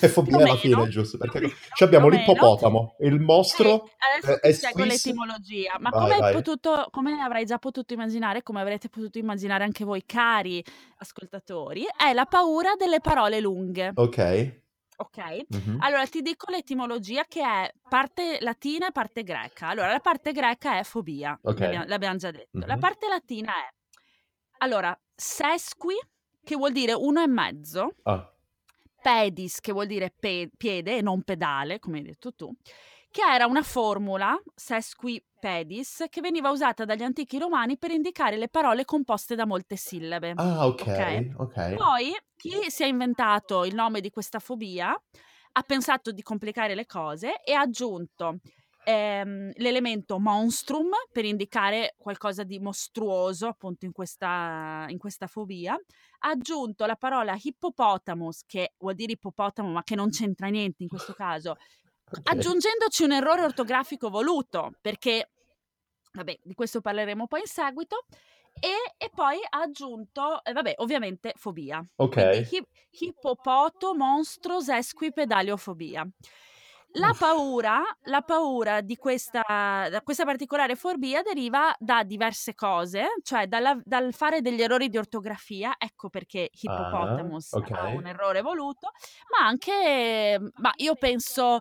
e 0.00 0.08
fobia 0.08 0.36
alla 0.36 0.56
fine, 0.56 0.88
giusto? 0.88 1.18
Perché 1.18 1.40
meno, 1.40 1.52
abbiamo 1.80 2.08
meno. 2.08 2.18
l'ippopotamo, 2.18 2.96
il 3.00 3.20
mostro 3.20 3.88
adesso 3.98 4.40
eh, 4.40 4.40
ti 4.40 4.48
è 4.48 4.52
spiego 4.52 4.84
l'etimologia, 4.84 5.76
ma 5.80 5.90
come 5.90 6.14
hai 6.14 6.20
vai. 6.20 6.32
potuto 6.32 6.88
come 6.90 7.20
avrai 7.20 7.44
già 7.44 7.58
potuto 7.58 7.92
immaginare, 7.92 8.42
come 8.42 8.60
avrete 8.60 8.88
potuto 8.88 9.18
immaginare 9.18 9.64
anche 9.64 9.84
voi 9.84 10.04
cari 10.06 10.64
ascoltatori, 10.98 11.84
è 11.96 12.12
la 12.12 12.26
paura 12.26 12.74
delle 12.76 13.00
parole 13.00 13.40
lunghe. 13.40 13.92
Ok. 13.94 14.62
Okay? 14.96 15.44
Mhm. 15.48 15.78
Allora 15.80 16.06
ti 16.06 16.22
dico 16.22 16.50
l'etimologia 16.52 17.24
che 17.26 17.42
è 17.42 17.72
parte 17.88 18.38
latina 18.40 18.86
e 18.88 18.92
parte 18.92 19.24
greca. 19.24 19.66
Allora 19.68 19.90
la 19.90 19.98
parte 19.98 20.30
greca 20.30 20.78
è 20.78 20.84
fobia, 20.84 21.36
Ok. 21.42 21.58
l'abbia 21.58 21.84
l'abbiam 21.84 22.16
già 22.16 22.30
detto. 22.30 22.64
La 22.64 22.74
Mhm. 22.74 22.80
parte 22.80 23.08
latina 23.08 23.50
è 23.54 23.72
allora 24.58 24.96
sesqui, 25.12 25.94
che 26.44 26.54
vuol 26.56 26.70
dire 26.72 26.92
uno 26.92 27.20
e 27.22 27.26
mezzo, 27.26 27.94
Ah, 28.04 28.32
pedis, 29.04 29.60
che 29.60 29.72
vuol 29.72 29.86
dire 29.86 30.14
pe 30.18 30.50
piede 30.56 30.96
e 30.96 31.02
non 31.02 31.22
pedale, 31.22 31.78
come 31.78 31.98
hai 31.98 32.04
detto 32.04 32.32
tu, 32.32 32.50
che 33.10 33.20
era 33.22 33.44
una 33.46 33.62
formula, 33.62 34.34
sesquipedis, 34.54 36.06
che 36.08 36.22
veniva 36.22 36.50
usata 36.50 36.86
dagli 36.86 37.02
antichi 37.02 37.38
romani 37.38 37.76
per 37.76 37.90
indicare 37.90 38.38
le 38.38 38.48
parole 38.48 38.86
composte 38.86 39.34
da 39.34 39.44
molte 39.46 39.76
sillabe. 39.76 40.36
ah, 40.36 40.66
Okay? 40.78 41.20
ok, 41.26 41.34
ok. 41.38 41.56
Poi 41.74 42.12
chi 42.36 42.70
si 42.70 42.82
è 42.82 42.86
inventato 42.86 43.64
il 43.64 43.74
nome 43.74 44.00
di 44.00 44.10
questa 44.10 44.38
fobia 44.38 44.90
ha 45.56 45.62
pensato 45.62 46.10
di 46.12 46.22
complicare 46.22 46.74
le 46.74 46.86
cose 46.86 47.42
e 47.42 47.52
ha 47.52 47.60
aggiunto 47.60 48.38
ehm, 48.84 49.50
l'elemento 49.54 50.18
monstrum 50.18 50.90
per 51.10 51.24
indicare 51.24 51.94
qualcosa 51.98 52.44
di 52.44 52.58
mostruoso 52.58 53.46
appunto 53.46 53.84
in 53.84 53.92
questa, 53.92 54.84
in 54.88 54.98
questa 54.98 55.26
fobia. 55.26 55.74
Ha 55.74 56.28
aggiunto 56.28 56.86
la 56.86 56.96
parola 56.96 57.36
hippopotamus, 57.40 58.44
che 58.46 58.74
vuol 58.78 58.94
dire 58.94 59.12
ippopotamo, 59.12 59.70
ma 59.70 59.82
che 59.82 59.94
non 59.94 60.10
c'entra 60.10 60.48
niente 60.48 60.82
in 60.82 60.88
questo 60.88 61.12
caso, 61.12 61.56
Ok. 62.14 62.30
aggiungendoci 62.30 63.02
un 63.02 63.12
errore 63.12 63.42
ortografico 63.42 64.08
voluto, 64.08 64.70
perché, 64.80 65.30
vabbè, 66.12 66.38
di 66.42 66.54
questo 66.54 66.80
parleremo 66.80 67.26
poi 67.26 67.40
in 67.40 67.46
seguito. 67.46 68.04
E, 68.60 68.72
e 68.96 69.10
poi 69.12 69.38
ha 69.50 69.62
aggiunto, 69.62 70.44
eh, 70.44 70.52
vabbè, 70.52 70.74
ovviamente 70.76 71.32
fobia. 71.36 71.84
Quindi 71.96 72.36
Ok. 72.36 72.52
hi- 72.52 72.66
hippopoto, 73.00 73.96
monstros, 73.96 74.68
esquipedaliofobia. 74.68 76.06
La 76.96 77.12
paura, 77.18 77.82
la 78.04 78.22
paura 78.22 78.80
di 78.80 78.96
questa, 78.96 79.42
questa 80.04 80.24
particolare 80.24 80.76
fobia 80.76 81.22
deriva 81.22 81.74
da 81.76 82.04
diverse 82.04 82.54
cose, 82.54 83.06
cioè 83.24 83.48
dalla- 83.48 83.80
dal 83.82 84.14
fare 84.14 84.40
degli 84.40 84.62
errori 84.62 84.88
di 84.88 84.96
ortografia, 84.96 85.74
ecco 85.76 86.08
perché 86.08 86.42
Ah, 86.42 86.50
hippopotamus 86.60 87.62
ha 87.72 87.88
un 87.88 88.06
errore 88.06 88.42
voluto, 88.42 88.92
ma 89.36 89.44
anche, 89.44 90.38
ma 90.54 90.72
io 90.76 90.94
penso 90.94 91.58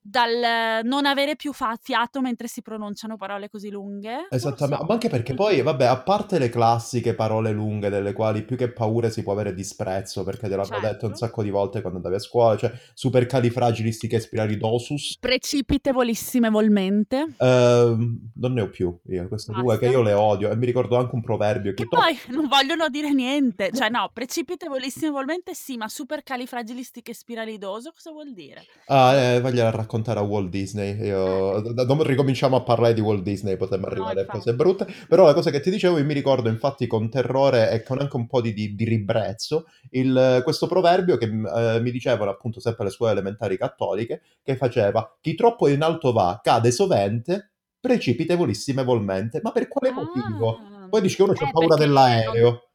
dal 0.00 0.82
non 0.84 1.04
avere 1.06 1.34
più 1.36 1.52
fiato 1.52 2.20
mentre 2.20 2.46
si 2.48 2.62
pronunciano 2.62 3.16
parole 3.16 3.48
così 3.50 3.68
lunghe, 3.70 4.26
Esattamente, 4.30 4.80
so. 4.80 4.86
ma 4.86 4.92
anche 4.94 5.08
perché 5.08 5.34
poi, 5.34 5.60
vabbè, 5.60 5.84
a 5.84 6.00
parte 6.02 6.38
le 6.38 6.48
classiche 6.48 7.14
parole 7.14 7.50
lunghe 7.52 7.90
delle 7.90 8.12
quali 8.12 8.42
più 8.44 8.56
che 8.56 8.70
paura 8.72 9.10
si 9.10 9.22
può 9.22 9.32
avere 9.32 9.52
disprezzo, 9.52 10.24
perché 10.24 10.48
te 10.48 10.56
l'hanno 10.56 10.78
detto 10.80 11.06
un 11.06 11.12
Certo. 11.12 11.16
sacco 11.16 11.42
di 11.42 11.50
volte 11.50 11.80
quando 11.80 11.98
andavi 11.98 12.14
a 12.14 12.18
scuola, 12.20 12.56
cioè 12.56 12.72
supercalifragilistichespiralidosus, 12.94 15.18
Precipitevolissimevolmente. 15.20 17.34
ehm, 17.38 18.30
non 18.34 18.52
ne 18.54 18.60
ho 18.62 18.70
più 18.70 18.96
io, 19.08 19.28
queste 19.28 19.52
due 19.52 19.78
che 19.78 19.86
Basta. 19.86 19.98
io 19.98 20.02
le 20.02 20.12
odio 20.14 20.50
e 20.50 20.56
mi 20.56 20.64
ricordo 20.66 20.96
anche 20.96 21.14
un 21.14 21.20
proverbio 21.22 21.72
che 21.74 21.82
Che 21.82 21.88
to- 21.88 21.96
poi 21.98 22.18
non 22.34 22.48
vogliono 22.48 22.88
dire 22.88 23.12
niente. 23.12 23.70
Cioè, 23.74 23.88
no, 23.90 24.10
precipitevolissimevolmente 24.12 25.52
sì, 25.54 25.76
ma 25.76 25.88
supercalifragilistichespiralidoso 25.88 27.92
cosa 27.92 28.10
vuol 28.10 28.32
dire? 28.32 28.64
Ah, 28.86 29.12
eh, 29.14 29.40
voglio 29.40 29.64
raccontare 29.64 29.96
a 30.20 30.22
Walt 30.22 30.48
Disney. 30.50 30.96
Io, 31.06 31.60
da- 31.72 31.84
non 31.84 32.02
ricominciamo 32.02 32.56
a 32.56 32.62
parlare 32.62 32.94
di 32.94 33.00
Walt 33.00 33.22
Disney, 33.22 33.56
potremmo 33.56 33.86
arrivare 33.86 34.20
a 34.22 34.26
cose 34.26 34.54
brutte. 34.54 34.86
Però 35.08 35.24
la 35.24 35.34
cosa 35.34 35.50
che 35.50 35.60
ti 35.60 35.70
dicevo, 35.70 35.98
io 35.98 36.04
mi 36.04 36.14
ricordo 36.14 36.48
infatti 36.48 36.86
con 36.86 37.08
terrore 37.10 37.70
e 37.70 37.82
con 37.82 37.98
anche 38.00 38.16
un 38.16 38.26
po' 38.26 38.40
di, 38.40 38.52
di- 38.52 38.74
di 38.74 38.84
ribrezzo 38.84 39.66
il- 39.90 40.40
questo 40.44 40.66
proverbio 40.66 41.16
che 41.16 41.26
eh, 41.26 41.80
mi 41.80 41.90
dicevano 41.90 42.30
appunto 42.30 42.60
sempre 42.60 42.84
le 42.84 42.90
scuole 42.90 43.12
elementari 43.12 43.56
cattoliche, 43.58 44.22
che 44.42 44.56
faceva 44.56 45.16
chi 45.20 45.34
troppo 45.34 45.68
in 45.68 45.82
alto 45.82 46.12
va 46.12 46.40
cade 46.42 46.70
sovente, 46.70 47.50
precipitevolissimevolmente. 47.80 49.40
Ma 49.42 49.52
per 49.52 49.68
quale 49.68 49.92
motivo? 49.94 50.50
Ah, 50.60 50.86
Poi 50.88 51.00
dici 51.00 51.16
che 51.16 51.22
uno 51.22 51.32
c'ha 51.32 51.46
eh, 51.46 51.50
paura 51.50 51.76
perché 51.76 51.84
non, 51.92 51.94
dell'aereo. 51.94 52.67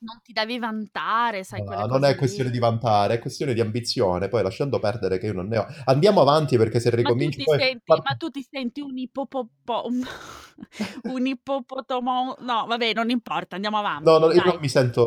Non 0.00 0.20
ti 0.22 0.32
devi 0.32 0.58
vantare, 0.58 1.44
sai, 1.44 1.62
No, 1.62 1.86
non 1.86 2.04
è 2.04 2.14
cose 2.14 2.16
questione 2.16 2.50
di 2.50 2.58
lì. 2.58 2.58
vantare, 2.58 3.14
è 3.14 3.18
questione 3.18 3.54
di 3.54 3.60
ambizione. 3.60 4.28
Poi 4.28 4.42
lasciando 4.42 4.78
perdere 4.78 5.18
che 5.18 5.26
io 5.26 5.32
non 5.32 5.46
ne 5.48 5.58
ho. 5.58 5.66
Andiamo 5.86 6.20
avanti 6.20 6.56
perché 6.56 6.80
se 6.80 6.90
Ma 7.02 7.12
tu 7.16 7.16
ricominci 7.18 7.36
ti 7.36 7.44
poi. 7.44 7.58
senti, 7.58 8.00
ma 8.02 8.14
tu 8.14 8.28
ti 8.30 8.42
senti 8.48 8.80
un 8.82 8.96
ippopopo, 8.98 9.86
un, 9.86 10.02
ippopotomo, 11.26 12.36
no, 12.40 12.66
vabbè, 12.66 12.92
non 12.92 13.08
importa, 13.10 13.54
andiamo 13.56 13.78
No, 13.78 13.78
avanti, 13.78 14.18
no, 14.18 14.32
io 14.32 14.42
non 14.42 14.58
mi 14.60 14.68
sento. 14.68 15.04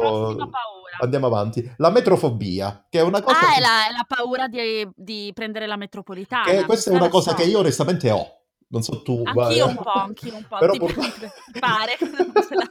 paura. 0.50 0.98
Andiamo 1.00 1.28
avanti. 1.28 1.74
La 1.78 1.90
metrofobia, 1.90 2.86
che 2.90 3.00
è 3.00 3.02
una 3.02 3.22
cosa 3.22 3.40
Ah, 3.40 3.56
è 3.56 3.60
che, 3.60 3.62
la, 3.62 3.88
è 3.88 3.92
la 3.92 4.06
paura 4.08 4.48
di, 4.48 4.88
di 4.96 5.32
prendere 5.34 5.66
la 5.66 5.76
che 5.76 5.80
metropolitana, 5.80 6.66
questa 6.66 6.92
è 6.92 6.94
una 6.94 7.10
cosa 7.10 7.34
che 7.34 7.44
so. 7.44 7.50
io 7.50 7.60
onestamente 7.60 8.12
ho. 8.12 8.42
Non 8.68 8.82
so 8.84 9.02
tu, 9.02 9.30
ma- 9.32 9.50
Anch'io 9.50 9.68
un 9.68 9.78
po', 9.82 9.92
anch'io 9.92 10.36
un 10.36 10.46
po', 10.46 10.58
però 10.58 10.74
ti, 10.74 10.80
ti 11.46 11.56
pare 11.58 11.96
che 11.98 12.10
non 12.10 12.38
ce 12.40 12.56
l'ho. 12.56 12.68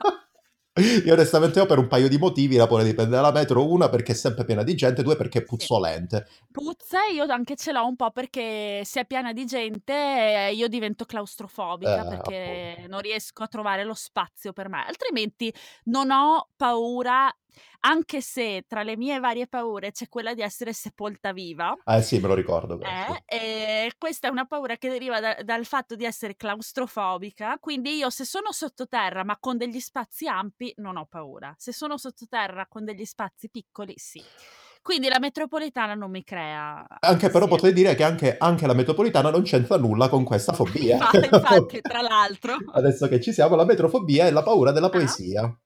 Io 1.05 1.13
onestamente 1.13 1.61
ho 1.61 1.67
per 1.67 1.79
un 1.79 1.87
paio 1.87 2.09
di 2.09 2.17
motivi 2.17 2.57
la 2.57 2.67
paura 2.67 2.83
di 2.83 2.95
prendere 2.95 3.21
la 3.21 3.31
metro, 3.31 3.71
una 3.71 3.91
perché 3.91 4.13
è 4.13 4.15
sempre 4.15 4.45
piena 4.47 4.63
di 4.63 4.75
gente, 4.75 5.03
due 5.03 5.17
perché 5.17 5.41
è 5.41 5.45
puzzolente. 5.45 6.27
Puzza, 6.51 7.05
io 7.13 7.25
anche 7.29 7.57
ce 7.57 7.73
l'ho 7.73 7.87
un 7.87 7.97
po' 7.97 8.11
perché 8.11 8.83
se 8.85 9.01
è 9.01 9.07
piena 9.07 9.33
di 9.33 9.45
gente 9.45 9.93
eh, 9.93 10.53
io 10.55 10.69
divento 10.69 11.05
Eh, 11.05 11.07
claustrofobica 11.07 12.01
appunto. 12.01 12.31
perché 12.31 12.87
non 12.89 13.01
riesco 13.01 13.43
a 13.43 13.49
trovare 13.49 13.85
lo 13.85 13.95
spazio 13.95 14.53
per 14.53 14.69
me. 14.69 14.85
Altrimenti 14.87 15.53
non 15.85 16.11
ho 16.11 16.49
paura, 16.57 17.31
anche 17.81 18.21
se 18.21 18.65
tra 18.67 18.83
le 18.83 18.97
mie 18.97 19.19
varie 19.19 19.47
paure 19.47 19.91
c'è 19.91 20.09
quella 20.09 20.35
di 20.35 20.43
essere 20.43 20.73
sepolta 20.73 21.33
viva. 21.33 21.77
Eh 21.85 22.03
sì, 22.03 22.19
me 22.19 22.29
lo 22.29 22.35
ricordo 22.35 22.79
questo. 22.79 23.23
Eh, 23.27 23.37
e 23.37 23.93
questa 23.99 24.29
è 24.29 24.31
una 24.31 24.47
paura 24.47 24.77
che 24.77 24.89
deriva 24.89 25.21
da- 25.21 25.39
dal 25.43 25.65
fatto 25.65 25.97
di 25.97 26.05
essere 26.05 26.37
claustrofobica, 26.37 27.59
quindi 27.59 27.97
io 27.97 28.11
se 28.11 28.25
sono 28.25 28.53
sottoterra 28.53 29.25
ma 29.25 29.37
con 29.39 29.57
degli 29.57 29.81
spazi 29.81 30.27
ampi 30.27 30.73
non 30.77 30.97
ho 30.97 31.07
paura, 31.07 31.55
se 31.59 31.73
sono 31.73 31.97
sottoterra 31.97 32.67
con 32.69 32.85
degli 32.85 33.05
spazi 33.05 33.49
piccoli 33.51 33.95
sì. 33.97 34.23
Quindi 34.83 35.09
la 35.09 35.21
metropolitana 35.21 35.95
non 35.95 36.11
mi 36.11 36.25
crea 36.25 36.85
Anche 36.99 37.31
però 37.31 37.47
potrei 37.47 37.73
dire 37.73 37.95
che 37.95 38.03
anche, 38.03 38.37
anche 38.37 38.67
la 38.67 38.75
metropolitana 38.75 39.31
non 39.31 39.43
c'entra 39.43 39.77
nulla 39.77 40.09
con 40.09 40.25
questa 40.25 40.53
fobia. 40.53 40.97
Infa- 40.97 41.19
infatti, 41.25 41.81
tra 41.81 42.01
l'altro. 42.01 42.57
Adesso 42.75 43.07
che 43.07 43.21
ci 43.21 43.33
siamo, 43.33 43.55
la 43.55 43.65
metrofobia 43.65 44.27
è 44.27 44.33
la 44.33 44.43
paura 44.43 44.73
della 44.73 44.91
Ah? 45.43 45.57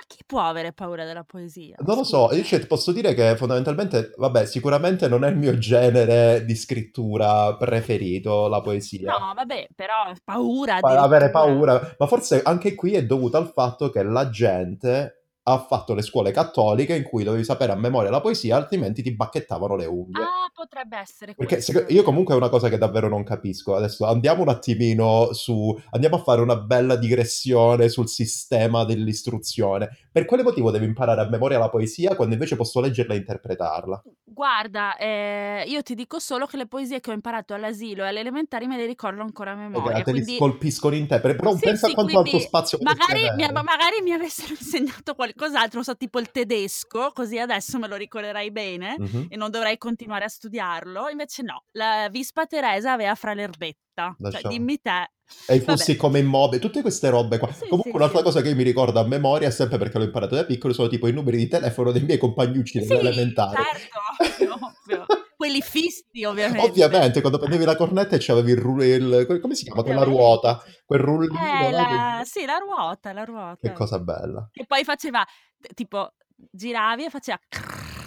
Ma 0.00 0.06
chi 0.06 0.22
può 0.24 0.40
avere 0.40 0.72
paura 0.72 1.04
della 1.04 1.24
poesia? 1.24 1.76
Non 1.80 1.96
lo 1.96 2.04
so, 2.04 2.30
io 2.32 2.42
Scusa. 2.42 2.56
cioè, 2.56 2.66
posso 2.66 2.90
dire 2.90 3.12
che 3.12 3.36
fondamentalmente, 3.36 4.14
vabbè, 4.16 4.46
sicuramente 4.46 5.08
non 5.08 5.24
è 5.24 5.28
il 5.28 5.36
mio 5.36 5.58
genere 5.58 6.42
di 6.46 6.54
scrittura 6.54 7.54
preferito, 7.56 8.48
la 8.48 8.62
poesia. 8.62 9.12
No, 9.12 9.34
vabbè, 9.34 9.68
però 9.74 10.10
paura 10.24 10.80
Pa- 10.80 11.02
avere 11.02 11.30
paura, 11.30 11.96
ma 11.98 12.06
forse 12.06 12.40
anche 12.42 12.74
qui 12.74 12.94
è 12.94 13.04
dovuto 13.04 13.36
al 13.36 13.52
fatto 13.52 13.90
che 13.90 14.02
la 14.02 14.30
gente 14.30 15.19
ha 15.42 15.58
fatto 15.58 15.94
le 15.94 16.02
scuole 16.02 16.32
cattoliche 16.32 16.94
in 16.94 17.02
cui 17.02 17.24
dovevi 17.24 17.44
sapere 17.44 17.72
a 17.72 17.76
memoria 17.76 18.10
la 18.10 18.20
poesia, 18.20 18.56
altrimenti 18.56 19.02
ti 19.02 19.14
bacchettavano 19.14 19.76
le 19.76 19.86
unghie. 19.86 20.22
Ah, 20.22 20.50
potrebbe 20.52 20.98
essere 20.98 21.34
Perché 21.34 21.60
seco- 21.60 21.90
io 21.90 22.02
comunque 22.02 22.34
è 22.34 22.36
una 22.36 22.48
cosa 22.48 22.68
che 22.68 22.78
davvero 22.78 23.08
non 23.08 23.24
capisco. 23.24 23.74
Adesso 23.74 24.04
andiamo 24.06 24.42
un 24.42 24.48
attimino 24.48 25.32
su, 25.32 25.76
andiamo 25.90 26.16
a 26.16 26.22
fare 26.22 26.40
una 26.40 26.56
bella 26.56 26.96
digressione 26.96 27.88
sul 27.88 28.08
sistema 28.08 28.84
dell'istruzione. 28.84 29.88
Per 30.12 30.24
quale 30.24 30.42
motivo 30.42 30.70
devo 30.70 30.84
imparare 30.84 31.22
a 31.22 31.28
memoria 31.28 31.58
la 31.58 31.70
poesia 31.70 32.14
quando 32.16 32.34
invece 32.34 32.56
posso 32.56 32.80
leggerla 32.80 33.14
e 33.14 33.18
interpretarla? 33.18 34.02
Guarda, 34.24 34.96
ehm, 34.96 35.68
io 35.68 35.82
ti 35.82 35.94
dico 35.94 36.18
solo 36.18 36.46
che 36.46 36.56
le 36.56 36.66
poesie 36.66 37.00
che 37.00 37.10
ho 37.10 37.12
imparato 37.12 37.52
all'asilo 37.52 38.04
e 38.04 38.08
alle 38.08 38.20
elementari 38.20 38.66
me 38.66 38.76
le 38.76 38.86
ricordo 38.86 39.22
ancora 39.22 39.52
a 39.52 39.54
memoria, 39.56 40.02
te 40.02 40.12
li 40.12 40.22
quindi 40.22 40.36
scolpiscono 40.36 40.94
in 40.94 41.06
te, 41.06 41.20
però 41.20 41.52
Sì, 41.54 41.64
pensa 41.64 41.88
sì, 41.88 41.94
quanto 41.94 42.22
quindi 42.22 42.40
spazio 42.40 42.78
potresti 42.78 43.12
magari 43.12 43.36
mi 43.36 43.52
magari 43.62 44.00
mi 44.02 44.12
avessero 44.12 44.54
insegnato 44.58 45.14
qualcos'altro, 45.34 45.74
non 45.76 45.84
so, 45.84 45.96
tipo 45.96 46.18
il 46.18 46.30
tedesco, 46.30 47.10
così 47.12 47.38
adesso 47.38 47.78
me 47.78 47.88
lo 47.88 47.96
ricorderei 47.96 48.50
bene 48.50 48.96
Mh-mh. 48.98 49.26
e 49.28 49.36
non 49.36 49.50
dovrei 49.50 49.78
continuare 49.78 50.24
a 50.24 50.28
studiarlo, 50.28 51.08
invece 51.08 51.42
no, 51.42 51.64
la 51.72 52.08
Vispa 52.10 52.46
Teresa 52.46 52.92
aveva 52.92 53.14
fra 53.14 53.32
l'erbetta, 53.34 54.14
cioè 54.18 54.30
Lascia 54.30 54.48
dimmi 54.48 54.80
te. 54.80 55.10
E 55.46 55.56
i 55.56 55.60
flussi 55.60 55.94
come 55.94 56.18
immobile, 56.18 56.60
tutte 56.60 56.80
queste 56.82 57.08
robe 57.08 57.38
qua. 57.38 57.52
Sì, 57.52 57.68
Comunque 57.68 57.90
sì, 57.92 57.96
un'altra 57.96 58.18
sì. 58.18 58.24
cosa 58.24 58.42
che 58.42 58.48
io 58.48 58.56
mi 58.56 58.64
ricordo 58.64 58.98
a 58.98 59.06
memoria, 59.06 59.50
sempre 59.50 59.78
perché 59.78 59.98
l'ho 59.98 60.04
imparato 60.04 60.34
da 60.34 60.44
piccolo, 60.44 60.72
sono 60.72 60.88
tipo 60.88 61.06
i 61.06 61.12
numeri 61.12 61.36
di 61.36 61.46
telefono 61.46 61.92
dei 61.92 62.02
miei 62.02 62.18
compagnucci 62.18 62.84
Sì, 62.84 62.92
elementari. 62.94 63.62
certo, 63.62 64.54
ovvio. 64.54 65.06
Quelli 65.40 65.62
fissi 65.62 66.22
ovviamente. 66.24 66.68
Ovviamente, 66.68 67.20
quando 67.22 67.38
prendevi 67.38 67.64
la 67.64 67.74
cornetta 67.74 68.14
e 68.14 68.18
c'avevi 68.20 68.50
il, 68.50 68.58
ru- 68.58 68.82
il- 68.82 69.38
come 69.40 69.54
si 69.54 69.64
chiama? 69.64 69.82
Quella 69.82 70.02
ruota, 70.02 70.62
quel 70.84 71.00
rullino. 71.00 71.32
Eh, 71.32 71.70
la... 71.70 72.20
sì, 72.26 72.44
la 72.44 72.58
ruota, 72.58 73.14
la 73.14 73.24
ruota. 73.24 73.56
Che 73.58 73.72
cosa 73.72 73.98
bella. 73.98 74.50
E 74.52 74.66
poi 74.66 74.84
faceva, 74.84 75.24
tipo, 75.72 76.12
giravi 76.50 77.06
e 77.06 77.08
faceva... 77.08 77.38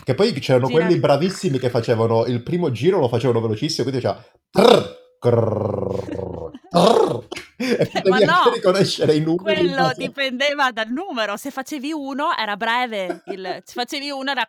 Che 0.04 0.13
poi 0.13 0.32
c'erano 0.34 0.67
Gira- 0.67 0.86
quelli 0.86 1.00
bravissimi 1.00 1.58
che 1.58 1.72
facevano 1.72 2.26
il 2.28 2.43
primo 2.43 2.69
giro, 2.69 3.00
lo 3.00 3.08
facevano 3.08 3.41
velocissimo, 3.41 3.89
quindi 3.89 4.06
faceva... 4.06 4.24
trrr, 4.52 4.96
crrr, 5.17 6.52
trrr, 6.69 7.28
e 7.58 7.89
Ma 7.93 8.02
potevi 8.02 8.26
no, 8.26 8.52
riconoscere 8.54 9.15
i 9.15 9.22
numeri. 9.22 9.67
Quello 9.67 9.91
dipendeva 9.96 10.72
dal 10.72 10.89
numero. 10.89 11.36
Se 11.38 11.50
facevi 11.50 11.91
uno 11.91 12.28
era 12.38 12.56
breve, 12.58 13.24
il- 13.26 13.62
se 13.65 13.74
facevi 13.74 14.12
uno 14.12 14.30
era 14.30 14.48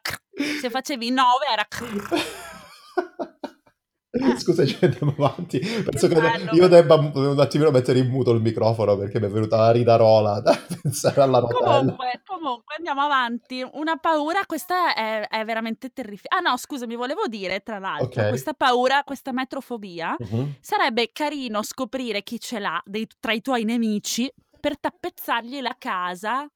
se 0.60 0.68
facevi 0.68 1.10
nove 1.10 1.46
era 1.50 1.66
Scusa, 4.38 4.64
ci 4.64 4.78
andiamo 4.84 5.12
avanti. 5.18 5.58
Penso 5.58 6.06
che, 6.06 6.16
io 6.52 6.68
debba 6.68 6.94
un 6.94 7.38
attimino 7.40 7.72
mettere 7.72 7.98
in 7.98 8.08
muto 8.08 8.30
il 8.30 8.40
microfono 8.40 8.96
perché 8.96 9.18
mi 9.18 9.26
è 9.26 9.28
venuta 9.28 9.56
la 9.56 9.72
ridarola 9.72 10.38
da 10.40 10.56
pensare 10.82 11.20
alla 11.20 11.40
rotella. 11.40 11.78
Comunque, 11.78 12.22
comunque 12.24 12.74
andiamo 12.76 13.00
avanti. 13.00 13.66
Una 13.72 13.96
paura, 13.96 14.40
questa 14.46 14.94
è, 14.94 15.26
è 15.26 15.44
veramente 15.44 15.90
terrificante. 15.92 16.46
Ah 16.46 16.48
no, 16.48 16.56
scusami, 16.56 16.94
volevo 16.94 17.26
dire 17.26 17.60
tra 17.64 17.80
l'altro, 17.80 18.22
Ok. 18.22 18.28
questa 18.28 18.52
paura, 18.52 19.02
questa 19.02 19.32
metrofobia, 19.32 20.14
Mhm. 20.16 20.58
sarebbe 20.60 21.10
carino 21.12 21.62
scoprire 21.64 22.22
chi 22.22 22.38
ce 22.38 22.60
l'ha 22.60 22.80
dei- 22.84 23.08
tra 23.18 23.32
i 23.32 23.40
tuoi 23.40 23.64
nemici 23.64 24.32
per 24.60 24.78
tappezzargli 24.78 25.60
la 25.60 25.74
casa 25.76 26.48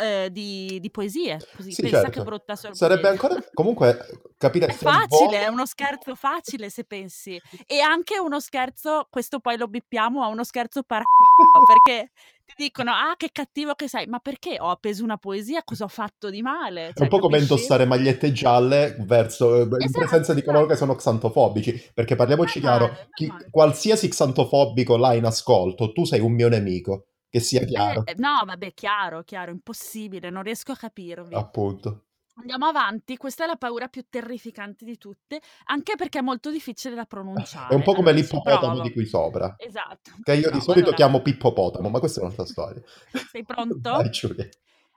eh, 0.00 0.28
di, 0.30 0.78
di 0.80 0.90
poesie. 0.90 1.38
Così 1.54 1.72
Sì, 1.72 1.82
pensa 1.82 2.00
certo. 2.02 2.18
che 2.18 2.22
brutta 2.22 2.56
sorpresa. 2.56 2.86
Sarebbe 2.86 3.08
ancora... 3.08 3.36
Comunque, 3.52 3.98
capire 4.38 4.66
È 4.66 4.72
un 4.72 4.76
facile, 4.78 5.40
è 5.40 5.46
uno 5.48 5.66
scherzo 5.66 6.14
facile 6.14 6.70
se 6.70 6.84
pensi. 6.84 7.40
E 7.66 7.80
anche 7.80 8.18
uno 8.18 8.40
scherzo, 8.40 9.06
questo 9.10 9.40
poi 9.40 9.56
lo 9.56 9.68
bippiamo, 9.68 10.22
a 10.22 10.28
uno 10.28 10.44
scherzo 10.44 10.82
par 10.82 11.02
perché 11.66 12.10
ti 12.46 12.64
dicono, 12.64 12.90
ah 12.90 13.14
che 13.16 13.30
cattivo 13.32 13.74
che 13.74 13.88
sei, 13.88 14.06
ma 14.06 14.18
perché 14.18 14.56
ho 14.58 14.70
appeso 14.70 15.04
una 15.04 15.16
poesia, 15.18 15.62
cosa 15.62 15.84
ho 15.84 15.88
fatto 15.88 16.30
di 16.30 16.42
male? 16.42 16.88
È 16.88 16.92
Cioè, 16.94 17.02
un 17.04 17.08
po' 17.08 17.18
come 17.18 17.38
indossare 17.38 17.84
magliette 17.84 18.32
gialle 18.32 18.96
verso, 19.00 19.56
eh, 19.56 19.62
in 19.62 19.76
Esatto, 19.78 19.98
presenza 19.98 20.34
di 20.34 20.42
coloro 20.42 20.66
che 20.66 20.76
sono 20.76 20.94
xantofobici. 20.94 21.90
Perché 21.94 22.16
parliamoci 22.16 22.60
chiaro, 22.60 22.90
chi- 23.14 23.32
qualsiasi 23.50 24.08
xantofobico 24.08 24.96
là 24.96 25.14
in 25.14 25.24
ascolto, 25.24 25.92
tu 25.92 26.04
sei 26.04 26.20
un 26.20 26.32
mio 26.32 26.48
nemico, 26.48 27.09
che 27.30 27.40
sia 27.40 27.64
chiaro, 27.64 28.04
Eh, 28.04 28.10
eh, 28.10 28.14
no, 28.18 28.42
vabbè, 28.44 28.74
chiaro, 28.74 29.22
chiaro, 29.22 29.50
impossibile, 29.52 30.30
non 30.30 30.42
riesco 30.42 30.72
a 30.72 30.76
capirvi. 30.76 31.34
appunto. 31.34 32.04
Andiamo 32.40 32.66
avanti, 32.66 33.16
questa 33.18 33.44
è 33.44 33.46
la 33.46 33.56
paura 33.56 33.88
più 33.88 34.06
terrificante 34.08 34.84
di 34.86 34.96
tutte, 34.96 35.40
anche 35.66 35.94
perché 35.96 36.20
è 36.20 36.22
molto 36.22 36.50
difficile 36.50 36.94
da 36.94 37.04
pronunciare. 37.04 37.68
È 37.74 37.76
un 37.76 37.82
po' 37.82 37.92
come 37.92 38.10
Allora, 38.10 38.24
l'ippopotamo 38.24 38.80
di 38.80 38.92
qui 38.92 39.04
sopra, 39.04 39.54
Esatto. 39.58 40.12
che 40.22 40.32
io 40.34 40.48
di 40.50 40.56
No, 40.56 40.60
solito 40.62 40.80
allora, 40.86 40.96
chiamo 40.96 41.20
pippopotamo, 41.20 41.90
ma 41.90 41.98
questa 41.98 42.20
è 42.20 42.22
un'altra 42.22 42.46
storia. 42.46 42.82
Sei 43.30 43.44
pronto? 43.44 43.90
Vai, 43.90 44.10
Giulia. 44.10 44.48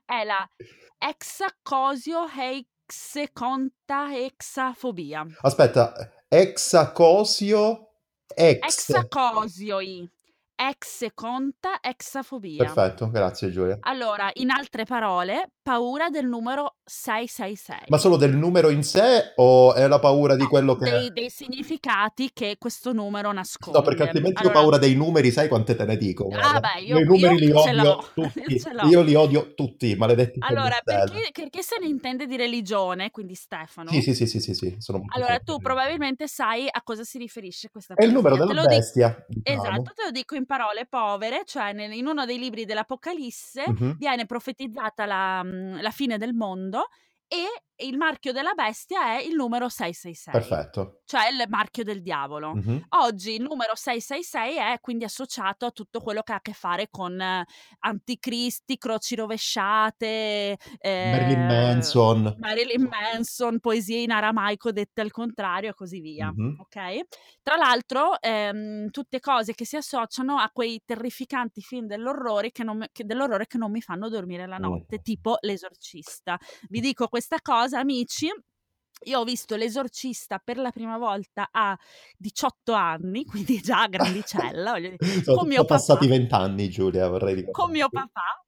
È 0.06 0.24
la 0.24 0.48
exacosio 1.00 2.26
hexeconta 2.34 4.16
exafobia. 4.16 5.26
Aspetta, 5.42 5.94
exacosio, 6.30 7.90
ex. 8.34 8.90
Exacosioi, 8.90 10.10
execonta 10.70 11.80
exafobia. 11.82 12.64
Perfetto, 12.64 13.10
grazie 13.10 13.52
Giulia. 13.52 13.78
Allora, 13.82 14.30
in 14.36 14.50
altre 14.50 14.86
parole, 14.86 15.52
paura 15.62 16.10
del 16.10 16.26
numero 16.28 16.76
666. 16.84 17.86
Ma 17.88 17.98
solo 17.98 18.16
del 18.18 18.36
numero 18.36 18.70
in 18.70 18.84
sé 18.84 19.34
o 19.36 19.74
è 19.74 19.88
la 19.88 20.00
paura 20.00 20.36
di 20.36 20.46
quello 20.46 20.76
che... 20.76 20.90
dei, 20.90 21.12
dei 21.12 21.30
significati 21.30 22.32
che 22.34 22.58
questo 22.60 22.94
numero 22.94 23.32
nasconde. 23.32 23.78
No, 23.80 23.84
perché 23.84 24.04
altrimenti 24.04 24.42
Allora, 24.42 24.58
ho 24.58 24.62
paura 24.62 24.78
dei 24.78 24.96
numeri, 24.96 25.32
sai 25.32 25.48
quante 25.48 25.76
te 25.76 25.86
ne 25.86 25.98
dico? 25.98 26.28
Ah, 26.32 26.60
beh, 26.60 26.82
io- 26.82 27.00
i 27.00 27.04
numeri 27.04 27.36
io 27.36 27.40
li 27.40 27.52
odio 27.52 28.08
tutti. 28.14 28.62
io 28.90 29.02
li 29.02 29.16
odio 29.16 29.54
tutti, 29.54 29.96
maledetti 29.96 30.40
Allora, 30.42 30.80
per 30.84 30.96
compostelle. 30.98 31.26
chi, 31.32 31.42
per 31.42 31.50
chi 31.50 31.62
se 31.62 31.78
ne 31.80 31.88
intende 31.88 32.26
di 32.26 32.36
religione, 32.38 33.12
quindi 33.12 33.36
Stefano, 33.36 33.90
Sì, 33.92 34.02
sì, 34.02 34.14
sì, 34.14 34.28
sì, 34.28 34.40
sì, 34.40 34.54
sì, 34.54 34.76
sono 34.80 35.02
allora 35.16 35.40
tu 35.40 35.58
probabilmente 35.58 36.28
sai 36.28 36.68
a 36.70 36.82
cosa 36.84 37.04
si 37.04 37.18
riferisce 37.18 37.70
questa 37.70 37.94
È 37.96 38.04
il 38.04 38.12
numero 38.12 38.36
della 38.38 38.54
dico- 38.54 38.68
bestia, 38.68 39.26
diciamo. 39.28 39.62
Esatto, 39.64 39.92
te 39.96 40.04
lo 40.06 40.12
dico 40.12 40.36
in 40.36 40.46
parole 40.56 40.86
povere, 40.86 41.44
cioè 41.46 41.74
nel- 41.74 41.94
in 41.94 42.06
uno 42.06 42.26
dei 42.26 42.38
libri 42.38 42.66
dell'Apocalisse 42.66 43.64
Mhm. 43.68 43.96
viene 43.98 44.26
profetizzata 44.28 45.06
la, 45.06 45.44
mm, 45.44 45.80
la 45.82 45.90
fine 45.92 46.18
del 46.20 46.34
mondo 46.34 46.90
e 47.34 47.86
il 47.88 47.98
marchio 47.98 48.32
della 48.32 48.54
bestia 48.54 49.18
è 49.18 49.22
il 49.24 49.34
numero 49.34 49.68
666, 49.68 50.32
Perfetto. 50.32 51.02
cioè 51.06 51.30
il 51.30 51.44
marchio 51.50 51.84
del 51.84 52.02
diavolo. 52.04 52.54
Mhm. 52.54 52.86
Oggi 52.90 53.34
il 53.34 53.42
numero 53.42 53.76
666 53.76 54.58
è 54.58 54.80
quindi 54.80 55.04
associato 55.06 55.66
a 55.66 55.72
tutto 55.72 56.00
quello 56.00 56.22
che 56.22 56.32
ha 56.34 56.36
a 56.36 56.42
che 56.42 56.54
fare 56.54 56.88
con 56.92 57.20
eh, 57.20 57.46
anticristi, 57.80 58.78
croci 58.78 59.16
rovesciate, 59.16 60.58
eh, 60.78 61.12
Marilyn 61.12 61.46
Manson. 61.48 62.36
Marilyn 62.38 62.88
Manson, 62.90 63.60
poesie 63.60 64.02
in 64.02 64.12
aramaico 64.12 64.72
dette 64.72 65.02
al 65.02 65.12
contrario 65.12 65.72
e 65.72 65.74
così 65.74 66.00
via. 66.00 66.32
Mhm. 66.34 66.58
Ok? 66.60 67.00
Tra 67.42 67.56
l'altro, 67.56 68.22
ehm, 68.22 68.90
tutte 68.92 69.20
cose 69.20 69.54
che 69.56 69.66
si 69.66 69.76
associano 69.76 70.38
a 70.38 70.50
quei 70.54 70.82
terrificanti 70.86 71.62
film 71.62 71.88
dell'orrore 71.88 72.52
che 72.52 72.64
non, 72.64 72.86
che- 72.92 73.04
dell'orrore 73.04 73.48
che 73.48 73.58
non 73.58 73.72
mi 73.72 73.82
fanno 73.82 74.10
dormire 74.10 74.46
la 74.48 74.60
Mm. 74.60 74.62
notte, 74.64 75.00
tipo 75.02 75.38
L'esorcista. 75.42 76.38
Vi 76.70 76.80
dico 76.80 77.08
questa 77.24 77.40
cosa, 77.42 77.80
amici. 77.80 78.28
Io 79.06 79.20
ho 79.20 79.24
visto 79.24 79.56
L'esorcista 79.56 80.40
per 80.44 80.58
la 80.58 80.72
prima 80.72 80.98
volta 80.98 81.50
a 81.52 81.78
18 82.18 82.74
anni, 82.74 83.24
quindi 83.26 83.60
già 83.62 83.88
grandicella, 83.88 84.72
voglio 84.72 84.90
dire, 84.90 84.98
Sono 85.24 85.38
con 85.38 85.48
mio 85.48 85.64
passati 85.66 86.08
vent'anni, 86.08 86.70
Giulia, 86.70 87.08
vorrei 87.08 87.36
ricordare. 87.36 87.64
con 87.64 87.72
mio 87.72 87.88
papà. 87.90 88.44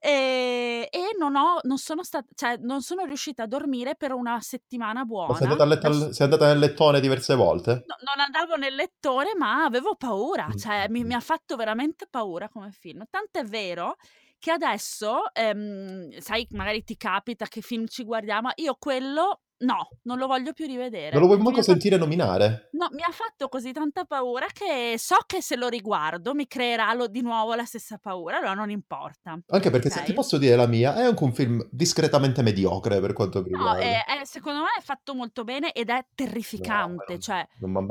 E, 0.00 0.88
e 0.90 1.16
non, 1.18 1.34
ho, 1.34 1.58
non, 1.62 1.76
sono 1.76 2.04
stata, 2.04 2.26
cioè, 2.34 2.56
non 2.60 2.82
sono 2.82 3.04
riuscita 3.04 3.42
a 3.42 3.46
dormire 3.46 3.96
per 3.96 4.12
una 4.12 4.40
settimana 4.40 5.04
buona. 5.04 5.34
Sei 5.34 5.48
andata, 5.48 5.64
letto 5.64 6.12
sei 6.12 6.24
andata 6.26 6.46
nel 6.46 6.58
lettone 6.58 7.00
diverse 7.00 7.34
volte? 7.34 7.84
No, 7.86 7.96
non 8.04 8.24
andavo 8.24 8.56
nel 8.56 8.74
lettore, 8.74 9.34
ma 9.36 9.64
avevo 9.64 9.96
paura, 9.96 10.46
cioè 10.56 10.86
mi, 10.88 11.02
Mm. 11.02 11.06
mi 11.08 11.14
ha 11.14 11.20
fatto 11.20 11.56
veramente 11.56 12.06
paura 12.08 12.48
come 12.48 12.70
film. 12.70 13.04
Tant'è 13.10 13.42
vero 13.44 13.96
che 14.38 14.50
adesso, 14.52 15.32
ehm, 15.34 16.18
sai, 16.18 16.46
magari 16.50 16.84
ti 16.84 16.96
capita 16.96 17.46
che 17.46 17.60
film 17.60 17.86
ci 17.86 18.04
guardiamo, 18.04 18.50
io 18.56 18.76
quello 18.78 19.42
no, 19.60 19.88
non 20.02 20.18
lo 20.18 20.26
voglio 20.26 20.52
più 20.52 20.66
rivedere. 20.66 21.10
Non 21.12 21.20
lo 21.20 21.26
vuoi 21.26 21.38
manco 21.38 21.50
ha 21.60 21.62
fatto- 21.62 21.70
sentire 21.72 21.96
nominare? 21.96 22.68
No, 22.72 22.88
mi 22.92 23.02
ha 23.02 23.10
fatto 23.10 23.48
così 23.48 23.72
tanta 23.72 24.04
paura 24.04 24.46
che 24.52 24.94
so 24.98 25.16
che 25.26 25.42
se 25.42 25.56
lo 25.56 25.68
riguardo 25.68 26.34
mi 26.34 26.46
creerà 26.46 26.92
lo- 26.94 27.08
di 27.08 27.22
nuovo 27.22 27.54
la 27.54 27.64
stessa 27.64 27.98
paura, 27.98 28.36
allora 28.38 28.54
non 28.54 28.70
importa. 28.70 29.38
Anche 29.48 29.70
perché 29.70 29.90
se 29.90 30.00
Ok? 30.00 30.04
ti 30.06 30.12
posso 30.12 30.38
dire 30.38 30.56
la 30.56 30.66
mia, 30.66 30.94
è 30.96 31.02
anche 31.02 31.24
un 31.24 31.32
film 31.32 31.66
discretamente 31.70 32.42
mediocre 32.42 33.00
per 33.00 33.12
quanto 33.12 33.42
mi 33.42 33.50
No, 33.50 33.56
riguarda. 33.56 33.80
è- 33.82 34.04
è- 34.20 34.24
secondo 34.24 34.60
me 34.60 34.68
è 34.78 34.82
fatto 34.82 35.14
molto 35.14 35.44
bene 35.44 35.72
ed 35.72 35.88
è 35.90 35.94
No, 35.94 36.06
terrificante, 36.14 37.04
non- 37.12 37.20
cioè 37.20 37.40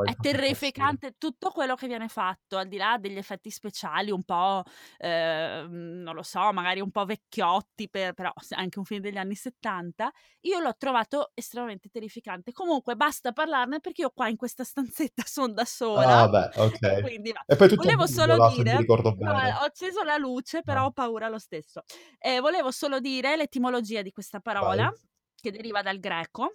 è 0.05 0.15
terrificante 0.19 1.15
tutto 1.17 1.49
quello 1.51 1.75
che 1.75 1.87
viene 1.87 2.07
fatto, 2.07 2.57
al 2.57 2.67
di 2.67 2.77
là 2.77 2.97
degli 2.99 3.17
effetti 3.17 3.49
speciali 3.49 4.09
un 4.11 4.23
po', 4.23 4.63
ehm, 4.97 6.01
non 6.03 6.15
lo 6.15 6.23
so, 6.23 6.51
magari 6.53 6.79
un 6.81 6.91
po' 6.91 7.05
vecchiotti, 7.05 7.89
per- 7.89 8.13
però 8.13 8.31
se- 8.37 8.55
anche 8.55 8.79
un 8.79 8.85
film 8.85 9.01
degli 9.01 9.17
anni 9.17 9.35
70, 9.35 10.11
io 10.41 10.59
l'ho 10.59 10.75
trovato 10.77 11.31
estremamente 11.33 11.55
terrificante. 11.91 12.51
Comunque 12.51 12.95
basta 12.95 13.31
parlarne 13.31 13.79
perché 13.79 14.01
io 14.01 14.11
qua 14.11 14.27
in 14.29 14.35
questa 14.35 14.63
stanzetta 14.63 15.23
sono 15.27 15.53
da 15.53 15.65
sola. 15.65 16.19
Ah, 16.21 16.27
beh, 16.29 16.49
ok. 16.61 16.81
e 16.81 17.01
quindi 17.01 17.31
va. 17.31 17.43
E 17.45 17.55
poi 17.55 17.67
tutto 17.69 17.81
Volevo 17.83 18.05
solo 18.07 18.35
là, 18.35 18.49
mi 18.49 18.55
dire, 18.63 18.79
no, 18.85 19.15
bene. 19.15 19.51
ho 19.53 19.63
acceso 19.63 20.03
la 20.03 20.17
luce, 20.17 20.61
però 20.61 20.81
Ah. 20.81 20.85
ho 20.85 20.91
paura 20.91 21.27
lo 21.29 21.39
stesso. 21.39 21.81
Eh, 22.19 22.39
volevo 22.39 22.71
solo 22.71 22.99
dire 22.99 23.35
l'etimologia 23.35 24.01
di 24.01 24.11
questa 24.11 24.39
parola, 24.39 24.83
Vai. 24.89 24.99
che 25.35 25.51
deriva 25.51 25.81
dal 25.81 25.99
greco. 25.99 26.51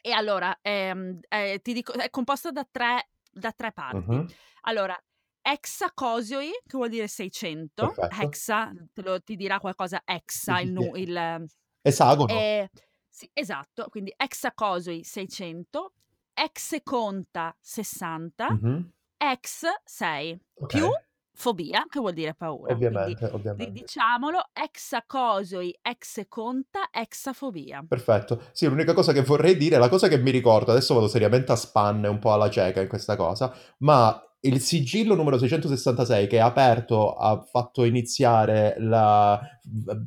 E 0.00 0.10
allora, 0.12 0.56
ehm, 0.62 1.20
eh, 1.28 1.60
ti 1.62 1.72
dico, 1.72 1.92
è 1.92 2.10
composta 2.10 2.50
da 2.50 2.66
tre, 2.68 3.08
da 3.30 3.52
tre 3.52 3.72
parti. 3.72 4.10
Mhm. 4.10 4.26
Allora, 4.62 4.98
hexacosioi, 5.44 6.50
che 6.66 6.76
vuol 6.76 6.88
dire 6.88 7.06
600. 7.08 7.92
Perfetto. 7.94 8.22
Hexa, 8.22 8.72
lo, 8.94 9.20
ti 9.20 9.36
dirà 9.36 9.58
qualcosa, 9.60 10.02
exa, 10.04 10.60
il, 10.60 10.76
il, 10.94 11.46
Esagono. 11.82 12.32
eh, 12.32 12.68
Sì, 13.14 13.28
esatto, 13.34 13.88
quindi 13.90 14.10
exacosoi 14.16 15.04
600, 15.04 15.92
execonta 16.32 17.54
60, 17.60 18.48
Mhm. 18.48 18.90
ex 19.18 19.64
6, 19.84 20.40
Ok, 20.54 20.66
più 20.66 20.86
fobia, 21.34 21.84
che 21.90 22.00
vuol 22.00 22.14
dire 22.14 22.34
paura. 22.34 22.74
Quindi 22.74 22.86
ovviamente, 22.86 23.26
ri- 23.26 23.34
ovviamente. 23.34 23.72
diciamolo, 23.72 24.48
exacosoi, 24.54 25.78
execonta, 25.82 26.88
exafobia. 26.90 27.84
Perfetto. 27.86 28.44
Sì, 28.52 28.66
l'unica 28.66 28.94
cosa 28.94 29.12
che 29.12 29.20
vorrei 29.20 29.58
dire, 29.58 29.76
la 29.76 29.90
cosa 29.90 30.08
che 30.08 30.16
mi 30.16 30.30
ricordo, 30.30 30.70
adesso 30.70 30.94
vado 30.94 31.06
seriamente 31.08 31.52
a 31.52 31.56
spanne 31.56 32.08
un 32.08 32.18
po' 32.18 32.32
alla 32.32 32.48
cieca 32.48 32.80
in 32.80 32.88
questa 32.88 33.16
cosa, 33.16 33.54
ma 33.80 34.18
il 34.44 34.58
sigillo 34.60 35.14
numero 35.14 35.36
666 35.38 36.26
che 36.26 36.36
è 36.38 36.40
aperto 36.40 37.14
ha 37.14 37.42
fatto 37.42 37.84
iniziare 37.84 38.74
la... 38.78 39.38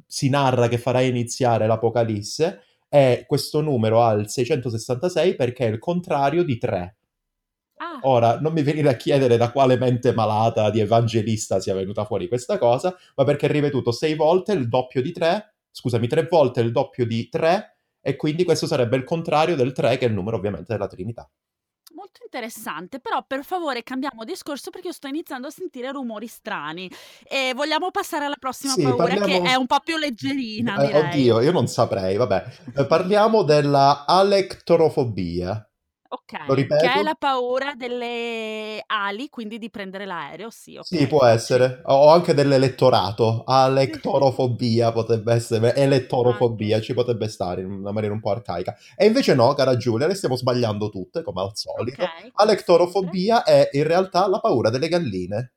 si 0.08 0.28
narra 0.30 0.68
che 0.68 0.78
farà 0.80 1.02
iniziare 1.02 1.68
l'Apocalisse 1.68 2.62
e 2.96 3.26
questo 3.28 3.60
numero 3.60 4.02
ha 4.02 4.14
il 4.14 4.30
666 4.30 5.36
perché 5.36 5.68
è 5.68 5.70
il 5.70 5.80
contrario 5.80 6.46
di 6.46 6.58
3. 6.58 6.98
Ah, 7.76 8.00
Ora, 8.04 8.40
non 8.40 8.54
mi 8.54 8.64
venire 8.64 8.88
a 8.88 8.96
chiedere 8.96 9.36
da 9.36 9.52
quale 9.52 9.78
mente 9.78 10.14
malata 10.14 10.70
di 10.70 10.80
evangelista 10.80 11.60
sia 11.60 11.74
venuta 11.74 12.06
fuori 12.06 12.30
questa 12.30 12.58
cosa, 12.58 12.96
ma 13.16 13.26
perché 13.26 13.48
è 13.48 13.52
ripetuto 13.52 13.92
sei 13.92 14.16
volte 14.16 14.54
il 14.54 14.70
doppio 14.70 15.02
di 15.02 15.12
3, 15.12 15.56
scusami, 15.72 16.08
tre 16.08 16.26
volte 16.32 16.62
il 16.62 16.72
doppio 16.72 17.06
di 17.06 17.28
3, 17.28 17.78
e 18.00 18.16
quindi 18.16 18.46
questo 18.46 18.66
sarebbe 18.66 18.96
il 18.96 19.04
contrario 19.04 19.58
del 19.58 19.74
3, 19.74 19.98
che 19.98 20.06
è 20.06 20.08
il 20.08 20.14
numero 20.14 20.38
ovviamente 20.38 20.72
della 20.72 20.88
Trinità. 20.88 21.30
Molto 22.06 22.20
interessante, 22.24 23.00
però 23.00 23.24
per 23.26 23.44
favore 23.44 23.82
cambiamo 23.84 24.24
discorso 24.24 24.70
perché 24.70 24.88
io 24.88 24.94
sto 24.94 25.08
iniziando 25.08 25.48
a 25.48 25.52
sentire 25.52 25.92
rumori 25.92 26.28
strani 26.28 26.90
e 27.28 27.54
vogliamo 27.56 27.90
passare 27.92 28.26
alla 28.26 28.38
prossima 28.40 28.74
Sì, 28.74 28.84
paura 28.84 29.08
che 29.08 29.20
parliamo... 29.20 29.46
è 29.46 29.56
un 29.56 29.66
po' 29.66 29.80
più 29.84 29.98
leggerina, 29.98 30.76
Eh, 30.76 30.86
direi. 30.86 31.02
oddio, 31.02 31.42
io 31.42 31.52
non 31.52 31.68
saprei, 31.68 32.16
vabbè. 32.16 32.44
Eh, 32.76 32.86
parliamo 32.86 33.42
della 33.44 34.06
alectorofobia. 34.06 35.68
Lo 36.46 36.54
Ok, 36.54 36.56
che 36.56 36.56
è 36.56 36.56
ripeto? 36.56 37.04
la 37.04 37.16
paura 37.16 37.74
delle 37.76 38.82
ali, 38.86 39.30
quindi 39.30 39.58
di 39.58 39.70
prendere 39.70 40.06
l'aereo, 40.06 40.50
sì, 40.50 40.78
Sì, 40.82 41.08
può 41.08 41.22
sì. 41.26 41.32
essere. 41.32 41.82
O 41.86 42.10
anche 42.10 42.34
dell'elettorato. 42.34 43.44
Alectorofobia 43.48 44.92
potrebbe 44.92 45.34
essere. 45.34 45.68
Anche. 45.68 45.80
Elettorofobia 45.82 46.80
ci 46.82 46.94
potrebbe 46.94 47.28
stare 47.28 47.62
in 47.62 47.72
una 47.72 47.92
maniera 47.92 48.14
un 48.14 48.20
po' 48.22 48.32
arcaica. 48.32 48.76
E 48.96 49.06
invece 49.06 49.34
no, 49.36 49.54
cara 49.54 49.78
Giulia, 49.78 50.08
le 50.08 50.16
stiamo 50.16 50.36
sbagliando 50.36 50.90
tutte, 50.90 51.24
come 51.24 51.42
al 51.42 51.52
solito. 51.56 52.04
Ok, 52.04 52.10
come 52.10 52.22
sempre. 52.22 52.44
Alectorofobia 52.44 53.44
è 53.44 53.70
in 53.74 53.84
realtà 53.84 54.28
la 54.28 54.40
paura 54.40 54.70
delle 54.70 54.88
galline. 54.88 55.52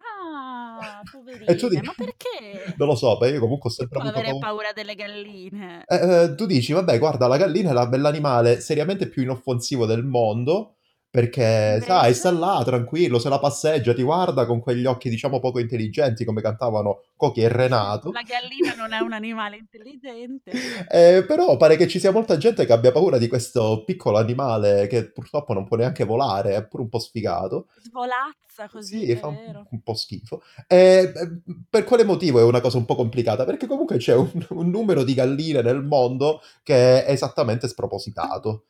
Ah, 0.00 1.02
E 1.46 1.54
tu 1.56 1.68
dici... 1.68 1.82
ma 1.84 1.92
perché? 1.96 2.74
Non 2.76 2.88
lo 2.88 2.94
so, 2.94 3.16
perché 3.18 3.34
io 3.34 3.40
comunque 3.40 3.70
ho 3.70 3.72
sempre 3.72 3.98
avuto 4.00 4.14
avere 4.14 4.30
paura. 4.30 4.46
paura 4.46 4.72
delle 4.74 4.94
galline? 4.94 5.84
Eh, 5.86 5.96
eh, 6.22 6.34
tu 6.34 6.46
dici, 6.46 6.72
vabbè, 6.72 6.98
guarda, 6.98 7.26
la 7.26 7.36
gallina 7.36 7.70
è 7.70 7.72
la- 7.72 7.88
l'animale 7.96 8.60
seriamente 8.60 9.08
più 9.08 9.22
inoffensivo 9.22 9.86
del 9.86 10.04
mondo 10.04 10.77
perché, 11.10 11.80
sai, 11.82 12.12
sta 12.14 12.30
là 12.30 12.60
tranquillo, 12.64 13.18
se 13.18 13.28
la 13.28 13.38
passeggia, 13.38 13.94
ti 13.94 14.02
guarda 14.02 14.44
con 14.44 14.60
quegli 14.60 14.84
occhi, 14.84 15.08
diciamo, 15.08 15.40
poco 15.40 15.58
intelligenti, 15.58 16.24
come 16.24 16.42
cantavano 16.42 17.02
Cochi 17.16 17.40
e 17.40 17.48
Renato. 17.48 18.12
La 18.12 18.22
gallina 18.22 18.74
non 18.76 18.92
è 18.92 19.00
un 19.00 19.12
animale 19.12 19.56
intelligente. 19.56 20.52
Eh, 20.90 21.24
però 21.26 21.56
pare 21.56 21.76
che 21.76 21.86
ci 21.88 21.98
sia 21.98 22.12
molta 22.12 22.36
gente 22.38 22.64
che 22.64 22.72
abbia 22.72 22.92
paura 22.92 23.18
di 23.18 23.28
questo 23.28 23.82
piccolo 23.84 24.16
animale 24.16 24.86
che 24.86 25.10
purtroppo 25.10 25.52
non 25.52 25.64
può 25.64 25.76
neanche 25.76 26.04
volare, 26.04 26.54
è 26.54 26.66
pure 26.66 26.82
un 26.84 26.88
po' 26.88 26.98
sfigato. 26.98 27.66
Svolazza 27.82 28.68
così, 28.70 29.00
Sì, 29.00 29.10
è 29.10 29.16
fa 29.16 29.26
un, 29.28 29.34
vero. 29.34 29.66
un 29.70 29.82
po' 29.82 29.94
schifo. 29.94 30.42
Eh, 30.66 31.12
eh, 31.14 31.40
per 31.68 31.84
quale 31.84 32.04
motivo 32.04 32.38
è 32.38 32.42
una 32.42 32.60
cosa 32.60 32.78
un 32.78 32.84
po' 32.84 32.94
complicata? 32.94 33.44
Perché 33.44 33.66
comunque 33.66 33.96
c'è 33.98 34.14
un, 34.14 34.30
un 34.50 34.68
numero 34.70 35.04
di 35.04 35.14
galline 35.14 35.62
nel 35.62 35.82
mondo 35.82 36.40
che 36.62 37.04
è 37.04 37.10
esattamente 37.12 37.68
spropositato. 37.68 38.64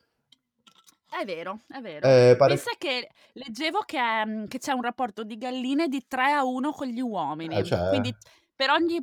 È 1.09 1.25
vero, 1.25 1.59
è 1.67 1.79
vero. 1.81 2.07
Eh, 2.07 2.35
pare... 2.37 2.53
Pensa 2.53 2.71
che 2.77 3.09
leggevo 3.33 3.79
che, 3.85 3.97
mm, 4.25 4.45
che 4.45 4.59
c'è 4.59 4.71
un 4.73 4.81
rapporto 4.81 5.23
di 5.23 5.37
galline 5.37 5.87
di 5.87 6.05
3 6.07 6.31
a 6.31 6.43
1 6.43 6.71
con 6.71 6.87
gli 6.87 6.99
eh, 6.99 7.01
uomini. 7.01 7.63
cioè, 7.63 7.89
Quindi 7.89 8.15
per 8.55 8.69
ogni 8.71 9.01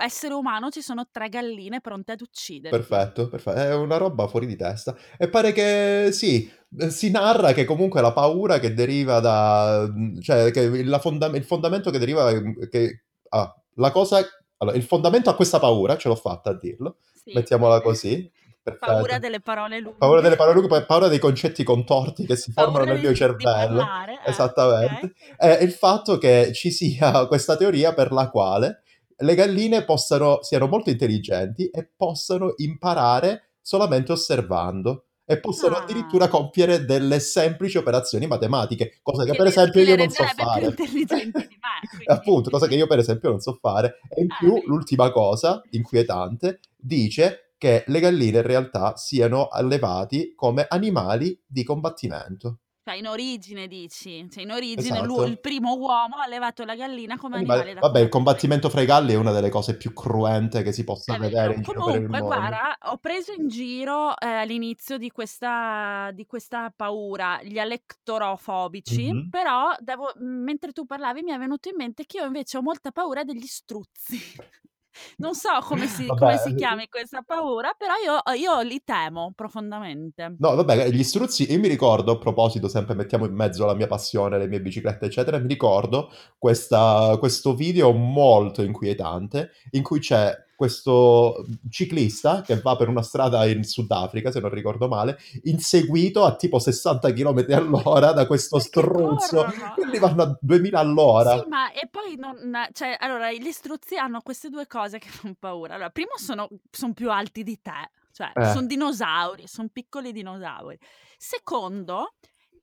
essere 0.00 0.34
umano 0.34 0.68
ci 0.68 0.82
sono 0.82 1.06
tre 1.12 1.28
galline 1.28 1.80
pronte 1.80 2.10
ad 2.12 2.20
ucciderti. 2.20 2.76
perfetto, 2.76 3.28
perfetto, 3.28 3.56
è 3.60 3.72
una 3.72 3.98
roba 3.98 4.26
fuori 4.26 4.46
di 4.46 4.56
testa. 4.56 4.96
E 5.16 5.28
pare 5.28 5.52
che 5.52 6.08
sì, 6.10 6.50
eh, 6.78 6.90
si 6.90 7.10
narra 7.10 7.52
che 7.52 7.64
comunque 7.64 8.00
la 8.00 8.12
paura 8.12 8.58
che 8.58 8.74
deriva 8.74 9.20
da... 9.20 9.88
cioè 10.20 10.50
che 10.50 10.82
la 10.82 10.98
fonda- 10.98 11.28
il 11.28 11.44
fondamento 11.44 11.90
che 11.90 11.98
deriva... 11.98 12.32
che, 12.68 13.04
ah, 13.28 13.54
la 13.74 13.90
cosa... 13.92 14.18
Allora, 14.58 14.76
il 14.76 14.82
fondamento 14.82 15.30
a 15.30 15.36
questa 15.36 15.60
paura, 15.60 15.96
ce 15.96 16.08
l'ho 16.08 16.16
fatta 16.16 16.50
a 16.50 16.58
dirlo, 16.58 16.96
Sì. 17.22 17.32
mettiamola 17.32 17.80
così, 17.82 18.28
Paura 18.72 18.96
perfetto. 18.96 19.18
delle 19.20 19.40
parole 19.40 19.78
lunghe. 19.80 19.98
Paura 19.98 20.20
delle 20.20 20.36
parole 20.36 20.54
lunghe, 20.56 20.68
pa- 20.68 20.84
paura 20.84 21.08
dei 21.08 21.18
concetti 21.18 21.62
contorti 21.62 22.26
che 22.26 22.36
si 22.36 22.50
formano 22.52 22.78
Paura 22.78 22.92
nel 22.92 23.00
mio 23.02 23.14
cervello. 23.14 23.76
parlare. 23.76 24.12
eh, 24.24 24.30
Esattamente. 24.30 25.06
ok. 25.06 25.36
È 25.36 25.62
il 25.62 25.72
fatto 25.72 26.18
che 26.18 26.50
ci 26.52 26.70
sia 26.70 27.26
questa 27.28 27.56
teoria 27.56 27.94
per 27.94 28.12
la 28.12 28.28
quale 28.30 28.82
le 29.18 29.34
galline 29.34 29.84
possano, 29.84 30.42
siano 30.42 30.66
molto 30.66 30.90
intelligenti 30.90 31.68
e 31.70 31.88
possano 31.96 32.52
imparare 32.56 33.52
solamente 33.62 34.12
osservando 34.12 35.04
e 35.24 35.40
possono 35.40 35.76
addirittura 35.76 36.26
Ah, 36.26 36.28
compiere 36.28 36.84
delle 36.84 37.18
semplici 37.18 37.78
operazioni 37.78 38.26
matematiche, 38.28 39.00
cosa 39.02 39.24
che 39.24 39.32
che, 39.32 39.36
per 39.36 39.46
esempio 39.48 39.80
io 39.82 39.96
non 39.96 40.08
so 40.10 40.22
più 40.22 40.44
fare. 40.44 40.66
intelligenti 40.66 41.46
di 41.48 41.58
me. 41.58 42.04
Appunto, 42.14 42.50
cosa 42.50 42.66
che 42.68 42.74
io 42.76 42.86
per 42.86 42.98
esempio 42.98 43.30
non 43.30 43.40
so 43.40 43.54
fare. 43.60 43.98
E 44.08 44.20
in 44.22 44.28
Ah, 44.30 44.36
più, 44.38 44.52
vedi. 44.54 44.66
l'ultima 44.66 45.10
cosa 45.10 45.62
inquietante 45.70 46.60
dice 46.76 47.45
che 47.58 47.84
le 47.86 48.00
galline 48.00 48.38
in 48.38 48.46
realtà 48.46 48.96
siano 48.96 49.48
allevati 49.48 50.32
come 50.34 50.66
animali 50.68 51.40
di 51.46 51.64
combattimento. 51.64 52.60
Cioè, 52.86 52.94
in 52.98 53.08
origine 53.08 53.66
dici, 53.66 54.28
cioè 54.30 54.44
in 54.44 54.52
origine 54.52 55.02
lui- 55.02 55.16
il 55.16 55.22
Esatto. 55.24 55.40
primo 55.40 55.74
uomo 55.74 56.18
ha 56.18 56.22
allevato 56.22 56.62
la 56.64 56.76
gallina 56.76 57.16
come 57.16 57.38
animale 57.38 57.74
da 57.74 57.80
Vabbè, 57.80 57.98
il 57.98 58.08
combattimento. 58.08 58.68
fra 58.70 58.80
i 58.80 58.86
galli 58.86 59.12
è 59.12 59.16
una 59.16 59.32
delle 59.32 59.48
cose 59.48 59.76
più 59.76 59.92
cruente 59.92 60.62
che 60.62 60.70
si 60.70 60.84
possa 60.84 61.16
È 61.16 61.18
vedere 61.18 61.54
in 61.54 61.62
giro 61.62 61.84
per 61.84 61.94
il 61.96 62.06
Comunque, 62.06 62.20
mondo. 62.20 62.36
guarda, 62.36 62.78
ho 62.92 62.98
preso 62.98 63.32
in 63.32 63.48
giro 63.48 64.16
eh, 64.16 64.26
all'inizio 64.28 64.98
di 64.98 65.10
questa, 65.10 66.10
di 66.14 66.26
questa 66.26 66.72
paura 66.76 67.40
gli 67.42 67.58
elettrofobici, 67.58 69.12
Mhm. 69.12 69.28
però 69.30 69.74
devo- 69.80 70.12
mentre 70.18 70.70
tu 70.70 70.86
parlavi 70.86 71.22
mi 71.22 71.32
è 71.32 71.38
venuto 71.38 71.68
in 71.68 71.74
mente 71.76 72.04
che 72.06 72.18
io 72.18 72.24
invece 72.24 72.56
ho 72.58 72.62
molta 72.62 72.92
paura 72.92 73.24
degli 73.24 73.46
struzzi. 73.46 74.16
Non 75.18 75.34
so 75.34 75.50
come 75.62 75.86
si, 75.86 76.06
come 76.16 76.38
si 76.38 76.54
chiami 76.54 76.88
questa 76.88 77.22
paura, 77.22 77.74
però 77.76 77.94
io, 77.94 78.20
io 78.36 78.60
li 78.60 78.82
temo 78.84 79.32
profondamente. 79.34 80.36
No, 80.38 80.54
vabbè, 80.54 80.88
gli 80.90 81.02
struzzi, 81.02 81.50
io 81.50 81.58
mi 81.58 81.68
ricordo, 81.68 82.12
a 82.12 82.18
proposito, 82.18 82.68
sempre 82.68 82.94
mettiamo 82.94 83.26
in 83.26 83.34
mezzo 83.34 83.64
la 83.66 83.74
mia 83.74 83.86
passione, 83.86 84.38
le 84.38 84.48
mie 84.48 84.60
biciclette, 84.60 85.06
eccetera, 85.06 85.38
mi 85.38 85.48
ricordo 85.48 86.10
questa- 86.38 87.16
questo 87.18 87.54
video 87.54 87.92
molto 87.92 88.62
inquietante 88.62 89.50
in 89.72 89.82
cui 89.82 90.00
c'è 90.00 90.34
questo 90.56 91.44
ciclista 91.70 92.40
che 92.40 92.58
va 92.60 92.74
per 92.76 92.88
una 92.88 93.02
strada 93.02 93.46
in 93.46 93.62
Sudafrica, 93.62 94.32
se 94.32 94.40
non 94.40 94.50
ricordo 94.50 94.88
male, 94.88 95.18
inseguito 95.44 96.24
a 96.24 96.34
tipo 96.34 96.58
60 96.58 97.12
km 97.12 97.44
all'ora 97.50 98.12
da 98.12 98.26
questo 98.26 98.56
Perché 98.56 98.80
struzzo. 98.80 99.36
corrono? 99.36 99.72
Quelli 99.74 99.98
vanno 99.98 100.22
a 100.22 100.38
2000 100.40 100.78
all'ora. 100.78 101.38
Sì, 101.42 101.48
ma 101.48 101.70
e 101.72 101.88
poi 101.88 102.16
non, 102.16 102.36
cioè, 102.72 102.96
allora, 102.98 103.30
gli 103.32 103.50
struzzi 103.52 103.96
hanno 103.96 104.20
queste 104.22 104.48
due 104.48 104.66
cose 104.66 104.98
che 104.98 105.08
fanno 105.08 105.34
paura. 105.38 105.74
Allora, 105.74 105.90
primo 105.90 106.16
sono, 106.16 106.48
sono 106.70 106.92
più 106.94 107.10
alti 107.10 107.42
di 107.42 107.60
te, 107.60 107.90
cioè 108.12 108.30
Eh. 108.34 108.52
sono 108.52 108.66
dinosauri, 108.66 109.46
sono 109.46 109.68
piccoli 109.72 110.10
dinosauri. 110.12 110.78
Secondo, 111.18 112.14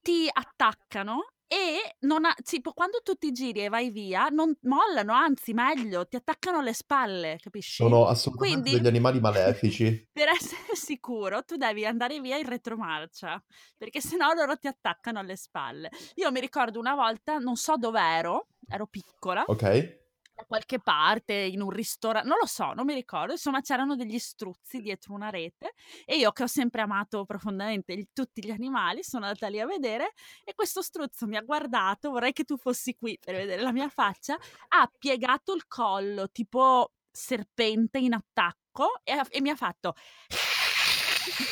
ti 0.02 0.28
attaccano 0.32 1.28
e 1.54 1.98
non 2.00 2.26
ha- 2.26 2.36
tipo, 2.44 2.74
quando 2.74 3.00
tu 3.04 3.14
ti 3.14 3.32
giri 3.32 3.66
e 3.66 3.70
vai 3.70 3.92
via, 3.92 4.28
non 4.30 4.52
mollano, 4.62 5.14
anzi, 5.14 5.54
meglio, 5.54 6.08
ti 6.08 6.16
attaccano 6.16 6.58
alle 6.60 6.74
spalle, 6.74 7.38
capisci? 7.40 7.84
Sono 7.84 8.08
assolutamente 8.08 8.62
Quindi, 8.62 8.78
degli 8.80 8.88
animali 8.88 9.20
malefici. 9.20 10.08
per 10.12 10.30
essere 10.30 10.76
sicuro, 10.76 11.44
tu 11.44 11.56
devi 11.56 11.86
andare 11.86 12.20
via 12.20 12.38
in 12.38 12.48
retromarcia, 12.50 13.44
perché 13.78 14.02
sennò 14.02 14.34
loro 14.34 14.58
ti 14.58 14.66
attaccano 14.68 15.20
alle 15.20 15.36
spalle. 15.36 15.92
Io 16.16 16.32
mi 16.32 16.40
ricordo 16.40 16.80
una 16.80 16.96
volta, 16.96 17.38
non 17.38 17.56
so 17.56 17.78
dove 17.78 18.00
ero, 18.02 18.48
ero 18.68 18.88
piccola, 18.88 19.44
Ok? 19.46 20.02
Da 20.36 20.46
qualche 20.46 20.80
parte, 20.80 21.34
in 21.34 21.62
un 21.62 21.70
ristorante, 21.70 22.28
non 22.28 22.38
lo 22.40 22.48
so, 22.48 22.74
non 22.74 22.86
mi 22.86 22.94
ricordo, 22.94 23.34
insomma 23.34 23.62
c'erano 23.62 23.96
degli 23.96 24.18
struzzi 24.18 24.82
dietro 24.82 25.14
una 25.14 25.30
rete 25.30 25.74
e 26.06 26.18
io 26.18 26.32
che 26.32 26.44
ho 26.44 26.48
sempre 26.48 26.82
amato 26.82 27.24
profondamente 27.26 27.94
il- 27.94 28.10
tutti 28.12 28.44
gli 28.44 28.50
animali, 28.52 29.04
sono 29.04 29.26
andata 29.26 29.48
lì 29.48 29.60
a 29.60 29.66
vedere 29.66 30.14
e 30.44 30.54
questo 30.56 30.82
struzzo 30.82 31.28
mi 31.28 31.38
ha 31.38 31.42
guardato, 31.42 32.10
vorrei 32.10 32.34
che 32.34 32.44
tu 32.44 32.58
fossi 32.58 32.96
qui 32.96 33.18
per 33.24 33.36
vedere 33.36 33.62
la 33.62 33.72
mia 33.72 33.90
faccia, 33.90 34.38
ha 34.70 34.92
piegato 34.98 35.54
il 35.54 35.68
collo 35.68 36.30
tipo 36.30 36.94
serpente 37.12 38.00
in 38.00 38.14
attacco 38.14 39.02
e, 39.04 39.22
e 39.30 39.42
mi 39.42 39.50
ha 39.52 39.56
fatto... 39.56 39.94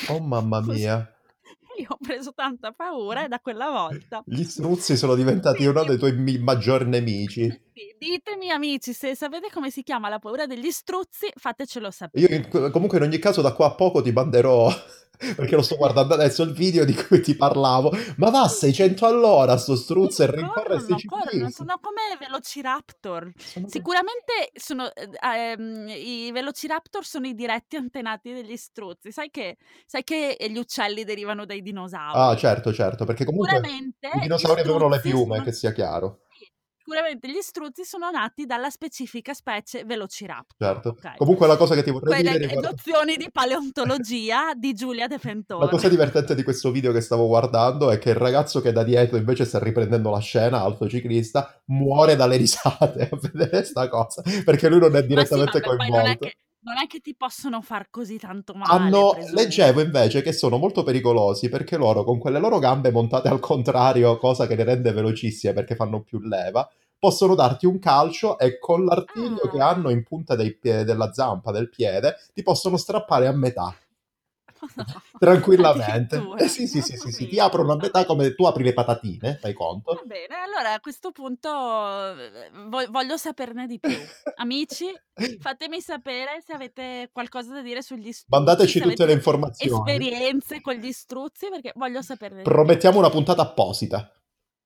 Oh 0.07 0.19
mamma 0.19 0.59
mia. 0.65 1.15
io 1.83 1.87
ho 1.89 1.97
preso 1.99 2.33
tanta 2.33 2.71
paura 2.71 3.25
e 3.25 3.27
da 3.27 3.39
quella 3.39 3.69
volta... 3.69 4.23
Gli 4.25 4.43
struzzi 4.43 4.95
sono 4.95 5.15
diventati 5.15 5.65
uno 5.65 5.83
dei 5.83 5.97
tuoi 5.97 6.15
mi- 6.15 6.37
maggior 6.37 6.85
nemici. 6.85 7.47
Ditemi 7.97 8.51
amici, 8.51 8.93
se 8.93 9.15
sapete 9.15 9.49
come 9.51 9.71
si 9.71 9.83
chiama 9.83 10.09
la 10.09 10.19
paura 10.19 10.45
degli 10.45 10.71
struzzi, 10.71 11.31
fatecelo 11.35 11.89
sapere. 11.91 12.25
Io 12.25 12.35
in- 12.35 12.71
comunque 12.71 12.97
in 12.97 13.03
ogni 13.03 13.17
caso 13.17 13.41
da 13.41 13.53
qua 13.53 13.67
a 13.67 13.75
poco 13.75 14.01
ti 14.01 14.11
manderò 14.11 14.69
perché 15.35 15.55
lo 15.55 15.61
sto 15.61 15.75
guardando 15.75 16.13
adesso 16.13 16.43
il 16.43 16.51
video 16.53 16.85
di 16.85 16.93
cui 16.93 17.21
ti 17.21 17.35
parlavo. 17.35 17.91
Ma 18.17 18.29
va 18.29 18.41
a 18.43 18.47
600 18.47 19.05
all'ora 19.05 19.57
sto 19.57 19.75
struzzo 19.75 20.23
e 20.23 20.31
rincorre 20.31 20.79
corrono, 21.05 21.49
sono 21.49 21.79
come 21.81 22.17
Velociraptor. 22.19 23.31
Sono- 23.37 23.67
Sicuramente 23.69 24.51
sono, 24.53 24.91
eh, 24.93 25.09
ehm, 25.51 25.87
i 25.89 26.31
Velociraptor 26.31 27.05
sono 27.05 27.27
i 27.27 27.33
diretti 27.33 27.75
antenati 27.75 28.33
degli 28.33 28.55
struzzi. 28.57 29.11
Sai 29.11 29.29
che, 29.29 29.57
sai 29.85 30.03
che 30.03 30.35
gli 30.49 30.57
uccelli 30.57 31.03
derivano 31.03 31.45
dai 31.45 31.61
dinosauri? 31.61 32.19
Ah, 32.19 32.35
certo, 32.35 32.73
certo, 32.73 33.05
perché 33.05 33.25
comunque 33.25 33.59
i 34.15 34.19
dinosauri 34.21 34.61
avevano 34.61 34.89
le 34.89 34.99
piume, 34.99 35.35
sono- 35.35 35.43
che 35.43 35.51
sia 35.53 35.71
chiaro. 35.71 36.21
Sì, 36.91 36.97
Sicuramente 36.97 37.29
gli 37.29 37.41
struzzi 37.41 37.85
sono 37.85 38.11
nati 38.11 38.45
dalla 38.45 38.69
specifica 38.69 39.33
specie 39.33 39.85
Velociraptor. 39.85 40.55
Certo. 40.57 40.89
ok? 40.89 41.15
Comunque 41.15 41.47
la 41.47 41.55
cosa 41.55 41.73
che 41.73 41.83
ti 41.83 41.89
vorrei 41.89 42.21
Quelle 42.21 42.37
dire 42.37 42.47
riguarda... 42.47 42.69
nozioni 42.71 43.15
di 43.15 43.29
paleontologia 43.31 44.53
di 44.55 44.73
Giulia 44.73 45.07
De 45.07 45.17
Fentore. 45.17 45.63
La 45.63 45.71
cosa 45.71 45.87
divertente 45.87 46.35
di 46.35 46.43
questo 46.43 46.69
video 46.69 46.91
che 46.91 46.99
stavo 46.99 47.27
guardando 47.27 47.91
è 47.91 47.97
che 47.97 48.09
il 48.09 48.15
ragazzo 48.15 48.59
che 48.59 48.73
da 48.73 48.83
dietro 48.83 49.15
invece 49.15 49.45
sta 49.45 49.59
riprendendo 49.59 50.09
la 50.09 50.19
scena, 50.19 50.61
alto 50.61 50.89
ciclista, 50.89 51.61
muore 51.67 52.17
dalle 52.17 52.35
risate 52.35 53.07
a 53.09 53.17
vedere 53.21 53.63
sta 53.63 53.87
cosa, 53.87 54.21
perché 54.43 54.67
lui 54.67 54.79
non 54.79 54.93
è 54.93 54.99
sì, 54.99 55.07
direttamente 55.07 55.59
è, 55.59 55.61
coinvolto. 55.61 56.29
non 56.63 56.77
è 56.77 56.87
che 56.87 56.99
ti 56.99 57.15
possono 57.15 57.61
far 57.61 57.89
così 57.89 58.17
tanto 58.17 58.53
male. 58.53 58.69
Hanno, 58.69 59.15
leggevo 59.33 59.79
invece 59.79 60.21
che 60.21 60.33
sono 60.33 60.57
molto 60.57 60.83
pericolosi 60.83 61.47
perché 61.47 61.77
loro 61.77 62.03
con 62.03 62.19
quelle 62.19 62.39
loro 62.39 62.59
gambe 62.59 62.91
montate 62.91 63.29
al 63.29 63.39
contrario, 63.39 64.17
cosa 64.17 64.45
che 64.45 64.55
le 64.55 64.65
rende 64.65 64.91
velocissime 64.91 65.53
perché 65.53 65.75
fanno 65.75 66.01
più 66.01 66.19
leva, 66.19 66.69
possono 67.01 67.33
darti 67.33 67.65
un 67.65 67.79
calcio 67.79 68.37
e 68.37 68.59
con 68.59 68.85
l'artiglio 68.85 69.41
Ah. 69.45 69.49
che 69.49 69.59
hanno 69.59 69.89
in 69.89 70.03
punta 70.03 70.35
pie- 70.35 70.83
della 70.83 71.11
zampa 71.11 71.51
del 71.51 71.67
piede 71.67 72.15
ti 72.31 72.43
possono 72.43 72.77
strappare 72.77 73.25
a 73.25 73.31
metà. 73.31 73.75
No, 74.75 74.85
Tranquillamente. 75.17 76.21
Eh 76.37 76.47
sì, 76.47 76.67
sì, 76.67 76.81
sì, 76.81 76.95
sì, 76.95 77.11
sì, 77.11 77.27
ti 77.27 77.39
aprono 77.39 77.71
a 77.73 77.77
metà 77.77 78.05
come 78.05 78.35
tu 78.35 78.45
apri 78.45 78.63
le 78.63 78.73
patatine, 78.73 79.37
fai 79.41 79.53
conto. 79.53 79.95
Va 79.95 80.01
bene, 80.05 80.35
allora 80.35 80.73
a 80.73 80.79
questo 80.79 81.09
punto 81.11 81.49
eh, 81.49 82.51
vo- 82.67 82.85
voglio 82.91 83.17
saperne 83.17 83.65
di 83.65 83.79
più. 83.79 83.89
Amici, 84.35 84.85
fatemi 85.39 85.81
sapere 85.81 86.43
se 86.45 86.53
avete 86.53 87.09
qualcosa 87.11 87.51
da 87.53 87.63
dire 87.63 87.81
sugli 87.81 88.11
struzzi, 88.11 88.25
Mandateci 88.29 88.79
tutte 88.81 89.05
le 89.07 89.13
informazioni. 89.13 89.91
esperienze 89.91 90.61
con 90.61 90.75
gli 90.75 90.91
struzzi, 90.91 91.49
perché 91.49 91.71
voglio 91.75 92.03
saperne 92.03 92.37
di 92.37 92.43
più. 92.43 92.51
Promettiamo 92.51 92.99
una 92.99 93.09
puntata 93.09 93.41
apposita. 93.41 94.11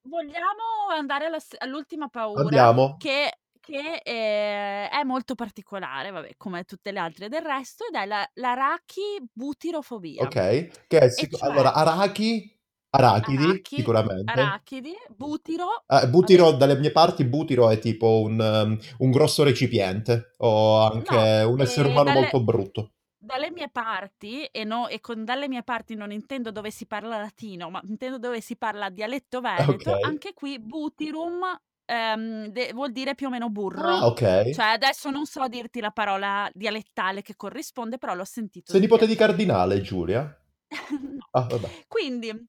Vogliamo 0.08 0.89
andare 0.96 1.26
alla 1.26 1.39
s- 1.39 1.56
all'ultima 1.58 2.08
paura, 2.10 2.41
Andiamo. 2.41 2.96
che, 3.00 3.39
che, 3.60 4.02
eh, 4.04 4.88
è 4.89 5.04
molto 5.04 5.34
particolare, 5.36 6.12
vabbè, 6.12 6.34
come 6.38 6.63
tutte 6.63 6.91
le 6.91 7.00
altre 7.00 7.28
del 7.28 7.41
resto, 7.41 7.86
ed 7.88 7.96
è 7.96 8.06
la, 8.06 8.24
l'arachibutirofobia. 8.36 10.26
Ok? 10.26 10.88
Che 10.88 11.00
è 11.00 11.10
sic- 11.10 11.36
cioè- 11.36 11.50
allora, 11.50 11.74
arachi, 11.74 12.56
arachidi, 12.91 13.44
Arachi, 13.44 13.76
sicuramente. 13.78 14.32
Arachidi, 14.32 14.94
butiro, 15.15 15.68
Eh, 15.88 16.08
butiro, 16.08 16.46
vabbè, 16.46 16.58
dalle 16.58 16.78
mie 16.78 16.91
parti, 16.91 17.26
butiro 17.26 17.70
è 17.70 17.80
tipo 17.80 18.22
un, 18.22 18.39
um, 18.39 18.78
un 19.00 19.12
grosso 19.12 19.44
recipiente 19.44 20.34
o 20.38 20.78
anche 20.82 21.15
No, 21.15 21.50
un 21.52 21.62
essere 21.62 21.88
eh, 21.88 21.91
umano 21.91 22.06
dalle- 22.06 22.22
molto 22.22 22.44
brutto. 22.44 22.91
Dalle 23.25 23.51
mie 23.51 23.69
parti, 23.69 24.45
e, 24.45 24.63
no- 24.63 24.88
e 24.88 24.99
con 25.01 25.25
dalle 25.25 25.47
mie 25.47 25.63
parti 25.63 25.95
non 25.95 26.11
intendo 26.11 26.51
dove 26.51 26.71
si 26.71 26.85
parla 26.85 27.17
latino, 27.17 27.69
ma 27.69 27.81
intendo 27.85 28.19
dove 28.19 28.39
si 28.41 28.55
parla 28.55 28.89
dialetto 28.89 29.41
veneto, 29.41 29.91
Ok. 29.91 30.03
anche 30.05 30.33
qui 30.33 30.59
butirum 30.59 31.41
ehm, 31.88 32.47
de- 32.47 32.71
vuol 32.73 32.91
dire 32.91 33.13
più 33.15 33.27
o 33.27 33.29
meno 33.29 33.49
burro. 33.49 33.88
Ah, 33.88 34.05
ok. 34.07 34.51
Cioè, 34.51 34.65
adesso 34.65 35.09
non 35.11 35.25
so 35.25 35.47
dirti 35.47 35.79
la 35.79 35.91
parola 35.91 36.49
dialettale 36.53 37.21
che 37.21 37.35
corrisponde, 37.35 37.97
però 37.99 38.15
l'ho 38.15 38.25
sentito 38.25 38.71
Sei 38.71 38.81
nipote 38.81 39.05
di 39.05 39.15
cardinale, 39.15 39.81
Giulia? 39.81 40.35
No. 40.99 41.27
Ah, 41.31 41.41
vabbè. 41.41 41.85
Quindi, 41.88 42.47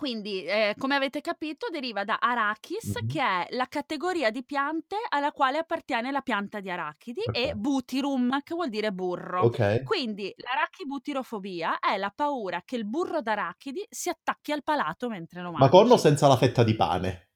quindi 0.00 0.44
eh, 0.44 0.74
come 0.78 0.94
avete 0.94 1.20
capito, 1.20 1.68
deriva 1.68 2.04
da 2.04 2.16
arachis, 2.18 2.96
Mhm. 3.02 3.06
che 3.06 3.20
è 3.20 3.46
la 3.50 3.66
categoria 3.66 4.30
di 4.30 4.42
piante 4.42 4.96
alla 5.10 5.30
quale 5.30 5.58
appartiene 5.58 6.10
la 6.10 6.22
pianta 6.22 6.58
di 6.60 6.70
arachidi, 6.70 7.20
e 7.30 7.50
Ok. 7.50 7.54
butirum, 7.56 8.40
che 8.42 8.54
vuol 8.54 8.70
dire 8.70 8.92
burro. 8.92 9.42
Ok. 9.42 9.82
Quindi 9.82 10.32
l'arachibutirofobia 10.38 11.78
è 11.80 11.98
la 11.98 12.10
paura 12.14 12.62
che 12.64 12.76
il 12.76 12.86
burro 12.86 13.20
d'arachidi 13.20 13.86
si 13.90 14.08
attacchi 14.08 14.52
al 14.52 14.62
palato 14.62 15.10
mentre 15.10 15.42
lo 15.42 15.50
Ma 15.52 15.58
mangi. 15.58 15.76
con 15.76 15.90
o 15.90 15.96
senza 15.98 16.28
la 16.28 16.38
fetta 16.38 16.64
di 16.64 16.74
pane? 16.74 17.28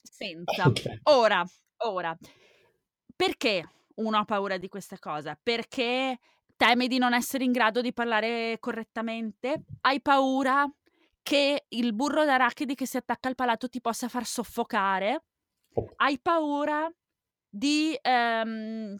Senza. 0.00 0.44
Ok. 0.70 1.00
Ora, 1.10 1.44
ora, 1.78 2.16
perché 3.16 3.68
uno 3.96 4.16
ha 4.18 4.24
paura 4.24 4.58
di 4.58 4.68
questa 4.68 4.96
cosa? 5.00 5.36
Perché 5.42 6.18
temi 6.56 6.86
di 6.86 6.98
non 6.98 7.14
essere 7.14 7.42
in 7.42 7.50
grado 7.50 7.80
di 7.80 7.92
parlare 7.92 8.58
correttamente? 8.60 9.64
Hai 9.80 10.00
paura 10.00 10.64
che 11.22 11.64
il 11.68 11.94
burro 11.94 12.24
d'arachidi 12.24 12.74
che 12.74 12.86
si 12.86 12.96
attacca 12.96 13.28
al 13.28 13.34
palato 13.34 13.68
ti 13.68 13.80
possa 13.80 14.08
far 14.08 14.26
soffocare? 14.26 15.24
Oh. 15.76 15.92
Hai 15.96 16.18
paura 16.20 16.90
di, 17.48 17.96
ehm, 18.00 18.96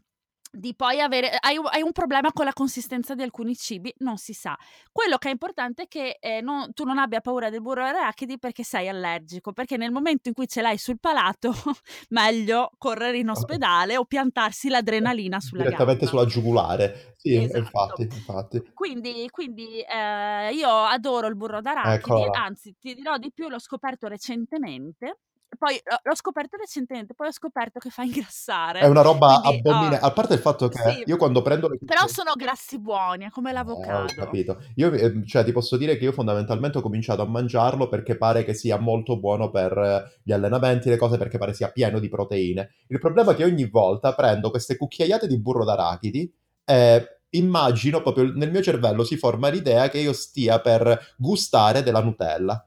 di 0.52 0.74
poi 0.74 1.00
avere... 1.00 1.36
Hai, 1.40 1.56
hai 1.70 1.80
un 1.82 1.92
problema 1.92 2.30
con 2.32 2.44
la 2.44 2.52
consistenza 2.52 3.14
di 3.14 3.22
alcuni 3.22 3.56
cibi? 3.56 3.92
Non 3.98 4.18
si 4.18 4.34
sa. 4.34 4.56
Quello 4.90 5.16
che 5.16 5.28
è 5.28 5.30
importante 5.32 5.84
è 5.84 5.88
che 5.88 6.18
eh, 6.20 6.40
non- 6.42 6.72
tu 6.74 6.84
non 6.84 6.98
abbia 6.98 7.20
paura 7.20 7.48
del 7.48 7.62
burro 7.62 7.82
d'arachidi 7.84 8.38
perché 8.38 8.62
sei 8.62 8.88
allergico, 8.88 9.52
perché 9.52 9.76
nel 9.78 9.90
momento 9.90 10.28
in 10.28 10.34
cui 10.34 10.46
ce 10.46 10.60
l'hai 10.60 10.76
sul 10.76 11.00
palato, 11.00 11.52
meglio 12.10 12.70
correre 12.76 13.18
in 13.18 13.30
ospedale 13.30 13.96
o 13.96 14.04
piantarsi 14.04 14.68
l'adrenalina 14.68 15.40
sulla 15.40 15.64
Direttamente 15.64 16.04
gamba. 16.04 16.18
sulla 16.18 16.30
giugulare. 16.30 17.14
Sì, 17.16 17.34
Esatto. 17.34 17.58
infatti, 17.58 18.02
infatti. 18.02 18.62
Quindi, 18.74 19.28
quindi 19.30 19.80
eh, 19.80 20.52
io 20.52 20.68
adoro 20.68 21.28
il 21.28 21.36
burro 21.36 21.60
d'arachidi, 21.60 21.94
Eccola 21.94 22.42
anzi 22.42 22.74
ti 22.78 22.94
dirò 22.94 23.16
di 23.16 23.32
più, 23.32 23.48
l'ho 23.48 23.58
scoperto 23.58 24.06
recentemente. 24.08 25.18
Poi 25.58 25.80
l'ho 26.02 26.14
scoperto 26.14 26.56
recentemente, 26.56 27.14
poi 27.14 27.28
ho 27.28 27.32
scoperto 27.32 27.78
che 27.78 27.90
fa 27.90 28.02
ingrassare. 28.04 28.80
È 28.80 28.86
una 28.86 29.02
roba 29.02 29.40
Quindi, 29.40 29.58
abominevole. 29.58 30.00
oh, 30.02 30.06
A 30.06 30.12
parte 30.12 30.34
il 30.34 30.40
fatto 30.40 30.68
che 30.68 30.78
sì. 30.78 31.02
io 31.06 31.16
quando 31.16 31.42
prendo 31.42 31.68
le 31.68 31.78
Però 31.84 32.06
sono 32.06 32.32
grassi 32.34 32.78
buoni, 32.78 33.24
è 33.26 33.30
come 33.30 33.50
Eh, 33.50 33.52
ho 33.52 33.56
l'avocado. 33.56 34.12
capito. 34.14 34.62
Io, 34.76 34.92
eh, 34.92 35.26
cioè, 35.26 35.44
ti 35.44 35.52
posso 35.52 35.76
dire 35.76 35.96
che 35.96 36.04
io 36.04 36.12
fondamentalmente 36.12 36.78
ho 36.78 36.82
cominciato 36.82 37.22
a 37.22 37.26
mangiarlo 37.26 37.88
perché 37.88 38.16
pare 38.16 38.44
che 38.44 38.54
sia 38.54 38.78
molto 38.78 39.18
buono 39.18 39.50
per 39.50 40.20
gli 40.22 40.32
allenamenti, 40.32 40.88
le 40.88 40.96
cose, 40.96 41.18
perché 41.18 41.38
pare 41.38 41.52
sia 41.54 41.70
pieno 41.70 41.98
di 41.98 42.08
proteine. 42.08 42.70
Il 42.88 42.98
problema 42.98 43.32
è 43.32 43.34
che 43.34 43.44
ogni 43.44 43.68
volta 43.68 44.14
prendo 44.14 44.50
queste 44.50 44.76
cucchiaiate 44.76 45.26
di 45.26 45.40
burro 45.40 45.64
d'arachidi 45.64 46.32
e 46.64 47.06
immagino 47.34 48.02
proprio 48.02 48.30
nel 48.34 48.50
mio 48.50 48.62
cervello 48.62 49.04
si 49.04 49.16
forma 49.16 49.48
l'idea 49.48 49.88
che 49.88 49.98
io 49.98 50.12
stia 50.12 50.60
per 50.60 51.14
gustare 51.16 51.82
della 51.82 52.02
Nutella. 52.02 52.66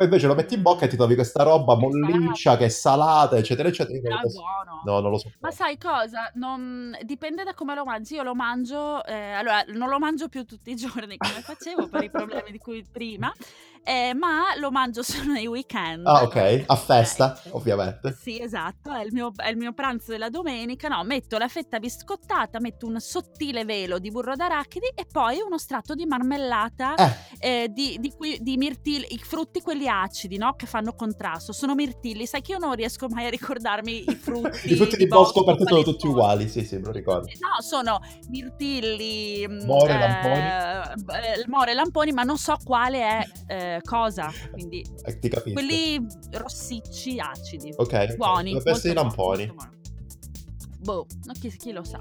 Poi 0.00 0.08
invece 0.08 0.28
lo 0.28 0.34
metti 0.34 0.54
in 0.54 0.62
bocca 0.62 0.86
e 0.86 0.88
ti 0.88 0.96
trovi 0.96 1.14
questa 1.14 1.42
roba 1.42 1.74
Che 1.76 1.80
molliccia, 1.82 2.56
che 2.56 2.64
è 2.64 2.68
salata, 2.70 3.36
eccetera, 3.36 3.68
eccetera. 3.68 4.18
So- 4.26 4.40
buono. 4.40 4.80
No, 4.82 5.00
non 5.00 5.10
lo 5.10 5.18
so. 5.18 5.30
Ma 5.40 5.50
sai 5.50 5.76
cosa? 5.76 6.30
Non- 6.36 6.96
Dipende 7.02 7.44
da 7.44 7.52
come 7.52 7.74
lo 7.74 7.84
mangi. 7.84 8.14
Io 8.14 8.22
lo 8.22 8.34
mangio, 8.34 9.04
eh, 9.04 9.32
allora 9.32 9.62
non 9.74 9.90
lo 9.90 9.98
mangio 9.98 10.28
più 10.30 10.46
tutti 10.46 10.70
i 10.70 10.74
giorni 10.74 11.18
come 11.18 11.42
facevo 11.42 11.90
per 11.90 12.04
i 12.04 12.10
problemi 12.10 12.50
di 12.50 12.56
cui 12.56 12.82
prima, 12.90 13.30
eh, 13.84 14.12
ma 14.14 14.54
lo 14.58 14.70
mangio 14.70 15.02
solo 15.04 15.32
nei 15.32 15.46
weekend. 15.46 16.06
Ah, 16.06 16.22
ok. 16.22 16.64
A 16.66 16.76
festa, 16.76 17.38
Ok. 17.46 17.54
ovviamente. 17.54 18.16
Sì, 18.20 18.40
esatto, 18.40 18.92
è 18.92 19.02
il, 19.04 19.12
mio, 19.12 19.32
è 19.36 19.48
il 19.48 19.56
mio 19.56 19.72
pranzo 19.72 20.10
della 20.12 20.28
domenica. 20.28 20.88
No, 20.88 21.02
metto 21.04 21.38
la 21.38 21.48
fetta 21.48 21.78
biscottata, 21.78 22.60
metto 22.60 22.86
un 22.86 23.00
sottile 23.00 23.64
velo 23.64 23.98
di 23.98 24.10
burro 24.10 24.36
d'arachidi 24.36 24.92
e 24.94 25.06
poi 25.10 25.40
uno 25.44 25.58
strato 25.58 25.94
di 25.94 26.06
marmellata 26.06 26.94
Eh, 26.94 27.62
eh, 27.62 27.68
di, 27.70 27.98
di, 28.00 28.12
di 28.40 28.56
mirtilli, 28.56 29.06
i 29.14 29.18
frutti 29.18 29.60
quelli 29.60 29.88
acidi, 29.88 30.36
no? 30.36 30.54
Che 30.54 30.66
fanno 30.66 30.92
contrasto. 30.94 31.52
Sono 31.52 31.74
mirtilli. 31.74 32.26
Sai 32.26 32.42
che 32.42 32.52
io 32.52 32.58
non 32.58 32.74
riesco 32.74 33.08
mai 33.08 33.26
a 33.26 33.30
ricordarmi 33.30 34.04
i 34.08 34.14
frutti. 34.20 34.72
I 34.72 34.76
frutti 34.76 34.96
di 34.96 35.06
bosco 35.06 35.42
per 35.44 35.56
te 35.56 35.64
sono 35.66 35.82
tutti 35.82 36.06
uguali, 36.06 36.48
sì, 36.48 36.64
sì, 36.64 36.76
me 36.76 36.84
lo 36.86 36.92
ricordo. 36.92 37.26
No, 37.40 37.60
sono 37.62 38.00
mirtilli, 38.28 39.46
mm, 39.48 39.64
More, 39.64 39.92
eh, 39.92 39.98
lamponi. 39.98 40.38
eh, 40.38 41.44
more, 41.48 41.74
lamponi, 41.74 42.12
ma 42.12 42.22
non 42.22 42.36
so 42.36 42.56
quale 42.64 43.00
è 43.46 43.69
eh, 43.76 43.80
cosa. 43.82 44.30
Quindi 44.52 44.84
Eh, 45.04 45.18
ti 45.18 45.28
capisco. 45.28 45.52
quelli 45.54 46.04
rossicci 46.32 47.18
acidi. 47.18 47.72
Ok, 47.76 48.16
Buoni. 48.16 48.50
i 48.50 48.52
molto 48.54 48.92
lamponi. 48.92 49.46
molto 49.46 49.54
buoni. 49.54 49.78
Boh, 50.82 51.06
chi, 51.38 51.54
chi 51.54 51.72
lo 51.72 51.84
sa. 51.84 52.00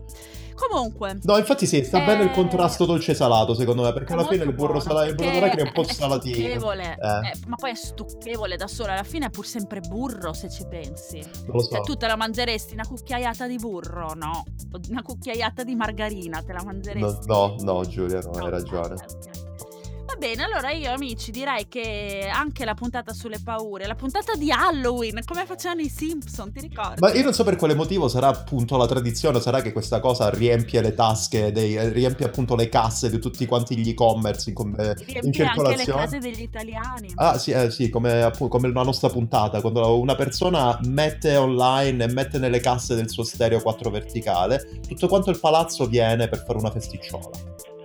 Comunque, 0.55 1.17
No, 1.23 1.37
infatti 1.37 1.65
sì, 1.65 1.83
sta 1.83 1.99
bene 2.05 2.23
il 2.23 2.29
Eh, 2.29 2.33
contrasto 2.33 2.85
dolce-salato, 2.85 3.53
secondo 3.53 3.81
me, 3.83 3.91
perché 3.91 4.13
alla 4.13 4.23
fine 4.23 4.45
molto 4.45 4.49
il 4.51 4.55
burro 4.55 4.71
buono, 4.73 4.79
salato, 4.83 5.09
il 5.09 5.15
burro 5.15 5.31
d'arachidi 5.31 5.61
è 5.61 5.65
un 5.65 5.71
po' 5.73 5.81
è 5.81 5.91
salatino. 5.93 6.35
stucchevole, 6.35 6.83
Eh, 6.97 7.27
eh, 7.27 7.33
ma 7.47 7.55
poi 7.57 7.71
è 7.71 7.75
stucchevole 7.75 8.55
da 8.55 8.67
solo, 8.67 8.91
alla 8.93 9.03
fine 9.03 9.25
è 9.25 9.29
pur 9.29 9.45
sempre 9.45 9.81
burro 9.81 10.31
se 10.33 10.49
ci 10.49 10.65
pensi. 10.69 11.19
non 11.19 11.55
lo 11.55 11.59
so. 11.61 11.75
Cioè, 11.75 11.81
tu 11.81 11.95
te 11.95 12.07
la 12.07 12.15
mangeresti 12.15 12.73
una 12.73 12.85
cucchiaiata 12.87 13.47
di 13.47 13.57
burro? 13.57 14.13
No. 14.15 14.43
Una 14.89 15.01
cucchiaiata 15.01 15.63
di 15.63 15.75
margarina 15.75 16.41
te 16.41 16.53
la 16.53 16.63
mangeresti? 16.63 17.27
No, 17.27 17.55
no, 17.59 17.73
no, 17.73 17.85
Giulia, 17.85 18.19
no, 18.21 18.31
hai 18.31 18.37
No, 18.39 18.49
ragione. 18.49 18.93
ok, 18.93 19.01
ok. 19.01 19.47
Va 19.59 19.78
bene, 20.19 20.43
allora 20.43 20.71
io 20.71 20.91
amici 20.91 21.31
direi 21.31 21.67
che 21.67 22.29
anche 22.31 22.65
la 22.65 22.73
puntata 22.73 23.13
sulle 23.13 23.39
paure, 23.43 23.87
la 23.87 23.95
puntata 23.95 24.35
di 24.35 24.51
Halloween, 24.51 25.21
come 25.25 25.45
facevano 25.45 25.81
i 25.81 25.89
Simpson, 25.89 26.51
ti 26.51 26.59
ricordi? 26.59 26.99
Ma 26.99 27.13
io 27.13 27.23
non 27.23 27.33
so 27.33 27.43
per 27.43 27.55
quale 27.55 27.73
motivo 27.73 28.07
sarà 28.09 28.27
appunto 28.27 28.77
la 28.77 28.85
tradizione, 28.85 29.39
sarà 29.39 29.61
che 29.61 29.71
questa 29.71 29.99
cosa 29.99 30.29
riempie 30.29 30.81
le 30.81 30.93
tasche, 30.93 31.51
dei, 31.51 31.89
riempie 31.91 32.25
appunto 32.25 32.55
le 32.55 32.67
casse 32.67 33.09
di 33.09 33.17
tutti 33.17 33.45
quanti 33.45 33.77
gli 33.77 33.89
e-commerce 33.89 34.49
in, 34.49 34.55
come, 34.55 34.95
in 35.21 35.31
circolazione. 35.31 35.69
anche 35.69 35.85
le 35.85 35.97
case 35.97 36.19
degli 36.19 36.41
italiani. 36.41 37.11
Ah 37.15 37.37
sì, 37.37 37.51
eh, 37.51 37.71
sì 37.71 37.89
come, 37.89 38.21
appunto, 38.21 38.57
come 38.57 38.71
la 38.71 38.83
nostra 38.83 39.09
puntata, 39.09 39.61
quando 39.61 39.99
una 39.99 40.15
persona 40.15 40.77
mette 40.83 41.37
online 41.37 42.03
e 42.03 42.11
mette 42.11 42.37
nelle 42.37 42.59
casse 42.59 42.93
del 42.93 43.09
suo 43.09 43.23
stereo 43.23 43.61
4 43.61 43.89
verticale, 43.89 44.81
tutto 44.85 45.07
quanto 45.07 45.29
il 45.29 45.39
palazzo 45.39 45.87
viene 45.87 46.27
per 46.27 46.43
fare 46.45 46.59
una 46.59 46.71
festicciola. 46.71 47.77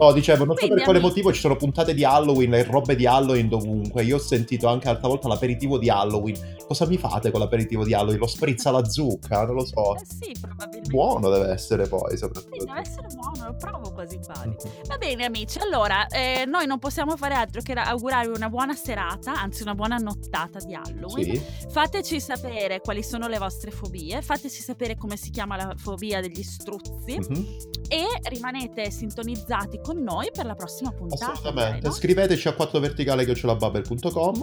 No, 0.00 0.12
dicevo, 0.12 0.46
non 0.46 0.56
so 0.56 0.66
per 0.66 0.82
quale 0.82 0.98
amici... 0.98 1.12
motivo 1.12 1.32
ci 1.32 1.40
sono 1.40 1.56
puntate 1.56 1.92
di 1.92 2.04
Halloween 2.04 2.54
e 2.54 2.62
robe 2.62 2.96
di 2.96 3.06
Halloween 3.06 3.48
dovunque. 3.50 4.02
Io 4.02 4.16
ho 4.16 4.18
sentito 4.18 4.66
anche 4.66 4.86
l'altra 4.86 5.08
volta 5.08 5.28
l'aperitivo 5.28 5.76
di 5.76 5.90
Halloween. 5.90 6.36
Cosa 6.70 6.86
mi 6.86 6.98
fate 6.98 7.32
con 7.32 7.40
l'aperitivo 7.40 7.84
di 7.84 7.94
Halloween? 7.94 8.20
Lo 8.20 8.28
sprizza 8.28 8.70
la 8.70 8.84
zucca? 8.84 9.44
Non 9.44 9.56
lo 9.56 9.66
so. 9.66 9.96
Eh 9.96 10.04
sì, 10.04 10.36
probabilmente. 10.40 10.88
Buono 10.88 11.28
deve 11.28 11.50
essere 11.50 11.88
poi, 11.88 12.16
soprattutto. 12.16 12.60
Sì, 12.60 12.64
deve 12.64 12.78
essere 12.78 13.08
buono, 13.12 13.46
lo 13.46 13.56
provo 13.56 13.90
quasi 13.92 14.20
quasi. 14.24 14.54
Va 14.86 14.96
bene 14.96 15.24
amici, 15.24 15.58
allora, 15.58 16.06
eh, 16.06 16.44
noi 16.46 16.66
non 16.66 16.78
possiamo 16.78 17.16
fare 17.16 17.34
altro 17.34 17.60
che 17.60 17.72
augurarvi 17.72 18.36
una 18.36 18.48
buona 18.48 18.76
serata, 18.76 19.32
anzi 19.32 19.62
una 19.62 19.74
buona 19.74 19.96
nottata 19.96 20.60
di 20.60 20.72
Halloween. 20.72 21.34
Sì. 21.34 21.42
Fateci 21.70 22.20
sapere 22.20 22.78
quali 22.78 23.02
sono 23.02 23.26
le 23.26 23.38
vostre 23.38 23.72
fobie, 23.72 24.22
fateci 24.22 24.62
sapere 24.62 24.96
come 24.96 25.16
si 25.16 25.30
chiama 25.30 25.56
la 25.56 25.74
fobia 25.76 26.20
degli 26.20 26.44
struzzi 26.44 27.18
mm-hmm. 27.18 27.44
e 27.88 28.04
rimanete 28.28 28.92
sintonizzati 28.92 29.80
con 29.82 30.00
noi 30.00 30.30
per 30.32 30.46
la 30.46 30.54
prossima 30.54 30.92
puntata. 30.92 31.32
Assolutamente. 31.32 31.88
No? 31.88 31.92
Scriveteci 31.92 32.46
a 32.46 32.54
4verticale.com 32.56 34.42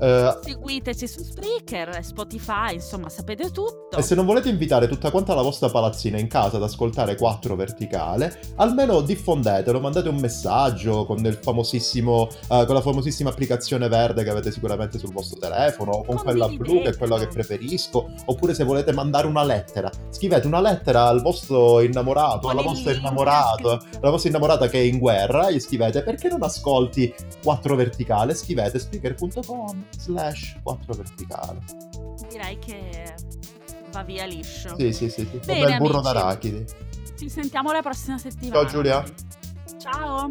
uh, 0.00 0.42
Seguiteci 0.42 1.06
su 1.06 1.22
Spreaker, 1.68 2.02
Spotify, 2.02 2.74
insomma 2.74 3.10
sapete 3.10 3.50
tutto. 3.50 3.96
E 3.96 4.00
se 4.00 4.14
non 4.14 4.24
volete 4.24 4.48
invitare 4.48 4.88
tutta 4.88 5.10
quanta 5.10 5.34
la 5.34 5.42
vostra 5.42 5.68
palazzina 5.68 6.18
in 6.18 6.26
casa 6.26 6.56
ad 6.56 6.62
ascoltare 6.62 7.14
4 7.14 7.54
Verticale, 7.56 8.40
almeno 8.56 9.02
diffondetelo, 9.02 9.78
mandate 9.78 10.08
un 10.08 10.16
messaggio 10.16 11.04
con, 11.04 11.18
il 11.26 11.34
famosissimo, 11.34 12.22
uh, 12.48 12.64
con 12.64 12.74
la 12.74 12.80
famosissima 12.80 13.28
applicazione 13.28 13.88
verde 13.88 14.24
che 14.24 14.30
avete 14.30 14.50
sicuramente 14.50 14.98
sul 14.98 15.12
vostro 15.12 15.38
telefono, 15.38 15.92
o 15.92 16.04
con 16.04 16.16
quella 16.16 16.48
blu 16.48 16.80
che 16.80 16.90
è 16.90 16.96
quella 16.96 17.18
che 17.18 17.28
preferisco, 17.28 18.08
oppure 18.24 18.54
se 18.54 18.64
volete 18.64 18.92
mandare 18.92 19.26
una 19.26 19.44
lettera, 19.44 19.90
scrivete 20.08 20.46
una 20.46 20.60
lettera 20.60 21.06
al 21.06 21.20
vostro 21.20 21.80
innamorato, 21.80 22.48
alla 22.48 22.62
vostra 22.62 22.92
innamorata, 22.94 23.78
alla 24.00 24.10
vostra 24.10 24.30
innamorata 24.30 24.68
che 24.68 24.78
è 24.78 24.84
in 24.84 24.98
guerra, 24.98 25.50
gli 25.50 25.60
scrivete 25.60 26.02
perché 26.02 26.28
non 26.28 26.42
ascolti 26.42 27.12
4 27.42 27.76
verticale, 27.76 28.34
scrivete 28.34 28.78
speaker.com 28.78 29.84
slash 29.98 30.56
4 30.62 30.94
verticale. 30.94 31.57
Direi 32.28 32.58
che 32.58 33.14
va 33.90 34.02
via 34.02 34.24
liscio. 34.26 34.74
Sì, 34.76 34.92
sì, 34.92 35.08
sì, 35.08 35.26
sì. 35.30 35.40
Bene, 35.44 35.60
un 35.60 35.66
bel 35.66 35.78
burro 35.78 36.00
d'arachidi. 36.00 36.64
Ci 37.16 37.28
sentiamo 37.28 37.72
la 37.72 37.82
prossima 37.82 38.18
settimana. 38.18 38.62
Ciao 38.62 38.70
Giulia. 38.70 39.04
Ciao. 39.78 40.28